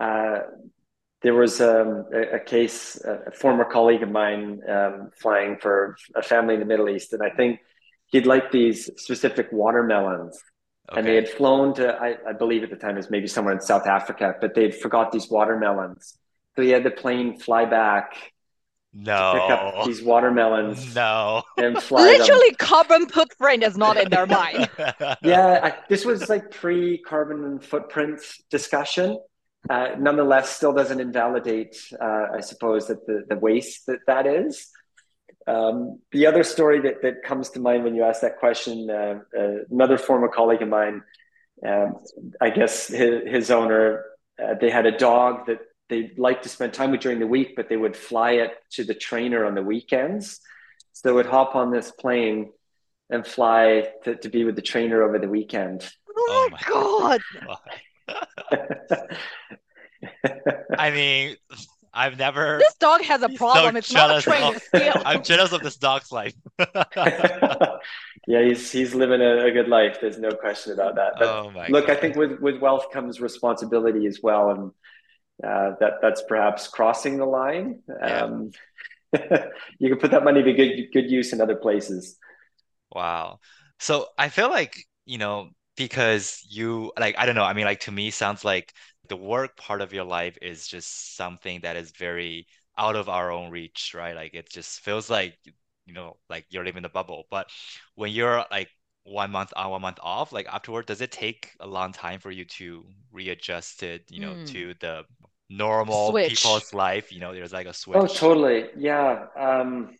uh, 0.00 0.38
there 1.22 1.34
was 1.34 1.60
um, 1.60 2.04
a, 2.14 2.36
a, 2.36 2.40
case, 2.40 2.96
a 3.04 3.32
former 3.32 3.64
colleague 3.64 4.04
of 4.04 4.10
mine 4.10 4.60
um, 4.68 5.10
flying 5.18 5.58
for 5.58 5.96
a 6.14 6.22
family 6.22 6.54
in 6.54 6.60
the 6.60 6.66
Middle 6.66 6.88
East, 6.88 7.12
and 7.12 7.22
I 7.22 7.30
think 7.30 7.58
he'd 8.06 8.26
like 8.26 8.52
these 8.52 8.90
specific 8.96 9.48
watermelons 9.50 10.40
Okay. 10.90 11.00
And 11.00 11.08
they 11.08 11.16
had 11.16 11.28
flown 11.28 11.74
to, 11.74 11.94
I, 11.94 12.16
I 12.28 12.32
believe 12.32 12.62
at 12.62 12.70
the 12.70 12.76
time 12.76 12.92
it 12.92 12.98
was 12.98 13.10
maybe 13.10 13.26
somewhere 13.26 13.52
in 13.52 13.60
South 13.60 13.86
Africa, 13.86 14.34
but 14.40 14.54
they'd 14.54 14.74
forgot 14.74 15.10
these 15.10 15.28
watermelons. 15.28 16.16
So 16.54 16.62
he 16.62 16.70
had 16.70 16.84
the 16.84 16.90
plane 16.90 17.38
fly 17.38 17.64
back 17.64 18.32
no. 18.96 19.32
pick 19.32 19.50
up 19.50 19.86
these 19.86 20.02
watermelons. 20.02 20.94
No. 20.94 21.42
And 21.58 21.82
fly 21.82 22.02
Literally, 22.02 22.50
them. 22.50 22.56
carbon 22.58 23.08
footprint 23.08 23.62
is 23.62 23.76
not 23.76 23.96
in 23.96 24.08
their 24.10 24.26
mind. 24.26 24.68
yeah, 25.22 25.60
I, 25.62 25.74
this 25.88 26.04
was 26.04 26.28
like 26.28 26.50
pre 26.50 26.98
carbon 26.98 27.58
footprint 27.58 28.20
discussion. 28.50 29.18
Uh, 29.68 29.88
nonetheless, 29.98 30.50
still 30.50 30.72
doesn't 30.72 31.00
invalidate, 31.00 31.76
uh, 32.00 32.26
I 32.34 32.40
suppose, 32.40 32.86
that 32.86 33.04
the, 33.06 33.24
the 33.28 33.36
waste 33.36 33.86
that 33.86 33.98
that 34.06 34.26
is. 34.26 34.68
Um, 35.46 36.00
the 36.10 36.26
other 36.26 36.42
story 36.42 36.80
that, 36.80 37.02
that 37.02 37.22
comes 37.22 37.50
to 37.50 37.60
mind 37.60 37.84
when 37.84 37.94
you 37.94 38.02
ask 38.02 38.20
that 38.22 38.38
question, 38.38 38.90
uh, 38.90 39.20
uh, 39.38 39.48
another 39.70 39.96
former 39.96 40.28
colleague 40.28 40.62
of 40.62 40.68
mine, 40.68 41.02
um, 41.64 41.96
I 42.40 42.50
guess 42.50 42.88
his, 42.88 43.22
his 43.26 43.50
owner, 43.50 44.04
uh, 44.42 44.54
they 44.60 44.70
had 44.70 44.86
a 44.86 44.96
dog 44.96 45.46
that 45.46 45.60
they 45.88 46.12
liked 46.16 46.42
to 46.42 46.48
spend 46.48 46.74
time 46.74 46.90
with 46.90 47.00
during 47.00 47.20
the 47.20 47.26
week, 47.26 47.54
but 47.54 47.68
they 47.68 47.76
would 47.76 47.96
fly 47.96 48.32
it 48.32 48.54
to 48.72 48.84
the 48.84 48.94
trainer 48.94 49.44
on 49.44 49.54
the 49.54 49.62
weekends. 49.62 50.40
So 50.92 51.08
they 51.08 51.12
would 51.12 51.26
hop 51.26 51.54
on 51.54 51.70
this 51.70 51.92
plane 51.92 52.50
and 53.08 53.24
fly 53.26 53.90
to, 54.04 54.16
to 54.16 54.28
be 54.28 54.44
with 54.44 54.56
the 54.56 54.62
trainer 54.62 55.02
over 55.02 55.18
the 55.18 55.28
weekend. 55.28 55.88
Oh, 56.16 56.48
my 56.50 56.58
oh 56.70 57.18
god. 58.08 58.18
I 60.78 60.90
mean, 60.90 61.36
I've 61.96 62.18
never. 62.18 62.58
This 62.58 62.74
dog 62.74 63.00
has 63.02 63.22
a 63.22 63.28
problem. 63.36 63.72
So 63.72 63.78
it's 63.78 63.92
not 63.92 64.18
a 64.18 64.20
trained 64.20 64.60
skill. 64.60 65.02
I'm 65.04 65.22
jealous 65.22 65.52
of 65.52 65.62
this 65.62 65.76
dog's 65.76 66.12
life. 66.12 66.34
yeah, 66.58 68.44
he's 68.44 68.70
he's 68.70 68.94
living 68.94 69.22
a, 69.22 69.46
a, 69.46 69.50
good 69.50 69.68
life. 69.68 69.98
There's 70.00 70.18
no 70.18 70.30
question 70.30 70.74
about 70.74 70.96
that. 70.96 71.14
But 71.18 71.28
oh 71.28 71.50
my 71.50 71.68
look, 71.68 71.86
God. 71.86 71.96
I 71.96 72.00
think 72.00 72.16
with 72.16 72.38
with 72.40 72.58
wealth 72.58 72.90
comes 72.92 73.20
responsibility 73.20 74.06
as 74.06 74.20
well, 74.22 74.50
and 74.50 74.70
uh, 75.42 75.76
that 75.80 75.94
that's 76.02 76.22
perhaps 76.28 76.68
crossing 76.68 77.16
the 77.16 77.24
line. 77.24 77.80
Yeah. 77.88 78.24
Um, 78.24 78.50
you 79.78 79.88
can 79.88 79.98
put 79.98 80.10
that 80.10 80.22
money 80.22 80.42
to 80.42 80.52
good 80.52 80.88
good 80.92 81.10
use 81.10 81.32
in 81.32 81.40
other 81.40 81.56
places. 81.56 82.18
Wow. 82.92 83.40
So 83.78 84.08
I 84.18 84.28
feel 84.28 84.50
like 84.50 84.84
you 85.06 85.16
know 85.16 85.48
because 85.76 86.44
you 86.48 86.92
like 86.98 87.14
I 87.18 87.24
don't 87.24 87.36
know. 87.36 87.44
I 87.44 87.54
mean, 87.54 87.64
like 87.64 87.80
to 87.80 87.92
me, 87.92 88.10
sounds 88.10 88.44
like 88.44 88.72
the 89.08 89.16
work 89.16 89.56
part 89.56 89.80
of 89.80 89.92
your 89.92 90.04
life 90.04 90.38
is 90.42 90.66
just 90.66 91.16
something 91.16 91.60
that 91.60 91.76
is 91.76 91.90
very 91.92 92.46
out 92.78 92.96
of 92.96 93.08
our 93.08 93.30
own 93.30 93.50
reach, 93.50 93.94
right? 93.94 94.14
Like 94.14 94.34
it 94.34 94.50
just 94.50 94.80
feels 94.80 95.08
like 95.08 95.38
you 95.86 95.94
know, 95.94 96.16
like 96.28 96.44
you're 96.50 96.64
living 96.64 96.82
the 96.82 96.88
bubble. 96.88 97.24
But 97.30 97.48
when 97.94 98.10
you're 98.10 98.44
like 98.50 98.68
one 99.04 99.30
month 99.30 99.52
on, 99.56 99.70
one 99.70 99.82
month 99.82 99.98
off, 100.02 100.32
like 100.32 100.46
afterward, 100.48 100.86
does 100.86 101.00
it 101.00 101.12
take 101.12 101.52
a 101.60 101.66
long 101.66 101.92
time 101.92 102.20
for 102.20 102.30
you 102.30 102.44
to 102.44 102.84
readjust 103.12 103.82
it, 103.82 104.04
you 104.10 104.20
know, 104.20 104.34
mm. 104.34 104.46
to 104.48 104.74
the 104.80 105.04
normal 105.48 106.10
switch. 106.10 106.42
people's 106.42 106.74
life? 106.74 107.12
You 107.12 107.20
know, 107.20 107.32
there's 107.32 107.52
like 107.52 107.66
a 107.66 107.72
switch. 107.72 107.96
Oh, 107.96 108.06
totally. 108.06 108.66
Yeah. 108.76 109.26
Um, 109.38 109.94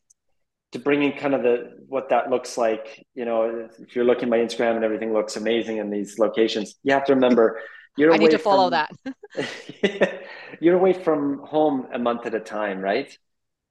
to 0.73 0.81
bring 0.81 1.05
in 1.05 1.13
kind 1.13 1.35
of 1.35 1.43
the 1.43 1.79
what 1.89 2.09
that 2.09 2.29
looks 2.29 2.59
like, 2.59 3.07
you 3.15 3.25
know, 3.25 3.69
if 3.79 3.95
you're 3.95 4.05
looking 4.05 4.25
at 4.25 4.31
my 4.31 4.39
Instagram 4.39 4.75
and 4.75 4.85
everything 4.85 5.13
looks 5.13 5.37
amazing 5.37 5.79
in 5.79 5.89
these 5.89 6.19
locations, 6.19 6.75
you 6.83 6.93
have 6.93 7.05
to 7.05 7.15
remember 7.15 7.61
you're 7.97 8.13
I 8.13 8.17
need 8.17 8.31
to 8.33 8.39
follow 8.39 8.71
from, 8.71 9.15
that. 9.35 10.23
you're 10.61 10.77
away 10.77 10.93
from 10.93 11.39
home 11.39 11.89
a 11.93 11.99
month 11.99 12.27
at 12.27 12.35
a 12.35 12.41
time, 12.41 12.81
right? 12.81 13.17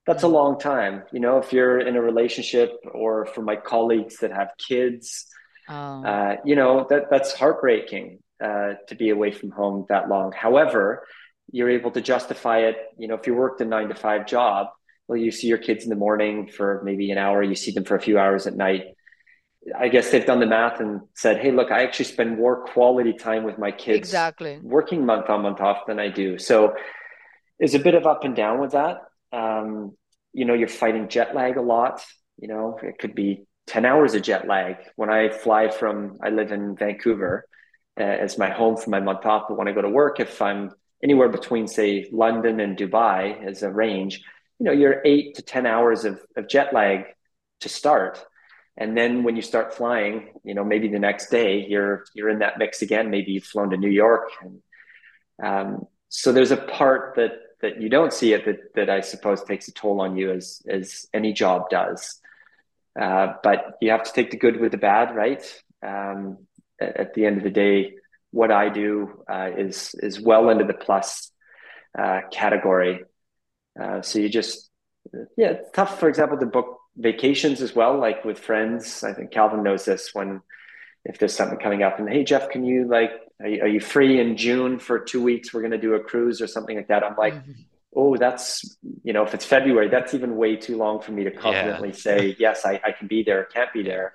That's 0.06 0.22
a 0.22 0.26
mm-hmm. 0.26 0.34
long 0.34 0.58
time. 0.58 1.04
You 1.12 1.20
know, 1.20 1.38
if 1.38 1.52
you're 1.52 1.80
in 1.80 1.96
a 1.96 2.02
relationship 2.02 2.72
or 2.92 3.26
for 3.26 3.42
my 3.42 3.56
colleagues 3.56 4.18
that 4.18 4.32
have 4.32 4.50
kids, 4.58 5.26
oh. 5.68 6.04
uh, 6.04 6.36
you 6.44 6.56
know, 6.56 6.86
that 6.90 7.10
that's 7.10 7.32
heartbreaking 7.32 8.20
uh, 8.42 8.74
to 8.88 8.94
be 8.94 9.10
away 9.10 9.32
from 9.32 9.50
home 9.50 9.86
that 9.88 10.08
long. 10.08 10.32
However, 10.32 11.06
you're 11.50 11.70
able 11.70 11.90
to 11.92 12.00
justify 12.00 12.58
it. 12.60 12.76
You 12.98 13.08
know, 13.08 13.14
if 13.14 13.26
you 13.26 13.34
worked 13.34 13.60
a 13.60 13.64
nine 13.64 13.88
to 13.88 13.94
five 13.94 14.26
job, 14.26 14.68
well, 15.08 15.16
you 15.16 15.30
see 15.30 15.46
your 15.46 15.58
kids 15.58 15.84
in 15.84 15.90
the 15.90 15.96
morning 15.96 16.48
for 16.48 16.82
maybe 16.84 17.10
an 17.10 17.18
hour, 17.18 17.42
you 17.42 17.54
see 17.54 17.70
them 17.70 17.84
for 17.84 17.94
a 17.94 18.00
few 18.00 18.18
hours 18.18 18.46
at 18.46 18.56
night. 18.56 18.95
I 19.76 19.88
guess 19.88 20.10
they've 20.10 20.24
done 20.24 20.40
the 20.40 20.46
math 20.46 20.80
and 20.80 21.00
said, 21.14 21.38
"Hey, 21.38 21.50
look, 21.50 21.70
I 21.70 21.82
actually 21.82 22.04
spend 22.06 22.36
more 22.36 22.64
quality 22.64 23.12
time 23.12 23.44
with 23.44 23.58
my 23.58 23.72
kids 23.72 23.98
exactly 23.98 24.58
working 24.62 25.04
month 25.04 25.28
on 25.28 25.42
month 25.42 25.60
off 25.60 25.86
than 25.86 25.98
I 25.98 26.08
do." 26.08 26.38
So 26.38 26.74
there's 27.58 27.74
a 27.74 27.78
bit 27.78 27.94
of 27.94 28.06
up 28.06 28.24
and 28.24 28.36
down 28.36 28.60
with 28.60 28.72
that. 28.72 29.02
Um, 29.32 29.96
you 30.32 30.44
know, 30.44 30.54
you're 30.54 30.68
fighting 30.68 31.08
jet 31.08 31.34
lag 31.34 31.56
a 31.56 31.62
lot. 31.62 32.04
You 32.38 32.48
know, 32.48 32.78
it 32.82 32.98
could 32.98 33.14
be 33.14 33.46
ten 33.66 33.84
hours 33.84 34.14
of 34.14 34.22
jet 34.22 34.46
lag 34.46 34.76
when 34.94 35.10
I 35.10 35.30
fly 35.30 35.68
from. 35.68 36.18
I 36.22 36.30
live 36.30 36.52
in 36.52 36.76
Vancouver 36.76 37.46
uh, 37.98 38.02
as 38.02 38.38
my 38.38 38.50
home 38.50 38.76
for 38.76 38.90
my 38.90 39.00
month 39.00 39.24
off, 39.26 39.44
but 39.48 39.56
when 39.56 39.68
I 39.68 39.72
go 39.72 39.82
to 39.82 39.88
work, 39.88 40.20
if 40.20 40.40
I'm 40.40 40.70
anywhere 41.02 41.28
between 41.28 41.66
say 41.66 42.08
London 42.12 42.60
and 42.60 42.76
Dubai 42.76 43.44
as 43.44 43.62
a 43.62 43.70
range, 43.70 44.22
you 44.58 44.64
know, 44.64 44.72
you're 44.72 45.02
eight 45.04 45.34
to 45.36 45.42
ten 45.42 45.66
hours 45.66 46.04
of, 46.04 46.20
of 46.36 46.48
jet 46.48 46.72
lag 46.72 47.06
to 47.60 47.68
start 47.68 48.24
and 48.76 48.96
then 48.96 49.22
when 49.22 49.36
you 49.36 49.42
start 49.42 49.74
flying 49.74 50.28
you 50.44 50.54
know 50.54 50.64
maybe 50.64 50.88
the 50.88 50.98
next 50.98 51.30
day 51.30 51.66
you're 51.68 52.04
you're 52.14 52.28
in 52.28 52.40
that 52.40 52.58
mix 52.58 52.82
again. 52.82 53.10
Maybe 53.10 53.32
you've 53.32 53.44
flown 53.44 53.70
to 53.70 53.76
new 53.76 53.90
york 53.90 54.30
and 54.42 54.62
um, 55.42 55.86
so 56.08 56.32
there's 56.32 56.50
a 56.50 56.56
part 56.56 57.16
that 57.16 57.32
that 57.62 57.80
you 57.80 57.88
don't 57.88 58.12
see 58.12 58.32
it 58.32 58.44
that 58.44 58.74
that 58.74 58.90
i 58.90 59.00
suppose 59.00 59.42
takes 59.42 59.68
a 59.68 59.72
toll 59.72 60.00
on 60.00 60.16
you 60.16 60.30
as 60.30 60.62
as 60.68 61.06
any 61.12 61.32
job 61.32 61.68
does. 61.70 62.20
Uh, 62.98 63.34
but 63.42 63.76
you 63.82 63.90
have 63.90 64.04
to 64.04 64.12
take 64.12 64.30
the 64.30 64.38
good 64.38 64.58
with 64.58 64.72
the 64.72 64.78
bad 64.78 65.14
right? 65.14 65.62
Um, 65.86 66.38
at, 66.80 66.96
at, 66.96 67.14
the 67.14 67.26
end 67.26 67.36
of 67.36 67.44
the 67.44 67.50
day 67.50 67.96
what 68.30 68.50
i 68.50 68.68
do 68.70 69.22
uh, 69.30 69.50
is 69.56 69.94
is 69.98 70.20
well 70.20 70.48
into 70.50 70.64
the 70.64 70.74
plus 70.74 71.30
uh, 71.98 72.20
category. 72.30 73.04
Uh, 73.80 74.02
so 74.02 74.18
you 74.18 74.28
just 74.28 74.70
yeah 75.36 75.48
it's 75.48 75.70
tough 75.72 76.00
for 76.00 76.08
example 76.08 76.38
to 76.38 76.46
book 76.46 76.80
vacations 76.96 77.60
as 77.60 77.74
well, 77.74 77.98
like 77.98 78.24
with 78.24 78.38
friends. 78.38 79.04
I 79.04 79.12
think 79.12 79.30
Calvin 79.30 79.62
knows 79.62 79.84
this 79.84 80.10
when 80.12 80.40
if 81.04 81.18
there's 81.18 81.34
something 81.34 81.58
coming 81.58 81.82
up 81.82 81.98
and 81.98 82.08
hey 82.08 82.24
Jeff, 82.24 82.48
can 82.50 82.64
you 82.64 82.86
like 82.88 83.12
are 83.40 83.48
you, 83.48 83.62
are 83.62 83.68
you 83.68 83.80
free 83.80 84.20
in 84.20 84.36
June 84.36 84.78
for 84.78 84.98
two 84.98 85.22
weeks? 85.22 85.52
We're 85.52 85.60
going 85.60 85.72
to 85.72 85.78
do 85.78 85.94
a 85.94 86.00
cruise 86.00 86.40
or 86.40 86.46
something 86.46 86.76
like 86.76 86.88
that. 86.88 87.04
I'm 87.04 87.16
like, 87.16 87.34
mm-hmm. 87.34 87.52
oh, 87.94 88.16
that's 88.16 88.78
you 89.04 89.12
know, 89.12 89.24
if 89.24 89.34
it's 89.34 89.44
February, 89.44 89.88
that's 89.88 90.14
even 90.14 90.36
way 90.36 90.56
too 90.56 90.76
long 90.76 91.00
for 91.00 91.12
me 91.12 91.24
to 91.24 91.30
confidently 91.30 91.90
yeah. 91.90 91.94
say 91.94 92.36
yes, 92.38 92.64
I, 92.64 92.80
I 92.84 92.92
can 92.92 93.08
be 93.08 93.22
there, 93.22 93.44
can't 93.44 93.72
be 93.72 93.82
there. 93.82 94.14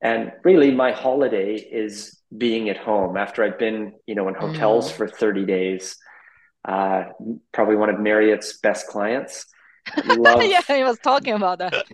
And 0.00 0.32
really, 0.42 0.70
my 0.70 0.92
holiday 0.92 1.54
is 1.54 2.20
being 2.36 2.68
at 2.68 2.76
home 2.76 3.16
after 3.16 3.44
I've 3.44 3.58
been, 3.58 3.94
you 4.06 4.14
know, 4.14 4.28
in 4.28 4.34
hotels 4.34 4.90
mm. 4.90 4.96
for 4.96 5.08
30 5.08 5.46
days. 5.46 5.96
Uh, 6.64 7.04
probably 7.52 7.76
one 7.76 7.90
of 7.90 8.00
Marriott's 8.00 8.58
best 8.58 8.86
clients. 8.88 9.46
Love, 10.04 10.42
yeah, 10.44 10.60
he 10.66 10.82
was 10.82 10.98
talking 10.98 11.34
about 11.34 11.58
that. 11.58 11.84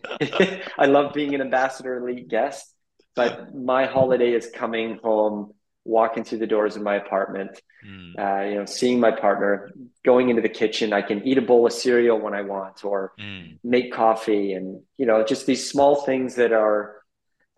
I 0.78 0.86
love 0.86 1.12
being 1.12 1.34
an 1.34 1.41
ambassador 1.41 1.99
elite 1.99 2.28
guest, 2.28 2.72
but 3.14 3.55
my 3.55 3.86
holiday 3.86 4.32
is 4.32 4.51
coming 4.55 4.99
home, 5.03 5.55
walking 5.84 6.24
through 6.24 6.38
the 6.38 6.47
doors 6.47 6.76
of 6.76 6.82
my 6.82 6.97
apartment, 6.97 7.61
mm. 7.86 8.18
uh, 8.18 8.49
you 8.49 8.55
know, 8.57 8.64
seeing 8.64 9.01
my 9.01 9.11
partner, 9.11 9.70
going 10.05 10.28
into 10.28 10.43
the 10.43 10.49
kitchen. 10.49 10.93
I 10.93 11.03
can 11.03 11.26
eat 11.26 11.38
a 11.38 11.43
bowl 11.43 11.66
of 11.66 11.72
cereal 11.72 12.18
when 12.18 12.34
I 12.34 12.43
want, 12.43 12.84
or 12.84 13.12
mm. 13.18 13.59
make 13.64 13.93
coffee, 13.93 14.53
and 14.53 14.82
you 14.97 15.07
know, 15.07 15.24
just 15.24 15.47
these 15.47 15.68
small 15.68 15.97
things 15.97 16.36
that 16.36 16.53
are. 16.53 16.97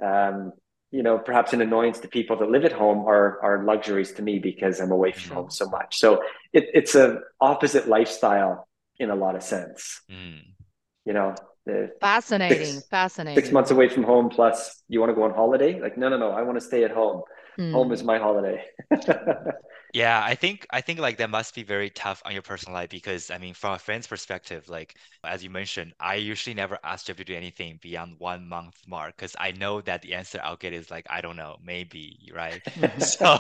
Um, 0.03 0.53
you 0.91 1.03
know, 1.03 1.17
perhaps 1.17 1.55
an 1.55 1.63
annoyance 1.63 2.01
to 2.01 2.09
people 2.09 2.37
that 2.37 2.51
live 2.51 2.67
at 2.67 2.73
home 2.73 3.07
are 3.07 3.41
are 3.43 3.65
luxuries 3.65 4.13
to 4.13 4.23
me 4.23 4.39
because 4.39 4.79
I'm 4.79 4.91
away 4.91 5.13
from 5.13 5.31
mm. 5.31 5.35
home 5.37 5.51
so 5.51 5.67
much. 5.71 5.99
So 5.99 6.23
it, 6.53 6.69
it's 6.75 6.95
a 6.95 7.21
opposite 7.41 7.89
lifestyle 7.89 8.69
in 9.03 9.11
a 9.11 9.15
lot 9.17 9.37
of 9.37 9.43
sense. 9.43 10.01
Mm. 10.11 10.41
You 11.05 11.13
know, 11.13 11.35
fascinating, 12.01 12.67
six, 12.67 12.87
fascinating. 12.91 13.43
Six 13.43 13.53
months 13.53 13.71
away 13.71 13.89
from 13.89 14.05
home, 14.05 14.29
plus 14.29 14.83
you 14.89 15.01
want 15.01 15.11
to 15.11 15.15
go 15.15 15.25
on 15.25 15.33
holiday? 15.35 15.81
Like, 15.81 15.97
no, 15.99 16.09
no, 16.09 16.17
no. 16.17 16.31
I 16.31 16.43
want 16.43 16.59
to 16.59 16.65
stay 16.65 16.85
at 16.85 16.91
home. 16.91 17.23
Mm. 17.59 17.73
Home 17.73 17.93
is 17.93 18.03
my 18.03 18.19
holiday. 18.19 18.65
Yeah, 19.95 20.23
I 20.25 20.35
think 20.35 20.67
I 20.71 20.81
think 20.81 21.01
like 21.01 21.19
that 21.19 21.29
must 21.29 21.55
be 21.55 21.65
very 21.65 21.91
tough 21.91 22.23
on 22.25 22.33
your 22.33 22.41
personal 22.41 22.73
life 22.73 22.89
because 22.89 23.31
I 23.31 23.37
mean 23.37 23.53
from 23.53 23.75
a 23.75 23.79
friend's 23.79 24.07
perspective, 24.07 24.67
like 24.71 24.97
as 25.23 25.45
you 25.45 25.51
mentioned, 25.51 25.93
I 26.01 26.15
usually 26.15 26.55
never 26.55 26.79
ask 26.83 27.05
Jeff 27.07 27.17
to 27.19 27.25
do 27.25 27.35
anything 27.35 27.79
beyond 27.83 28.15
one 28.19 28.49
month 28.49 28.81
mark 28.87 29.15
because 29.17 29.37
I 29.39 29.53
know 29.53 29.83
that 29.83 30.01
the 30.01 30.15
answer 30.15 30.41
I'll 30.43 30.57
get 30.57 30.73
is 30.73 30.91
like 30.91 31.07
I 31.11 31.21
don't 31.21 31.37
know, 31.37 31.57
maybe, 31.63 32.31
right? 32.35 32.63
So 33.01 33.39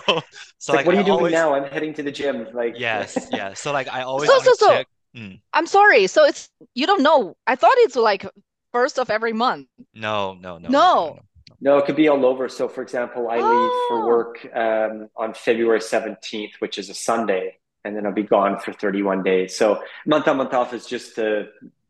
so 0.58 0.74
like, 0.74 0.84
like 0.84 0.86
what 0.86 0.94
are 0.94 0.98
I 0.98 1.00
you 1.00 1.04
doing 1.04 1.14
always 1.14 1.32
now? 1.32 1.54
I'm 1.54 1.64
heading 1.64 1.94
to 1.94 2.02
the 2.02 2.12
gym. 2.12 2.48
Like, 2.52 2.74
yes, 2.76 3.28
yeah. 3.32 3.54
So 3.54 3.72
like 3.72 3.88
I 3.88 4.02
always 4.02 4.28
So 4.28 4.38
so 4.40 4.52
so 4.54 4.66
check. 4.68 4.86
Mm, 5.16 5.40
I'm 5.52 5.66
sorry. 5.66 6.06
So 6.06 6.24
it's 6.24 6.48
you 6.74 6.86
don't 6.86 7.02
know. 7.02 7.36
I 7.46 7.56
thought 7.56 7.74
it's 7.78 7.96
like 7.96 8.26
first 8.72 8.98
of 8.98 9.10
every 9.10 9.32
month. 9.32 9.68
no, 9.94 10.34
no, 10.34 10.58
no, 10.58 10.68
no, 10.68 11.18
no, 11.60 11.78
it 11.78 11.84
could 11.86 11.96
be 11.96 12.08
all 12.08 12.24
over. 12.24 12.48
So, 12.48 12.68
for 12.68 12.82
example, 12.82 13.28
I 13.28 13.36
leave 13.36 13.72
for 13.88 14.02
Oh. 14.02 14.06
work 14.06 14.46
um, 14.54 15.08
on 15.16 15.34
February 15.34 15.80
17th, 15.80 16.54
which 16.60 16.78
is 16.78 16.88
a 16.88 16.94
Sunday, 16.94 17.58
and 17.84 17.94
then 17.94 18.06
I'll 18.06 18.12
be 18.12 18.22
gone 18.22 18.58
for 18.58 18.72
31 18.72 19.22
days. 19.22 19.54
So, 19.54 19.82
month 20.06 20.26
on, 20.28 20.38
month 20.38 20.54
off 20.54 20.72
is 20.72 20.86
just 20.86 21.14
to, 21.16 21.48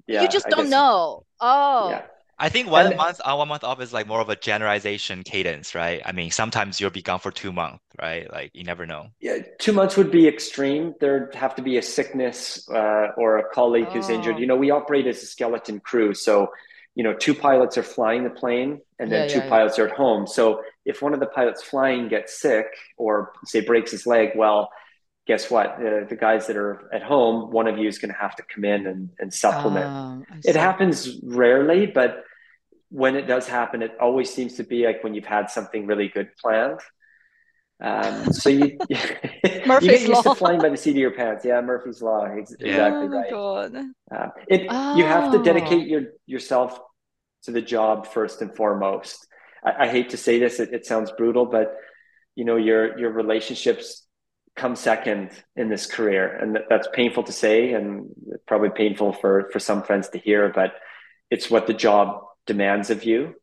yeah, 0.08 0.22
You 0.22 0.28
just 0.28 0.46
I 0.46 0.50
don't 0.50 0.64
guess, 0.64 0.70
know. 0.70 1.24
Oh. 1.40 1.90
yeah. 1.90 2.02
I 2.42 2.48
think 2.48 2.68
one 2.68 2.86
And 2.88 2.96
month 2.96 3.20
on, 3.24 3.38
one 3.38 3.48
month 3.48 3.64
off 3.64 3.80
is 3.80 3.92
like 3.92 4.06
more 4.08 4.20
of 4.20 4.28
a 4.28 4.36
generalization 4.36 5.22
cadence, 5.22 5.74
right? 5.74 6.02
I 6.04 6.12
mean, 6.12 6.30
sometimes 6.32 6.80
you'll 6.80 6.90
be 6.90 7.00
gone 7.02 7.20
for 7.20 7.30
two 7.30 7.52
months, 7.52 7.84
right? 8.00 8.30
Like 8.30 8.50
you 8.52 8.64
never 8.64 8.84
know. 8.84 9.08
yeah, 9.20 9.38
two 9.60 9.72
months 9.72 9.96
would 9.96 10.10
be 10.10 10.26
extreme. 10.26 10.94
There'd 11.00 11.34
have 11.36 11.54
to 11.56 11.62
be 11.62 11.78
a 11.78 11.82
sickness 11.82 12.68
uh, 12.68 13.08
or 13.16 13.38
a 13.38 13.48
colleague 13.54 13.88
who's 13.92 14.10
injured. 14.10 14.36
Oh. 14.36 14.38
You 14.38 14.46
know, 14.48 14.56
we 14.56 14.70
operate 14.70 15.06
as 15.06 15.22
a 15.22 15.26
skeleton 15.26 15.78
crew. 15.80 16.14
So, 16.14 16.48
you 16.96 17.04
know, 17.04 17.14
two 17.14 17.34
pilots 17.34 17.78
are 17.78 17.82
flying 17.84 18.24
the 18.24 18.30
plane 18.30 18.80
and 18.98 19.10
then 19.12 19.22
Yeah, 19.22 19.28
two 19.28 19.38
yeah, 19.38 19.44
yeah. 19.44 19.50
pilots 19.50 19.78
are 19.78 19.86
at 19.88 19.94
home. 19.94 20.26
So, 20.26 20.62
if 20.84 21.00
one 21.00 21.14
of 21.14 21.20
the 21.20 21.26
pilots 21.26 21.62
flying 21.62 22.08
gets 22.08 22.40
sick 22.40 22.66
or, 22.96 23.32
say, 23.44 23.60
breaks 23.60 23.92
his 23.92 24.04
leg, 24.04 24.30
well, 24.34 24.70
guess 25.28 25.48
what? 25.50 25.68
Uh, 25.76 26.04
the 26.08 26.18
guys 26.18 26.48
that 26.48 26.56
are 26.56 26.90
at 26.92 27.02
home, 27.04 27.52
one 27.52 27.68
of 27.68 27.78
you 27.78 27.86
is 27.88 27.98
going 28.00 28.12
to 28.12 28.18
have 28.18 28.34
to 28.36 28.42
come 28.52 28.64
in 28.64 28.86
and, 28.88 29.10
and 29.20 29.32
supplement. 29.32 29.86
Um, 29.86 30.24
It 30.44 30.56
happens 30.56 31.20
rarely, 31.22 31.86
but 31.86 32.24
when 32.92 33.16
it 33.16 33.26
does 33.26 33.46
happen, 33.48 33.82
it 33.82 33.92
always 34.00 34.32
seems 34.32 34.54
to 34.58 34.64
be 34.64 34.84
like 34.86 35.02
when 35.02 35.14
you've 35.14 35.24
had 35.38 35.50
something 35.50 35.86
really 35.86 36.08
good 36.08 36.28
planned. 36.40 36.80
Um, 37.80 38.32
so 38.32 38.48
you 38.48 38.78
you 38.88 38.98
Murphy's 39.66 39.90
get 39.90 40.00
used 40.02 40.12
Law. 40.12 40.22
to 40.22 40.34
flying 40.36 40.60
by 40.60 40.68
the 40.68 40.76
seat 40.76 40.90
of 40.92 40.96
your 41.06 41.10
pants. 41.10 41.44
Yeah, 41.44 41.60
Murphy's 41.60 42.00
Law. 42.02 42.24
Ex- 42.26 42.54
Yeah. 42.60 42.68
Exactly 42.68 43.06
Oh 43.06 43.08
my 43.08 43.16
right. 43.16 43.30
God. 43.30 43.76
Uh, 44.14 44.28
it 44.48 44.62
you 44.98 45.04
have 45.04 45.32
to 45.32 45.38
Oh. 45.38 45.42
dedicate 45.42 45.88
your 45.88 46.02
yourself 46.26 46.78
to 47.44 47.50
the 47.50 47.62
job 47.62 48.06
first 48.06 48.40
and 48.42 48.54
foremost. 48.54 49.26
I, 49.64 49.70
I 49.84 49.88
hate 49.88 50.10
to 50.10 50.16
say 50.16 50.38
this; 50.38 50.60
it, 50.60 50.72
it 50.72 50.86
sounds 50.86 51.10
brutal, 51.18 51.46
but 51.46 51.74
you 52.36 52.44
know 52.44 52.56
your 52.56 52.96
your 53.00 53.10
relationships 53.10 54.06
come 54.54 54.76
second 54.76 55.30
in 55.56 55.68
this 55.68 55.86
career, 55.86 56.24
and 56.40 56.54
that, 56.54 56.64
that's 56.70 56.88
painful 56.92 57.24
to 57.24 57.32
say, 57.32 57.72
and 57.72 58.06
probably 58.46 58.70
painful 58.70 59.12
for 59.14 59.48
for 59.52 59.58
some 59.58 59.82
friends 59.82 60.08
to 60.10 60.18
hear. 60.18 60.52
But 60.54 60.70
it's 61.30 61.50
what 61.50 61.66
the 61.66 61.74
job 61.74 62.06
demands 62.46 62.90
of 62.90 63.04
you, 63.04 63.34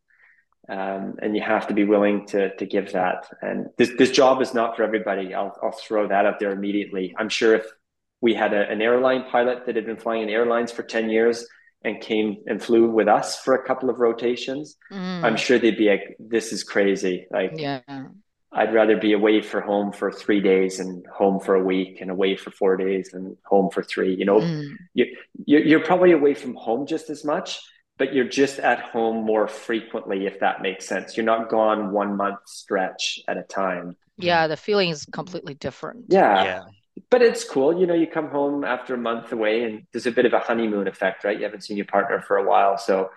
um, 0.67 1.15
and 1.21 1.35
you 1.35 1.41
have 1.41 1.67
to 1.67 1.73
be 1.73 1.83
willing 1.85 2.27
to 2.27 2.55
to 2.57 2.65
give 2.65 2.91
that. 2.93 3.27
And 3.41 3.67
this 3.77 3.91
this 3.97 4.11
job 4.11 4.41
is 4.41 4.53
not 4.53 4.75
for 4.75 4.83
everybody. 4.83 5.33
I'll 5.33 5.55
I'll 5.63 5.71
throw 5.71 6.07
that 6.07 6.25
out 6.25 6.39
there 6.39 6.51
immediately. 6.51 7.15
I'm 7.17 7.29
sure 7.29 7.55
if 7.55 7.65
we 8.21 8.33
had 8.33 8.53
a, 8.53 8.69
an 8.69 8.81
airline 8.81 9.23
pilot 9.31 9.65
that 9.65 9.75
had 9.75 9.85
been 9.85 9.97
flying 9.97 10.23
in 10.23 10.29
airlines 10.29 10.71
for 10.73 10.83
10 10.83 11.09
years 11.09 11.47
and 11.85 12.01
came 12.01 12.35
and 12.47 12.61
flew 12.61 12.91
with 12.91 13.07
us 13.07 13.39
for 13.39 13.53
a 13.55 13.63
couple 13.65 13.89
of 13.89 13.99
rotations, 13.99 14.75
Mm, 14.91 15.23
I'm 15.23 15.37
sure 15.37 15.57
they'd 15.57 15.77
be 15.77 15.89
like, 15.89 16.17
this 16.19 16.51
is 16.51 16.61
crazy. 16.65 17.27
Like, 17.31 17.53
yeah. 17.55 17.79
I'd 18.51 18.73
rather 18.73 18.97
be 18.97 19.13
away 19.13 19.41
for 19.41 19.61
home 19.61 19.93
for 19.93 20.11
three 20.11 20.41
days 20.41 20.79
and 20.81 21.05
home 21.07 21.39
for 21.39 21.55
a 21.55 21.63
week 21.63 22.01
and 22.01 22.11
away 22.11 22.35
for 22.35 22.51
four 22.51 22.75
days 22.75 23.13
and 23.13 23.37
home 23.45 23.69
for 23.69 23.83
three. 23.83 24.13
You 24.15 24.25
know, 24.25 24.39
Mm, 24.41 24.75
you, 24.93 25.05
you- 25.45 25.59
you're 25.69 25.85
probably 25.85 26.11
away 26.11 26.33
from 26.33 26.55
home 26.55 26.85
just 26.87 27.09
as 27.09 27.23
much, 27.23 27.61
but 27.99 28.13
you're 28.13 28.27
just 28.27 28.59
at 28.59 28.79
home 28.79 29.25
more 29.25 29.47
frequently, 29.47 30.25
if 30.25 30.39
that 30.39 30.61
makes 30.61 30.87
sense. 30.87 31.17
You're 31.17 31.25
not 31.25 31.49
gone 31.49 31.91
one 31.91 32.15
month 32.15 32.39
stretch 32.47 33.19
at 33.27 33.37
a 33.37 33.43
time. 33.43 33.95
yeah, 34.17 34.47
the 34.47 34.57
feeling 34.57 34.89
is 34.89 35.05
completely 35.05 35.53
different. 35.53 36.05
Yeah. 36.07 36.43
Yeah. 36.43 36.63
but 37.11 37.21
it's 37.21 37.43
cool. 37.43 37.79
You 37.79 37.85
know, 37.85 37.93
you 37.93 38.07
come 38.07 38.29
home 38.29 38.63
after 38.63 38.95
a 38.95 38.97
month 38.97 39.31
away 39.33 39.63
and 39.63 39.83
there's 39.91 40.07
a 40.07 40.11
bit 40.11 40.25
of 40.25 40.33
a 40.33 40.39
honeymoon 40.39 40.87
effect, 40.87 41.23
right? 41.25 41.37
You 41.37 41.43
haven't 41.43 41.65
seen 41.65 41.77
your 41.77 41.85
partner 41.85 42.21
for 42.21 42.37
a 42.37 42.47
while. 42.47 42.77
So, 42.77 43.11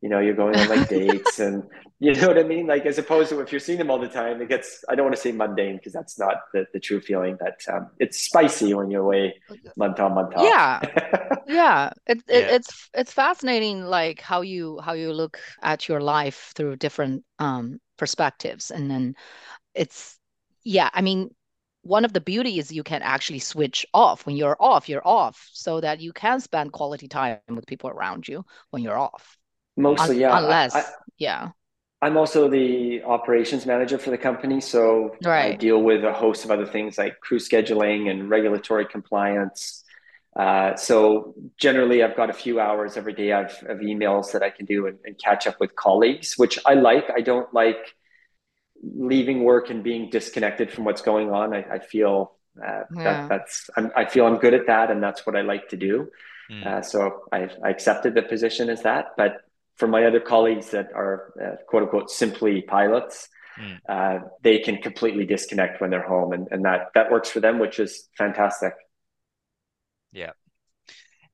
you 0.00 0.08
know, 0.08 0.20
you're 0.20 0.34
going 0.34 0.56
on 0.56 0.68
like 0.68 0.88
dates 0.88 1.38
and 1.38 1.62
you 1.98 2.14
know 2.14 2.28
what 2.28 2.38
I 2.38 2.42
mean? 2.44 2.66
Like, 2.66 2.86
as 2.86 2.98
opposed 2.98 3.28
to 3.30 3.40
if 3.40 3.52
you're 3.52 3.60
seeing 3.60 3.78
them 3.78 3.90
all 3.90 3.98
the 3.98 4.08
time, 4.08 4.40
it 4.40 4.48
gets, 4.48 4.82
I 4.88 4.94
don't 4.94 5.04
want 5.04 5.16
to 5.16 5.20
say 5.20 5.32
mundane 5.32 5.76
because 5.76 5.92
that's 5.92 6.18
not 6.18 6.36
the, 6.54 6.66
the 6.72 6.80
true 6.80 7.00
feeling, 7.00 7.36
but 7.38 7.60
um, 7.72 7.90
it's 7.98 8.20
spicy 8.22 8.72
when 8.74 8.90
you're 8.90 9.02
away 9.02 9.34
month 9.76 10.00
on, 10.00 10.14
month 10.14 10.34
off. 10.34 10.56
Yeah. 10.56 10.80
Yeah, 11.46 11.90
it, 12.06 12.18
it 12.28 12.46
Yeah. 12.46 12.48
it's 12.48 12.90
it's 12.94 13.12
fascinating 13.12 13.84
like 13.84 14.20
how 14.20 14.42
you 14.42 14.78
how 14.80 14.92
you 14.92 15.12
look 15.12 15.38
at 15.62 15.88
your 15.88 16.00
life 16.00 16.52
through 16.54 16.76
different 16.76 17.24
um 17.38 17.80
perspectives 17.96 18.70
and 18.70 18.90
then 18.90 19.16
it's 19.74 20.18
yeah, 20.64 20.90
I 20.94 21.02
mean 21.02 21.34
one 21.82 22.04
of 22.06 22.14
the 22.14 22.20
beauties 22.22 22.72
you 22.72 22.84
can 22.84 23.02
actually 23.02 23.40
switch 23.40 23.86
off 23.94 24.26
when 24.26 24.36
you're 24.36 24.56
off, 24.60 24.88
you're 24.88 25.06
off 25.06 25.48
so 25.52 25.80
that 25.82 26.00
you 26.00 26.12
can 26.14 26.40
spend 26.40 26.72
quality 26.72 27.08
time 27.08 27.40
with 27.50 27.66
people 27.66 27.90
around 27.90 28.28
you 28.28 28.44
when 28.70 28.82
you're 28.84 28.98
off. 28.98 29.38
Mostly, 29.80 30.16
Un- 30.16 30.20
yeah. 30.20 30.30
I- 30.32 30.40
Unless, 30.40 30.74
I, 30.76 30.84
yeah. 31.18 31.48
I'm 32.02 32.16
also 32.16 32.48
the 32.48 33.02
operations 33.02 33.66
manager 33.66 33.98
for 33.98 34.10
the 34.10 34.18
company. 34.18 34.60
So 34.60 35.16
I 35.24 35.52
deal 35.52 35.82
with 35.82 36.02
a 36.04 36.12
host 36.14 36.44
of 36.46 36.50
other 36.50 36.66
things 36.66 36.96
like 36.96 37.20
crew 37.20 37.38
scheduling 37.38 38.10
and 38.10 38.30
regulatory 38.30 38.86
compliance. 38.86 39.84
Uh, 40.34 40.76
so 40.76 41.34
generally, 41.58 42.02
I've 42.02 42.16
got 42.16 42.30
a 42.30 42.32
few 42.32 42.58
hours 42.60 42.96
every 42.96 43.12
day 43.12 43.32
of, 43.32 43.46
of 43.68 43.78
emails 43.80 44.32
that 44.32 44.42
I 44.42 44.48
can 44.50 44.64
do 44.64 44.86
and, 44.86 44.98
and 45.04 45.18
catch 45.18 45.46
up 45.46 45.56
with 45.60 45.74
colleagues, 45.76 46.34
which 46.38 46.58
I 46.64 46.74
like. 46.74 47.10
I 47.14 47.20
don't 47.20 47.52
like 47.52 47.94
leaving 48.82 49.44
work 49.44 49.68
and 49.68 49.82
being 49.82 50.08
disconnected 50.08 50.72
from 50.72 50.84
what's 50.84 51.02
going 51.02 51.30
on. 51.32 51.52
I, 51.52 51.64
I 51.74 51.78
feel 51.80 52.32
uh, 52.64 52.84
Yeah. 52.96 53.02
that 53.04 53.28
that's 53.28 53.68
I'm, 53.76 53.90
I 53.94 54.04
feel 54.06 54.24
I'm 54.24 54.38
good 54.38 54.54
at 54.54 54.66
that, 54.68 54.90
and 54.90 55.02
that's 55.02 55.26
what 55.26 55.36
I 55.36 55.42
like 55.42 55.68
to 55.70 55.76
do. 55.76 56.08
Mm. 56.50 56.66
Uh, 56.66 56.82
so 56.82 57.24
I, 57.30 57.50
I 57.62 57.68
accepted 57.70 58.14
the 58.14 58.22
position 58.22 58.70
as 58.70 58.82
that. 58.82 59.08
But 59.16 59.42
for 59.80 59.88
my 59.88 60.04
other 60.04 60.20
colleagues 60.20 60.70
that 60.70 60.88
are 60.94 61.32
uh, 61.44 61.56
quote 61.66 61.82
unquote 61.84 62.10
simply 62.10 62.62
pilots, 62.62 63.28
Mm. 63.58 63.78
uh, 63.88 64.18
they 64.42 64.60
can 64.60 64.76
completely 64.78 65.26
disconnect 65.26 65.80
when 65.80 65.90
they're 65.90 66.06
home, 66.06 66.32
and, 66.32 66.48
and 66.52 66.64
that 66.64 66.80
that 66.94 67.10
works 67.10 67.28
for 67.28 67.40
them, 67.40 67.58
which 67.58 67.80
is 67.80 68.08
fantastic. 68.16 68.72
Yeah. 70.12 70.32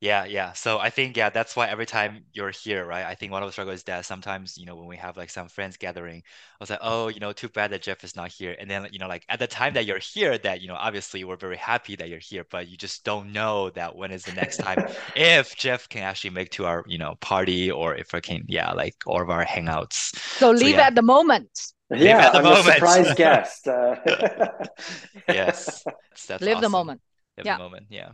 Yeah, 0.01 0.27
yeah. 0.27 0.53
So 0.53 0.79
I 0.79 0.91
think 0.91 1.17
yeah, 1.17 1.31
that's 1.31 1.57
why 1.57 1.69
every 1.69 1.87
time 1.87 2.25
you're 2.33 2.51
here, 2.51 2.85
right? 2.85 3.07
I 3.07 3.15
think 3.15 3.33
one 3.33 3.43
of 3.43 3.49
the 3.49 3.53
struggles 3.53 3.79
is 3.79 3.83
that 3.85 4.05
sometimes, 4.05 4.59
you 4.59 4.67
know, 4.67 4.77
when 4.77 4.87
we 4.87 4.97
have 4.99 5.17
like 5.17 5.31
some 5.31 5.49
friends 5.49 5.79
gathering, 5.79 6.19
I 6.19 6.57
was 6.61 6.69
like, 6.69 6.81
oh, 6.83 7.09
you 7.09 7.19
know, 7.19 7.33
too 7.33 7.49
bad 7.49 7.71
that 7.71 7.81
Jeff 7.81 8.05
is 8.05 8.15
not 8.15 8.31
here. 8.31 8.55
And 8.59 8.71
then, 8.71 8.87
you 8.93 8.99
know, 8.99 9.09
like 9.09 9.25
at 9.31 9.39
the 9.39 9.47
time 9.47 9.73
that 9.73 9.87
you're 9.87 9.99
here, 9.99 10.37
that, 10.39 10.61
you 10.61 10.69
know, 10.69 10.75
obviously 10.75 11.25
we're 11.25 11.37
very 11.37 11.57
happy 11.57 11.97
that 11.97 12.11
you're 12.11 12.19
here, 12.19 12.45
but 12.51 12.69
you 12.69 12.77
just 12.77 13.05
don't 13.05 13.33
know 13.33 13.71
that 13.71 13.97
when 13.97 14.11
is 14.11 14.25
the 14.25 14.33
next 14.33 14.59
time 14.59 14.87
if 15.17 15.57
Jeff 15.57 15.89
can 15.89 16.03
actually 16.03 16.31
make 16.31 16.51
to 16.53 16.67
our, 16.67 16.85
you 16.87 16.99
know, 16.99 17.15
party 17.23 17.71
or 17.71 17.95
if 17.95 18.15
I 18.15 18.21
can, 18.21 18.45
yeah, 18.49 18.73
like 18.73 18.97
all 19.07 19.23
of 19.23 19.31
our 19.31 19.47
hangouts. 19.47 20.15
So 20.37 20.51
leave 20.51 20.77
yeah. 20.77 20.89
at 20.89 20.95
the 20.95 21.03
moment. 21.03 21.49
Yeah, 21.91 22.27
at 22.27 22.33
the 22.33 22.39
I'm 22.39 22.45
moment. 22.45 22.69
a 22.69 22.73
surprise 22.73 23.15
guest. 23.15 23.67
Uh, 23.67 23.97
Yes. 25.29 25.83
That's, 26.11 26.27
that's 26.27 26.43
Live 26.43 26.61
the 26.61 26.69
moment. 26.69 27.01
Live 27.37 27.47
Yeah. 27.47 27.59
the 27.59 27.63
moment. 27.65 27.87
Yeah. 27.91 28.13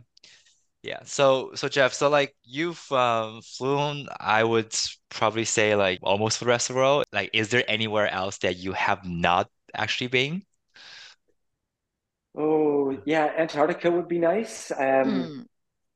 Yeah. 0.83 0.99
So, 1.05 1.51
so 1.55 1.69
Jeff, 1.69 1.93
so 1.93 2.09
like 2.09 2.35
you've 2.43 2.91
um, 2.91 3.41
flown, 3.41 4.07
I 4.19 4.43
would 4.43 4.75
probably 5.09 5.45
say 5.45 5.75
like 5.75 5.99
almost 6.03 6.39
for 6.39 6.45
the 6.45 6.49
rest 6.49 6.69
of 6.69 6.75
the 6.75 6.81
world. 6.81 7.05
Like, 7.13 7.29
is 7.33 7.49
there 7.49 7.63
anywhere 7.69 8.09
else 8.09 8.37
that 8.39 8.57
you 8.57 8.73
have 8.73 9.05
not 9.05 9.49
actually 9.75 10.07
been? 10.07 10.43
oh 12.37 12.97
yeah, 13.05 13.31
Antarctica 13.37 13.91
would 13.91 14.07
be 14.07 14.19
nice. 14.19 14.71
Um, 14.71 15.31
Mm. 15.31 15.45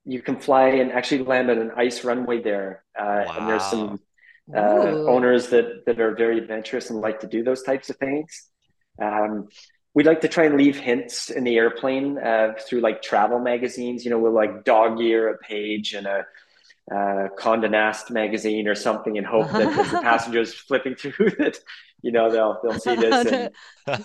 you 0.05 0.21
can 0.23 0.39
fly 0.39 0.69
and 0.69 0.91
actually 0.91 1.23
land 1.25 1.49
on 1.51 1.59
an 1.59 1.71
ice 1.77 2.03
runway 2.05 2.41
there, 2.41 2.83
uh, 2.99 3.25
and 3.35 3.47
there's 3.47 3.69
some 3.69 3.99
uh, 4.55 4.95
Ooh. 4.95 4.97
owners 5.07 5.49
that 5.49 5.85
that 5.87 5.99
are 6.01 6.15
very 6.15 6.39
adventurous 6.39 6.89
and 6.91 7.01
like 7.01 7.21
to 7.21 7.27
do 7.27 7.43
those 7.43 7.63
types 7.63 7.89
of 7.89 7.97
things. 7.97 8.49
Um, 9.01 9.49
we 9.97 10.03
like 10.03 10.21
to 10.21 10.27
try 10.29 10.45
and 10.45 10.57
leave 10.57 10.77
hints 10.77 11.31
in 11.31 11.43
the 11.43 11.57
airplane 11.57 12.17
uh, 12.19 12.53
through 12.67 12.81
like 12.81 13.01
travel 13.01 13.39
magazines. 13.39 14.05
You 14.05 14.11
know, 14.11 14.19
we'll 14.19 14.33
like 14.45 14.63
dog 14.63 15.01
ear 15.01 15.29
a 15.33 15.37
page 15.39 15.95
in 15.95 16.05
a 16.05 16.19
uh, 16.91 17.29
Condé 17.39 17.69
Nast 17.71 18.11
magazine 18.11 18.67
or 18.67 18.75
something, 18.75 19.17
and 19.17 19.27
hope 19.27 19.57
that 19.57 19.77
as 19.77 19.91
the 19.91 19.97
passengers 20.09 20.53
flipping 20.53 20.95
through 20.95 21.31
that, 21.39 21.57
you 22.03 22.11
know, 22.11 22.31
they'll 22.31 22.59
they'll 22.63 22.75
see 22.87 22.95
this 22.95 23.25
and 23.25 23.49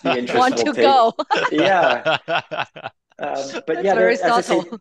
the 0.03 0.17
interest 0.17 0.49
Want 0.49 0.57
to 0.59 0.75
take. 0.75 0.83
go. 0.83 1.15
Yeah, 1.51 2.05
um, 3.19 3.61
but 3.67 3.83
yeah, 3.83 4.01
as 4.23 4.37
I 4.39 4.41
say, 4.43 4.73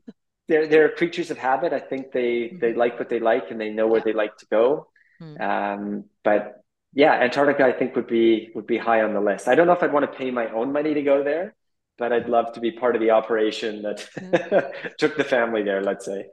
they're 0.47 0.67
they're 0.67 0.89
creatures 0.89 1.31
of 1.31 1.37
habit. 1.37 1.73
I 1.73 1.79
think 1.79 2.11
they 2.11 2.57
they 2.59 2.73
Mhm. 2.73 2.77
like 2.77 2.99
what 2.99 3.09
they 3.09 3.19
like 3.19 3.51
and 3.51 3.59
they 3.59 3.69
know 3.69 3.87
where 3.87 4.01
Yeah. 4.01 4.05
they 4.05 4.13
like 4.13 4.37
to 4.37 4.45
go. 4.47 4.87
Mm. 5.21 5.39
Um, 5.39 6.05
but 6.23 6.60
yeah, 6.93 7.13
Antarctica 7.13 7.65
I 7.65 7.71
think 7.71 7.95
would 7.95 8.07
be 8.07 8.51
would 8.53 8.67
be 8.67 8.77
high 8.77 9.01
on 9.01 9.13
the 9.13 9.21
list. 9.21 9.47
I 9.47 9.55
don't 9.55 9.67
know 9.67 9.73
if 9.73 9.83
I'd 9.83 9.93
want 9.93 10.11
to 10.11 10.17
pay 10.17 10.31
my 10.31 10.49
own 10.51 10.71
money 10.71 10.93
to 10.93 11.01
go 11.01 11.23
there, 11.23 11.55
but 11.97 12.11
I'd 12.11 12.27
love 12.27 12.53
to 12.53 12.59
be 12.59 12.71
part 12.71 12.95
of 12.95 13.01
the 13.01 13.11
operation 13.11 13.81
that 13.83 14.93
took 14.97 15.15
the 15.15 15.23
family 15.23 15.63
there. 15.63 15.81
Let's 15.81 16.05
say. 16.05 16.25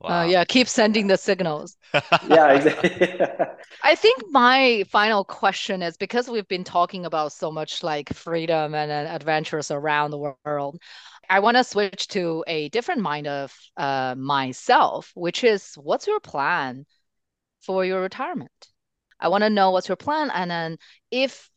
Wow. 0.00 0.20
Uh, 0.20 0.24
yeah, 0.26 0.44
keep 0.44 0.68
sending 0.68 1.08
the 1.08 1.16
signals. 1.16 1.76
yeah, 2.28 2.52
exactly. 2.52 3.20
I 3.82 3.96
think 3.96 4.22
my 4.30 4.84
final 4.88 5.24
question 5.24 5.82
is 5.82 5.96
because 5.96 6.28
we've 6.28 6.46
been 6.46 6.62
talking 6.62 7.04
about 7.04 7.32
so 7.32 7.50
much 7.50 7.82
like 7.82 8.12
freedom 8.12 8.76
and, 8.76 8.92
and 8.92 9.08
adventures 9.08 9.72
around 9.72 10.12
the 10.12 10.34
world. 10.44 10.78
I 11.28 11.40
want 11.40 11.56
to 11.56 11.64
switch 11.64 12.06
to 12.08 12.44
a 12.46 12.68
different 12.68 13.00
mind 13.00 13.26
of 13.26 13.52
uh, 13.76 14.14
myself, 14.16 15.10
which 15.16 15.42
is 15.42 15.74
what's 15.74 16.06
your 16.06 16.20
plan 16.20 16.86
for 17.62 17.84
your 17.84 18.00
retirement? 18.00 18.68
I 19.20 19.28
want 19.28 19.44
to 19.44 19.50
know 19.50 19.70
what's 19.70 19.88
your 19.88 19.96
plan, 19.96 20.30
and 20.32 20.50
then 20.50 20.78
if 21.10 21.50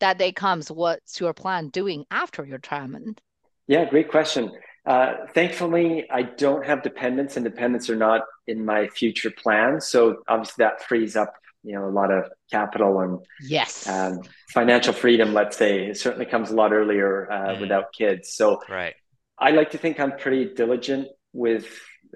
that 0.00 0.18
day 0.18 0.32
comes, 0.32 0.70
what's 0.70 1.20
your 1.20 1.32
plan 1.32 1.68
doing 1.68 2.04
after 2.10 2.44
your 2.44 2.56
retirement? 2.56 3.20
Yeah, 3.66 3.88
great 3.88 4.10
question. 4.10 4.52
Uh, 4.84 5.26
thankfully, 5.32 6.04
I 6.10 6.22
don't 6.22 6.66
have 6.66 6.82
dependents, 6.82 7.36
and 7.36 7.44
dependents 7.44 7.88
are 7.88 7.96
not 7.96 8.22
in 8.46 8.64
my 8.64 8.88
future 8.88 9.30
plans. 9.30 9.86
So 9.86 10.22
obviously, 10.28 10.64
that 10.64 10.82
frees 10.82 11.16
up 11.16 11.34
you 11.64 11.74
know 11.74 11.88
a 11.88 11.90
lot 11.90 12.12
of 12.12 12.30
capital 12.52 13.00
and 13.00 13.18
yes 13.40 13.88
um, 13.88 14.20
financial 14.50 14.92
freedom. 14.92 15.32
Let's 15.32 15.56
say 15.56 15.86
it 15.86 15.96
certainly 15.96 16.26
comes 16.26 16.50
a 16.50 16.54
lot 16.54 16.72
earlier 16.72 17.30
uh, 17.30 17.54
mm. 17.54 17.60
without 17.60 17.92
kids. 17.92 18.34
So 18.34 18.60
right, 18.68 18.94
I 19.38 19.50
like 19.50 19.70
to 19.70 19.78
think 19.78 19.98
I'm 19.98 20.16
pretty 20.16 20.54
diligent 20.54 21.08
with 21.32 21.66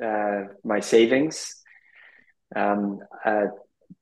uh, 0.03 0.42
my 0.64 0.80
savings. 0.80 1.55
Um, 2.55 3.01
uh, 3.24 3.46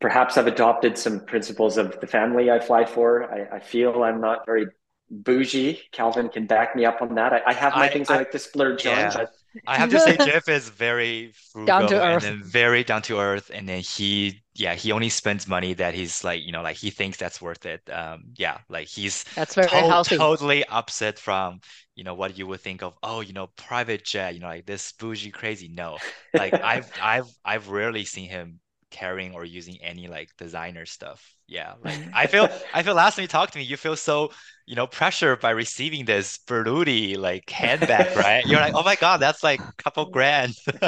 perhaps 0.00 0.36
I've 0.36 0.46
adopted 0.46 0.98
some 0.98 1.20
principles 1.20 1.78
of 1.78 2.00
the 2.00 2.06
family 2.06 2.50
I 2.50 2.60
fly 2.60 2.84
for. 2.84 3.24
I, 3.32 3.56
I 3.56 3.60
feel 3.60 4.02
I'm 4.02 4.20
not 4.20 4.44
very 4.46 4.66
bougie. 5.10 5.80
Calvin 5.92 6.28
can 6.28 6.46
back 6.46 6.76
me 6.76 6.84
up 6.84 7.00
on 7.00 7.14
that. 7.14 7.32
I, 7.32 7.42
I 7.46 7.52
have 7.52 7.74
my 7.74 7.86
I, 7.86 7.88
things 7.88 8.10
I, 8.10 8.14
I, 8.14 8.16
like 8.18 8.32
to 8.32 8.38
splurge 8.38 8.84
yeah. 8.84 9.08
on. 9.08 9.12
But... 9.14 9.30
I 9.66 9.76
have 9.76 9.90
to 9.90 10.00
say, 10.00 10.16
Jeff 10.24 10.48
is 10.48 10.68
very 10.68 11.32
frugal 11.52 11.66
down 11.66 11.88
to 11.88 12.04
earth. 12.04 12.24
and 12.24 12.42
then 12.42 12.48
very 12.48 12.84
down 12.84 13.02
to 13.02 13.18
earth. 13.18 13.50
And 13.54 13.68
then 13.68 13.80
he, 13.80 14.42
yeah, 14.54 14.74
he 14.74 14.92
only 14.92 15.08
spends 15.08 15.46
money 15.48 15.72
that 15.74 15.94
he's 15.94 16.24
like, 16.24 16.44
you 16.44 16.52
know, 16.52 16.62
like 16.62 16.76
he 16.76 16.90
thinks 16.90 17.16
that's 17.16 17.40
worth 17.40 17.64
it. 17.64 17.80
Um, 17.90 18.24
yeah, 18.36 18.58
like 18.68 18.88
he's 18.88 19.24
that's 19.34 19.54
very 19.54 19.68
to- 19.68 19.76
healthy. 19.76 20.16
Totally 20.16 20.64
upset 20.66 21.18
from 21.18 21.60
you 21.94 22.04
know 22.04 22.14
what 22.14 22.36
you 22.36 22.46
would 22.46 22.60
think 22.60 22.82
of. 22.82 22.98
Oh, 23.02 23.20
you 23.20 23.32
know, 23.32 23.48
private 23.56 24.04
jet. 24.04 24.34
You 24.34 24.40
know, 24.40 24.48
like 24.48 24.66
this 24.66 24.92
bougie 24.92 25.30
crazy. 25.30 25.68
No, 25.68 25.96
like 26.34 26.52
I've 26.52 26.90
I've 27.00 27.28
I've 27.44 27.68
rarely 27.68 28.04
seen 28.04 28.28
him 28.28 28.60
carrying 28.90 29.34
or 29.34 29.44
using 29.44 29.78
any 29.82 30.08
like 30.08 30.30
designer 30.38 30.86
stuff. 30.86 31.34
Yeah, 31.46 31.74
like 31.84 32.00
I 32.14 32.26
feel 32.26 32.48
I 32.72 32.82
feel 32.82 32.94
last 32.94 33.16
time 33.16 33.22
you 33.22 33.28
talked 33.28 33.52
to 33.52 33.58
me, 33.58 33.64
you 33.64 33.76
feel 33.76 33.96
so 33.96 34.32
you 34.66 34.74
know 34.74 34.86
pressured 34.86 35.40
by 35.40 35.50
receiving 35.50 36.04
this 36.04 36.38
Berluti 36.46 37.16
like 37.16 37.48
handbag, 37.48 38.16
right? 38.16 38.44
You're 38.46 38.60
like, 38.60 38.74
oh 38.74 38.82
my 38.82 38.96
god, 38.96 39.18
that's 39.18 39.42
like 39.42 39.60
a 39.60 39.72
couple 39.78 40.04
grand. 40.06 40.54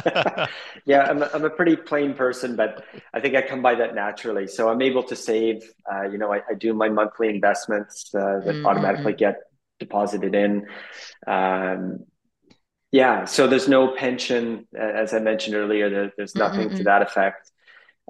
yeah, 0.84 1.04
I'm 1.08 1.22
a, 1.22 1.30
I'm 1.32 1.44
a 1.44 1.50
pretty 1.50 1.76
plain 1.76 2.14
person, 2.14 2.56
but 2.56 2.84
I 3.14 3.20
think 3.20 3.34
I 3.34 3.42
come 3.42 3.62
by 3.62 3.74
that 3.76 3.94
naturally. 3.94 4.46
So 4.46 4.68
I'm 4.68 4.82
able 4.82 5.02
to 5.04 5.16
save. 5.16 5.62
Uh, 5.90 6.02
you 6.02 6.18
know, 6.18 6.32
I, 6.32 6.38
I 6.50 6.54
do 6.58 6.74
my 6.74 6.88
monthly 6.88 7.28
investments 7.28 8.12
uh, 8.14 8.40
that 8.44 8.54
mm-hmm. 8.54 8.66
automatically 8.66 9.14
get 9.14 9.36
deposited 9.78 10.34
in. 10.34 10.66
Um, 11.26 12.04
yeah, 12.90 13.26
so 13.26 13.46
there's 13.46 13.68
no 13.68 13.94
pension, 13.94 14.66
as 14.74 15.12
I 15.12 15.18
mentioned 15.18 15.54
earlier. 15.54 15.90
There, 15.90 16.12
there's 16.16 16.34
nothing 16.34 16.68
mm-hmm. 16.68 16.78
to 16.78 16.84
that 16.84 17.02
effect. 17.02 17.50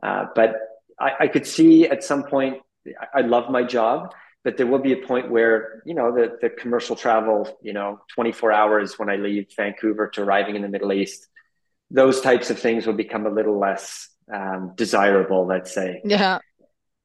Uh, 0.03 0.27
but 0.35 0.57
I, 1.01 1.13
I, 1.21 1.29
could 1.29 1.47
see 1.47 1.87
at 1.89 2.05
some 2.05 2.25
point, 2.25 2.59
I, 2.87 3.19
I, 3.19 3.21
love 3.23 3.51
my 3.51 3.63
job, 3.63 4.15
but 4.45 4.57
there 4.57 4.67
will 4.67 4.79
be 4.79 4.93
a 4.93 5.07
point 5.07 5.31
where, 5.31 5.83
you 5.85 5.95
know, 5.95 6.15
the, 6.15 6.39
the 6.41 6.51
commercial 6.51 6.95
travel, 6.95 7.59
you 7.63 7.73
know, 7.73 8.01
24 8.15 8.53
hours 8.53 8.99
when 8.99 9.11
I 9.11 9.17
leave 9.17 9.47
Vancouver 9.57 10.09
to 10.15 10.23
arriving 10.23 10.57
in 10.57 10.63
the 10.63 10.69
Middle 10.69 10.93
East, 10.93 11.27
those 11.91 12.21
types 12.21 12.51
of 12.51 12.59
things 12.59 12.87
will 12.87 12.95
become 12.95 13.27
a 13.27 13.31
little 13.31 13.59
less 13.59 14.09
um, 14.33 14.73
desirable, 14.77 15.47
let's 15.47 15.73
say. 15.73 16.01
Yeah 16.05 16.39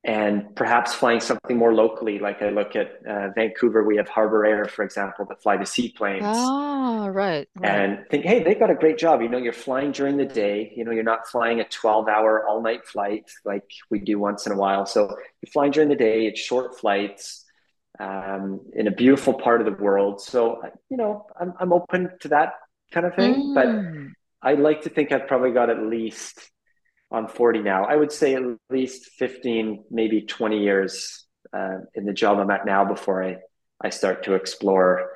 and 0.06 0.54
perhaps 0.56 0.94
flying 0.94 1.22
something 1.22 1.58
more 1.58 1.74
locally. 1.74 2.20
Like 2.20 2.42
I 2.42 2.50
look 2.50 2.76
at 2.76 3.00
uh, 3.08 3.30
Vancouver, 3.36 3.84
we 3.84 3.96
have 3.96 4.10
Harbour 4.10 4.46
Air, 4.46 4.66
for 4.66 4.84
example, 4.84 5.26
that 5.30 5.42
fly 5.42 5.56
the 5.56 5.66
seaplanes. 5.66 6.26
Oh, 6.26 7.08
right, 7.08 7.48
right. 7.56 7.70
And 7.70 8.06
think, 8.10 8.26
hey, 8.26 8.44
they've 8.44 8.60
got 8.60 8.70
a 8.70 8.76
great 8.76 8.98
job. 8.98 9.22
You 9.22 9.30
know, 9.30 9.38
you're 9.38 9.54
flying 9.54 9.94
during 9.94 10.18
the 10.18 10.26
day. 10.26 10.74
You 10.76 10.84
know, 10.84 10.92
you're 10.92 11.04
not 11.04 11.28
flying 11.28 11.62
a 11.62 11.64
12 11.64 12.10
hour 12.10 12.46
all 12.46 12.62
night 12.62 12.86
flight 12.86 13.32
like 13.46 13.64
we 13.90 14.00
do 14.00 14.20
once 14.20 14.46
in 14.46 14.52
a 14.52 14.58
while. 14.58 14.86
So 14.86 15.08
you're 15.08 15.52
flying 15.54 15.72
during 15.72 15.90
the 15.90 15.96
day. 15.96 16.28
It's 16.28 16.40
short 16.40 16.78
flights 16.78 17.46
um, 18.00 18.60
in 18.74 18.88
a 18.88 18.92
beautiful 18.92 19.34
part 19.34 19.62
of 19.62 19.66
the 19.66 19.84
world. 19.84 20.20
So 20.20 20.62
you 20.90 20.98
know, 20.98 21.28
I'm 21.40 21.54
I'm 21.60 21.72
open 21.72 22.10
to 22.22 22.28
that 22.30 22.56
kind 22.92 23.06
of 23.06 23.16
thing. 23.16 23.36
Mm. 23.36 23.56
But 23.56 24.50
I 24.50 24.56
like 24.56 24.82
to 24.82 24.90
think 24.90 25.14
I've 25.14 25.28
probably 25.28 25.52
got 25.52 25.70
at 25.70 25.82
least 25.82 26.52
I'm 27.14 27.28
40 27.28 27.60
now. 27.60 27.86
I 27.86 27.96
would 27.96 28.12
say 28.12 28.36
at 28.36 28.42
least 28.70 29.12
15, 29.20 29.86
maybe 29.92 30.22
20 30.22 30.64
years 30.64 31.26
uh, 31.56 31.78
in 31.94 32.06
the 32.06 32.14
job 32.14 32.40
I'm 32.40 32.50
at 32.50 32.66
now 32.66 32.86
before 32.86 33.24
I, 33.24 33.38
I 33.82 33.90
start 33.90 34.24
to 34.24 34.34
explore 34.34 35.12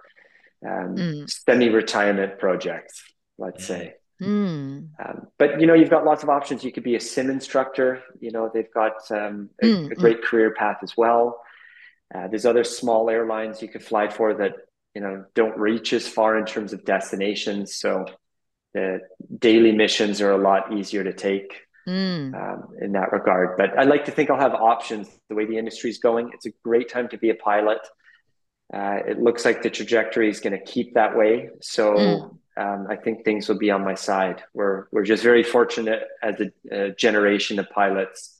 um, 0.66 0.96
mm. 0.96 1.30
semi-retirement 1.30 2.38
projects, 2.40 3.04
let's 3.38 3.66
say. 3.66 3.96
Mm. 4.22 4.90
Um, 5.04 5.28
but 5.38 5.60
you 5.60 5.68
know, 5.68 5.74
you've 5.74 5.90
got 5.90 6.06
lots 6.06 6.24
of 6.24 6.30
options. 6.30 6.64
You 6.64 6.72
could 6.72 6.84
be 6.84 6.96
a 6.96 7.00
sim 7.00 7.30
instructor. 7.30 8.04
You 8.20 8.32
know, 8.32 8.50
they've 8.52 8.72
got 8.74 8.94
um, 9.12 9.50
a, 9.62 9.66
mm. 9.66 9.92
a, 9.92 9.96
great 9.96 10.24
career 10.24 10.54
path 10.54 10.78
as 10.82 10.94
well. 10.98 11.40
Uh, 12.14 12.28
there's 12.28 12.46
other 12.46 12.64
small 12.64 13.10
airlines 13.10 13.62
you 13.62 13.68
could 13.68 13.84
fly 13.84 14.08
for 14.08 14.34
that 14.36 14.54
you 14.96 15.02
know 15.02 15.26
don't 15.36 15.58
reach 15.58 15.94
as 15.94 16.08
far 16.08 16.38
in 16.38 16.46
terms 16.46 16.74
of 16.74 16.84
destinations. 16.84 17.76
So 17.76 18.06
the 18.74 19.02
daily 19.38 19.72
missions 19.72 20.22
are 20.22 20.32
a 20.32 20.38
lot 20.38 20.76
easier 20.76 21.04
to 21.04 21.14
take 21.14 21.67
mm. 21.88 22.34
um, 22.36 22.70
in 22.82 22.92
that 22.92 23.12
regard. 23.12 23.58
But 23.58 23.78
I 23.78 23.84
like 23.84 24.06
to 24.06 24.12
think 24.12 24.30
I'll 24.30 24.40
have 24.40 24.54
options 24.54 25.08
the 25.30 25.36
way 25.36 25.46
the 25.46 25.58
industry 25.58 25.90
is 25.90 25.98
going. 25.98 26.32
It's 26.34 26.46
a 26.46 26.52
great 26.64 26.90
time 26.90 27.08
to 27.10 27.18
be 27.18 27.30
a 27.30 27.36
pilot. 27.36 27.80
Uh, 28.74 29.00
it 29.08 29.20
looks 29.20 29.46
like 29.46 29.64
the 29.64 29.70
trajectory 29.70 30.30
is 30.30 30.40
going 30.40 30.54
to 30.54 30.64
keep 30.64 30.94
that 30.96 31.16
way. 31.16 31.50
So 31.62 31.94
mm. 31.96 32.38
um, 32.58 32.88
I 32.90 32.98
think 32.98 33.24
things 33.24 33.48
will 33.48 33.58
be 33.58 33.72
on 33.72 33.84
my 33.84 33.96
side. 33.96 34.44
We're 34.54 34.88
we're 34.92 35.06
just 35.06 35.24
very 35.24 35.44
fortunate 35.44 36.04
as 36.22 36.36
a, 36.42 36.52
a 36.76 36.92
generation 36.92 37.60
of 37.60 37.70
pilots 37.70 38.38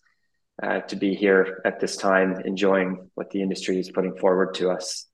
uh, 0.62 0.82
to 0.82 0.96
be 0.96 1.16
here 1.16 1.62
at 1.66 1.80
this 1.80 1.96
time, 1.96 2.42
enjoying 2.44 3.10
what 3.16 3.30
the 3.30 3.42
industry 3.42 3.80
is 3.80 3.90
putting 3.90 4.18
forward 4.18 4.56
to 4.56 4.70
us. 4.70 5.06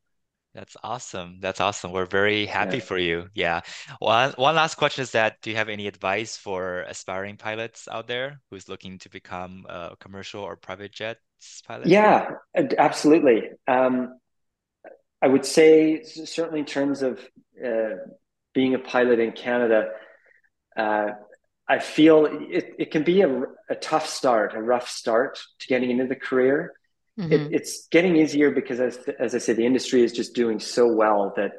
That's 0.54 0.78
awesome. 0.84 1.40
That's 1.40 1.60
awesome. 1.60 1.92
We're 1.92 2.06
very 2.06 2.46
happy 2.46 2.78
yeah. 2.78 2.84
for 2.84 2.98
you. 2.98 3.28
Yeah. 3.34 3.62
One 4.00 4.34
one 4.34 4.56
last 4.56 4.76
question 4.76 5.02
is 5.02 5.12
that 5.12 5.42
do 5.42 5.50
you 5.50 5.56
have 5.56 5.70
any 5.70 5.88
advice 5.88 6.38
for 6.38 6.82
aspiring 6.82 7.38
pilots 7.38 7.88
out 7.92 8.08
there 8.08 8.40
who's 8.50 8.70
looking 8.70 9.00
to 9.00 9.10
become 9.10 9.66
a 9.68 9.96
commercial 10.00 10.44
or 10.44 10.56
private 10.56 10.92
jet 10.92 11.18
pilot? 11.68 11.88
Yeah, 11.88 12.30
absolutely. 12.78 13.50
Um, 13.68 14.20
I 15.24 15.28
would 15.28 15.46
say 15.46 16.04
certainly 16.04 16.60
in 16.60 16.66
terms 16.66 17.02
of 17.02 17.20
uh, 17.64 17.96
being 18.54 18.76
a 18.76 18.80
pilot 18.80 19.20
in 19.20 19.32
Canada, 19.32 19.88
uh, 20.78 21.08
I 21.68 21.80
feel 21.80 22.26
it, 22.26 22.76
it 22.78 22.92
can 22.92 23.04
be 23.04 23.22
a, 23.22 23.42
a 23.70 23.76
tough 23.76 24.08
start, 24.08 24.54
a 24.54 24.62
rough 24.62 24.90
start 24.90 25.42
to 25.60 25.68
getting 25.68 25.90
into 25.90 26.08
the 26.08 26.16
career. 26.16 26.74
Mm-hmm. 27.20 27.32
It, 27.32 27.54
it's 27.54 27.88
getting 27.88 28.16
easier 28.16 28.52
because, 28.52 28.80
as, 28.80 28.98
as 29.20 29.36
I 29.36 29.38
said, 29.38 29.58
the 29.58 29.66
industry 29.66 30.04
is 30.04 30.12
just 30.12 30.34
doing 30.34 30.60
so 30.60 30.92
well 30.92 31.34
that 31.36 31.52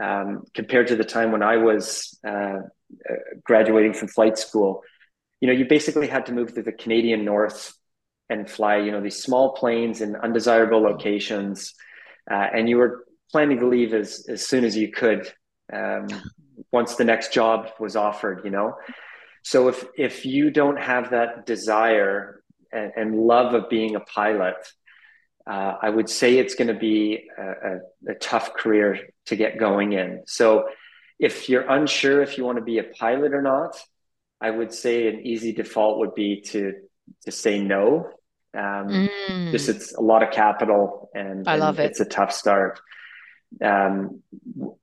um, 0.00 0.44
compared 0.54 0.88
to 0.88 0.96
the 0.96 1.04
time 1.04 1.32
when 1.32 1.42
I 1.42 1.56
was 1.56 2.18
uh, 2.26 2.30
uh, 2.30 3.14
graduating 3.44 3.94
from 3.94 4.08
flight 4.08 4.38
school, 4.38 4.82
you 5.40 5.46
know, 5.46 5.54
you 5.54 5.66
basically 5.66 6.08
had 6.08 6.26
to 6.26 6.32
move 6.32 6.54
to 6.54 6.62
the 6.62 6.72
Canadian 6.72 7.24
North 7.24 7.74
and 8.28 8.50
fly, 8.50 8.76
you 8.78 8.90
know, 8.90 9.00
these 9.00 9.22
small 9.22 9.52
planes 9.54 10.00
in 10.00 10.16
undesirable 10.16 10.80
locations, 10.82 11.74
uh, 12.30 12.46
and 12.52 12.68
you 12.68 12.76
were 12.76 13.04
planning 13.30 13.58
to 13.60 13.68
leave 13.68 13.94
as 13.94 14.26
as 14.28 14.46
soon 14.46 14.64
as 14.64 14.76
you 14.76 14.90
could 14.90 15.32
um, 15.72 16.08
once 16.72 16.96
the 16.96 17.04
next 17.04 17.32
job 17.32 17.68
was 17.78 17.96
offered. 17.96 18.42
You 18.44 18.50
know, 18.50 18.74
so 19.44 19.68
if 19.68 19.84
if 19.96 20.26
you 20.26 20.50
don't 20.50 20.78
have 20.78 21.10
that 21.10 21.46
desire 21.46 22.42
and, 22.72 22.92
and 22.96 23.16
love 23.16 23.54
of 23.54 23.68
being 23.68 23.94
a 23.94 24.00
pilot, 24.00 24.56
uh, 25.48 25.76
I 25.80 25.88
would 25.88 26.10
say 26.10 26.38
it's 26.38 26.54
going 26.54 26.68
to 26.68 26.78
be 26.78 27.28
a, 27.38 27.42
a, 27.42 28.12
a, 28.12 28.14
tough 28.16 28.54
career 28.54 28.98
to 29.26 29.36
get 29.36 29.58
going 29.58 29.94
in. 29.94 30.22
So, 30.26 30.68
if 31.18 31.48
you're 31.48 31.68
unsure 31.68 32.22
if 32.22 32.36
you 32.36 32.44
want 32.44 32.58
to 32.58 32.64
be 32.64 32.78
a 32.78 32.84
pilot 32.84 33.32
or 33.32 33.42
not, 33.42 33.76
I 34.40 34.50
would 34.50 34.72
say 34.72 35.08
an 35.08 35.26
easy 35.26 35.52
default 35.52 35.98
would 35.98 36.14
be 36.14 36.42
to 36.48 36.74
to 37.24 37.30
say 37.32 37.60
no. 37.60 38.10
Um, 38.54 39.08
mm. 39.28 39.50
Just 39.50 39.68
it's 39.68 39.94
a 39.94 40.00
lot 40.00 40.22
of 40.22 40.30
capital, 40.30 41.10
and, 41.14 41.48
I 41.48 41.54
and 41.54 41.60
love 41.60 41.80
it. 41.80 41.86
It's 41.86 42.00
a 42.00 42.04
tough 42.04 42.32
start. 42.32 42.80
Um, 43.62 44.22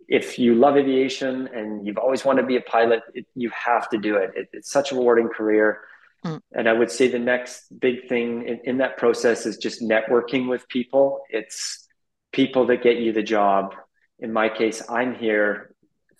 if 0.07 0.39
you 0.39 0.55
love 0.55 0.77
aviation 0.77 1.47
and 1.53 1.85
you've 1.85 1.97
always 1.97 2.25
wanted 2.25 2.41
to 2.41 2.47
be 2.47 2.57
a 2.57 2.61
pilot, 2.61 3.01
it, 3.13 3.25
you 3.35 3.51
have 3.51 3.87
to 3.89 3.97
do 3.97 4.17
it. 4.17 4.31
it. 4.35 4.49
It's 4.53 4.71
such 4.71 4.91
a 4.91 4.95
rewarding 4.95 5.29
career. 5.29 5.81
Mm. 6.25 6.41
And 6.53 6.67
I 6.67 6.73
would 6.73 6.89
say 6.89 7.07
the 7.07 7.19
next 7.19 7.67
big 7.79 8.07
thing 8.09 8.47
in, 8.47 8.59
in 8.63 8.77
that 8.79 8.97
process 8.97 9.45
is 9.45 9.57
just 9.57 9.81
networking 9.81 10.49
with 10.49 10.67
people. 10.67 11.21
It's 11.29 11.87
people 12.31 12.65
that 12.67 12.83
get 12.83 12.97
you 12.97 13.13
the 13.13 13.23
job. 13.23 13.75
in 14.19 14.31
my 14.31 14.49
case, 14.49 14.81
I'm 14.89 15.13
here 15.15 15.75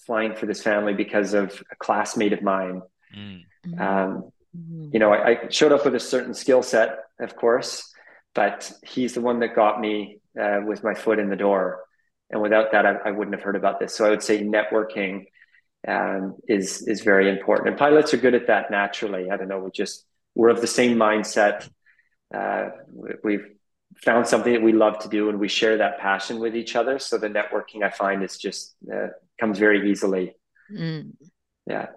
flying 0.05 0.35
for 0.35 0.45
this 0.45 0.61
family 0.61 0.93
because 0.93 1.33
of 1.33 1.63
a 1.71 1.75
classmate 1.77 2.33
of 2.33 2.41
mine. 2.41 2.81
Mm. 3.15 3.41
Um, 3.79 4.31
mm. 4.55 4.93
you 4.93 4.99
know, 4.99 5.11
I, 5.11 5.29
I, 5.29 5.49
showed 5.49 5.71
up 5.71 5.85
with 5.85 5.95
a 5.95 5.99
certain 5.99 6.33
skill 6.33 6.61
set, 6.61 6.99
of 7.19 7.35
course, 7.35 7.91
but 8.33 8.71
he's 8.83 9.13
the 9.13 9.21
one 9.21 9.39
that 9.39 9.55
got 9.55 9.79
me 9.79 10.19
uh, 10.39 10.59
with 10.65 10.83
my 10.83 10.93
foot 10.93 11.19
in 11.19 11.29
the 11.29 11.35
door. 11.35 11.81
And 12.29 12.41
without 12.41 12.71
that, 12.73 12.85
I, 12.85 12.95
I, 13.05 13.11
wouldn't 13.11 13.35
have 13.35 13.43
heard 13.43 13.55
about 13.55 13.79
this. 13.79 13.95
So 13.95 14.05
I 14.05 14.09
would 14.09 14.23
say 14.23 14.43
networking 14.43 15.25
um, 15.87 16.35
is 16.47 16.87
is 16.87 17.01
very 17.01 17.29
important. 17.29 17.69
And 17.69 17.77
pilots 17.77 18.13
are 18.13 18.17
good 18.17 18.35
at 18.35 18.47
that 18.47 18.71
naturally. 18.71 19.29
I 19.29 19.37
don't 19.37 19.47
know. 19.47 19.59
We 19.59 19.71
just 19.71 20.05
we're 20.33 20.49
of 20.49 20.61
the 20.61 20.67
same 20.67 20.97
mindset. 20.97 21.69
Uh, 22.33 22.69
we've 23.23 23.47
found 24.03 24.27
something 24.27 24.53
that 24.53 24.61
we 24.61 24.73
love 24.73 24.99
to 24.99 25.09
do, 25.09 25.29
and 25.29 25.39
we 25.39 25.47
share 25.47 25.77
that 25.77 25.99
passion 25.99 26.39
with 26.39 26.55
each 26.55 26.75
other. 26.75 26.99
So 26.99 27.17
the 27.17 27.29
networking 27.29 27.83
I 27.83 27.91
find 27.91 28.23
is 28.23 28.37
just 28.37 28.75
uh, 28.93 29.07
comes 29.39 29.59
very 29.59 29.89
easily. 29.89 30.33
Mm. 30.71 31.13
Yeah. 31.67 31.87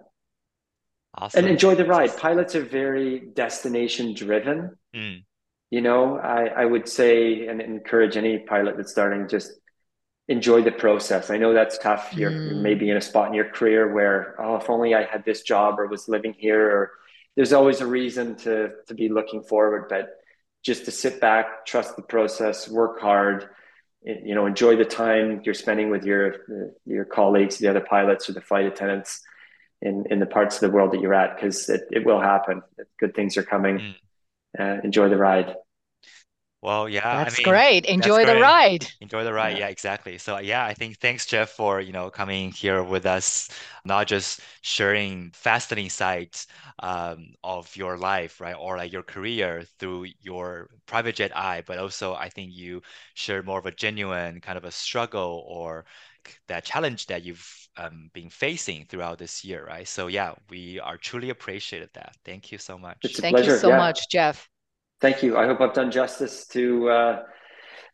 Awesome. 1.15 1.39
And 1.39 1.51
enjoy 1.51 1.75
the 1.75 1.85
ride. 1.85 2.15
Pilots 2.17 2.55
are 2.55 2.63
very 2.63 3.19
destination 3.19 4.13
driven. 4.13 4.77
Mm. 4.95 5.23
You 5.71 5.81
know, 5.81 6.17
I, 6.17 6.45
I 6.45 6.65
would 6.65 6.87
say 6.87 7.47
and 7.47 7.61
encourage 7.61 8.17
any 8.17 8.39
pilot 8.39 8.77
that's 8.77 8.91
starting 8.91 9.27
just 9.27 9.51
enjoy 10.29 10.61
the 10.61 10.71
process. 10.71 11.29
I 11.29 11.37
know 11.37 11.53
that's 11.53 11.77
tough. 11.79 12.13
You're 12.13 12.31
mm. 12.31 12.61
maybe 12.61 12.89
in 12.91 12.97
a 12.97 13.01
spot 13.01 13.27
in 13.27 13.33
your 13.33 13.49
career 13.49 13.91
where, 13.91 14.35
oh, 14.39 14.55
if 14.61 14.69
only 14.69 14.93
I 14.93 15.03
had 15.03 15.25
this 15.25 15.41
job 15.41 15.79
or 15.79 15.87
was 15.87 16.07
living 16.07 16.35
here, 16.37 16.63
or 16.75 16.91
there's 17.35 17.51
always 17.51 17.81
a 17.81 17.87
reason 17.87 18.35
to 18.43 18.53
to 18.87 18.93
be 18.93 19.09
looking 19.09 19.41
forward. 19.41 19.83
But 19.89 20.05
just 20.63 20.85
to 20.85 20.91
sit 20.91 21.19
back, 21.19 21.65
trust 21.65 21.95
the 21.95 22.03
process, 22.03 22.69
work 22.69 23.01
hard, 23.01 23.49
you 24.03 24.35
know, 24.35 24.45
enjoy 24.45 24.75
the 24.75 24.85
time 24.85 25.41
you're 25.43 25.53
spending 25.65 25.89
with 25.89 26.05
your 26.05 26.23
your 26.85 27.05
colleagues, 27.05 27.57
the 27.57 27.67
other 27.67 27.85
pilots 27.95 28.29
or 28.29 28.33
the 28.33 28.41
flight 28.41 28.65
attendants 28.65 29.21
in 29.81 30.05
in 30.11 30.19
the 30.19 30.31
parts 30.37 30.55
of 30.55 30.61
the 30.61 30.73
world 30.75 30.91
that 30.91 31.01
you're 31.01 31.19
at, 31.23 31.35
because 31.35 31.69
it, 31.69 31.83
it 31.91 32.05
will 32.05 32.21
happen. 32.21 32.61
Good 32.99 33.13
things 33.15 33.35
are 33.37 33.47
coming. 33.55 33.77
Mm. 33.79 33.95
Uh, 34.59 34.81
enjoy 34.83 35.09
the 35.09 35.17
ride. 35.17 35.55
Well, 36.61 36.89
yeah, 36.89 37.23
that's 37.23 37.35
I 37.35 37.37
mean, 37.37 37.45
great. 37.45 37.85
Enjoy 37.85 38.25
the 38.25 38.35
ride. 38.35 38.85
Enjoy 38.99 39.23
the 39.23 39.31
ride. 39.31 39.53
Yeah. 39.53 39.59
yeah. 39.59 39.67
exactly. 39.67 40.17
So 40.17 40.39
yeah, 40.39 40.65
I 40.65 40.73
think 40.73 40.97
thanks 40.99 41.25
Jeff 41.25 41.51
for 41.51 41.79
you 41.79 41.93
know 41.93 42.09
coming 42.09 42.51
here 42.51 42.83
with 42.83 43.05
us, 43.05 43.49
not 43.85 44.07
just 44.07 44.41
sharing 44.61 45.31
fascinating 45.31 45.89
sides 45.89 46.47
um, 46.79 47.33
of 47.45 47.73
your 47.77 47.97
life, 47.97 48.41
right, 48.41 48.55
or 48.59 48.75
like 48.75 48.91
your 48.91 49.03
career 49.03 49.63
through 49.79 50.07
your 50.19 50.69
private 50.85 51.15
jet 51.15 51.35
eye, 51.35 51.63
but 51.65 51.77
also 51.79 52.13
I 52.13 52.27
think 52.27 52.51
you 52.53 52.81
share 53.13 53.41
more 53.41 53.59
of 53.59 53.65
a 53.65 53.71
genuine 53.71 54.41
kind 54.41 54.57
of 54.57 54.65
a 54.65 54.71
struggle 54.71 55.45
or 55.47 55.85
that 56.49 56.65
challenge 56.65 57.07
that 57.07 57.23
you've 57.23 57.47
um, 57.77 58.09
been 58.13 58.29
facing 58.29 58.85
throughout 58.85 59.17
this 59.17 59.45
year, 59.45 59.65
right? 59.65 59.87
So 59.87 60.07
yeah, 60.07 60.33
we 60.49 60.77
are 60.81 60.97
truly 60.97 61.29
appreciated 61.29 61.89
that. 61.93 62.17
Thank 62.25 62.51
you 62.51 62.57
so 62.57 62.77
much. 62.77 62.97
Thank 63.15 63.37
pleasure. 63.37 63.53
you 63.53 63.57
so 63.57 63.69
yeah. 63.69 63.77
much, 63.77 64.09
Jeff. 64.09 64.49
Thank 65.01 65.23
you. 65.23 65.37
I 65.37 65.45
hope 65.45 65.61
I've 65.61 65.73
done 65.73 65.91
justice 65.91 66.45
to 66.47 66.89
uh, 66.89 67.23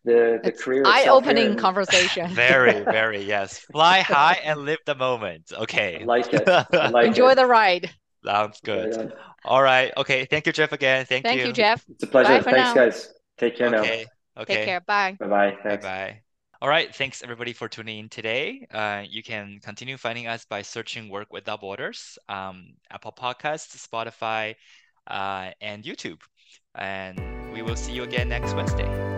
the 0.04 0.40
the 0.42 0.50
it's 0.50 0.64
career. 0.64 0.84
Eye-opening 0.86 1.52
and... 1.52 1.60
conversation. 1.60 2.30
very, 2.34 2.84
very 2.84 3.24
yes. 3.24 3.60
Fly 3.72 4.00
high 4.00 4.40
and 4.44 4.62
live 4.62 4.80
the 4.86 4.96
moment. 4.96 5.52
Okay. 5.54 6.00
I 6.02 6.06
like 6.06 6.34
it. 6.34 6.48
I 6.48 6.88
like 6.90 7.08
Enjoy 7.08 7.32
it. 7.32 7.36
the 7.36 7.46
ride. 7.46 7.92
Sounds 8.26 8.60
good. 8.62 9.14
All 9.44 9.62
right. 9.62 9.92
Okay. 9.98 10.26
Thank 10.26 10.48
you, 10.48 10.52
Jeff. 10.52 10.72
Again. 10.72 11.06
Thank, 11.06 11.26
Thank 11.26 11.42
you. 11.42 11.48
you, 11.48 11.54
Jeff. 11.54 11.86
It's 11.90 12.04
a 12.04 12.08
pleasure. 12.08 12.42
Thanks, 12.42 12.58
now. 12.58 12.74
guys. 12.74 13.14
Take 13.38 13.58
care 13.58 13.68
okay. 13.68 14.06
now. 14.36 14.42
Okay. 14.42 14.56
Take 14.56 14.66
care. 14.66 14.82
Bye. 14.82 15.16
Bye. 15.20 15.28
Bye. 15.28 15.58
Bye. 15.64 15.78
Bye. 15.78 16.22
All 16.62 16.70
right. 16.70 16.94
Thanks 16.96 17.22
everybody 17.22 17.54
for 17.54 17.68
tuning 17.70 18.00
in 18.00 18.10
today. 18.10 18.66
Uh, 18.72 19.04
you 19.08 19.22
can 19.22 19.60
continue 19.62 19.98
finding 19.98 20.26
us 20.26 20.46
by 20.46 20.64
searching 20.64 21.10
Work 21.10 21.32
Without 21.32 21.62
Borders, 21.62 22.18
um, 22.28 22.74
Apple 22.90 23.12
Podcasts, 23.12 23.88
Spotify, 23.88 24.56
uh, 25.06 25.52
and 25.62 25.84
YouTube. 25.84 26.22
And 26.76 27.20
we 27.54 27.62
will 27.62 27.76
see 27.76 27.94
you 27.94 28.04
again 28.04 28.30
next 28.30 28.54
Wednesday. 28.54 29.15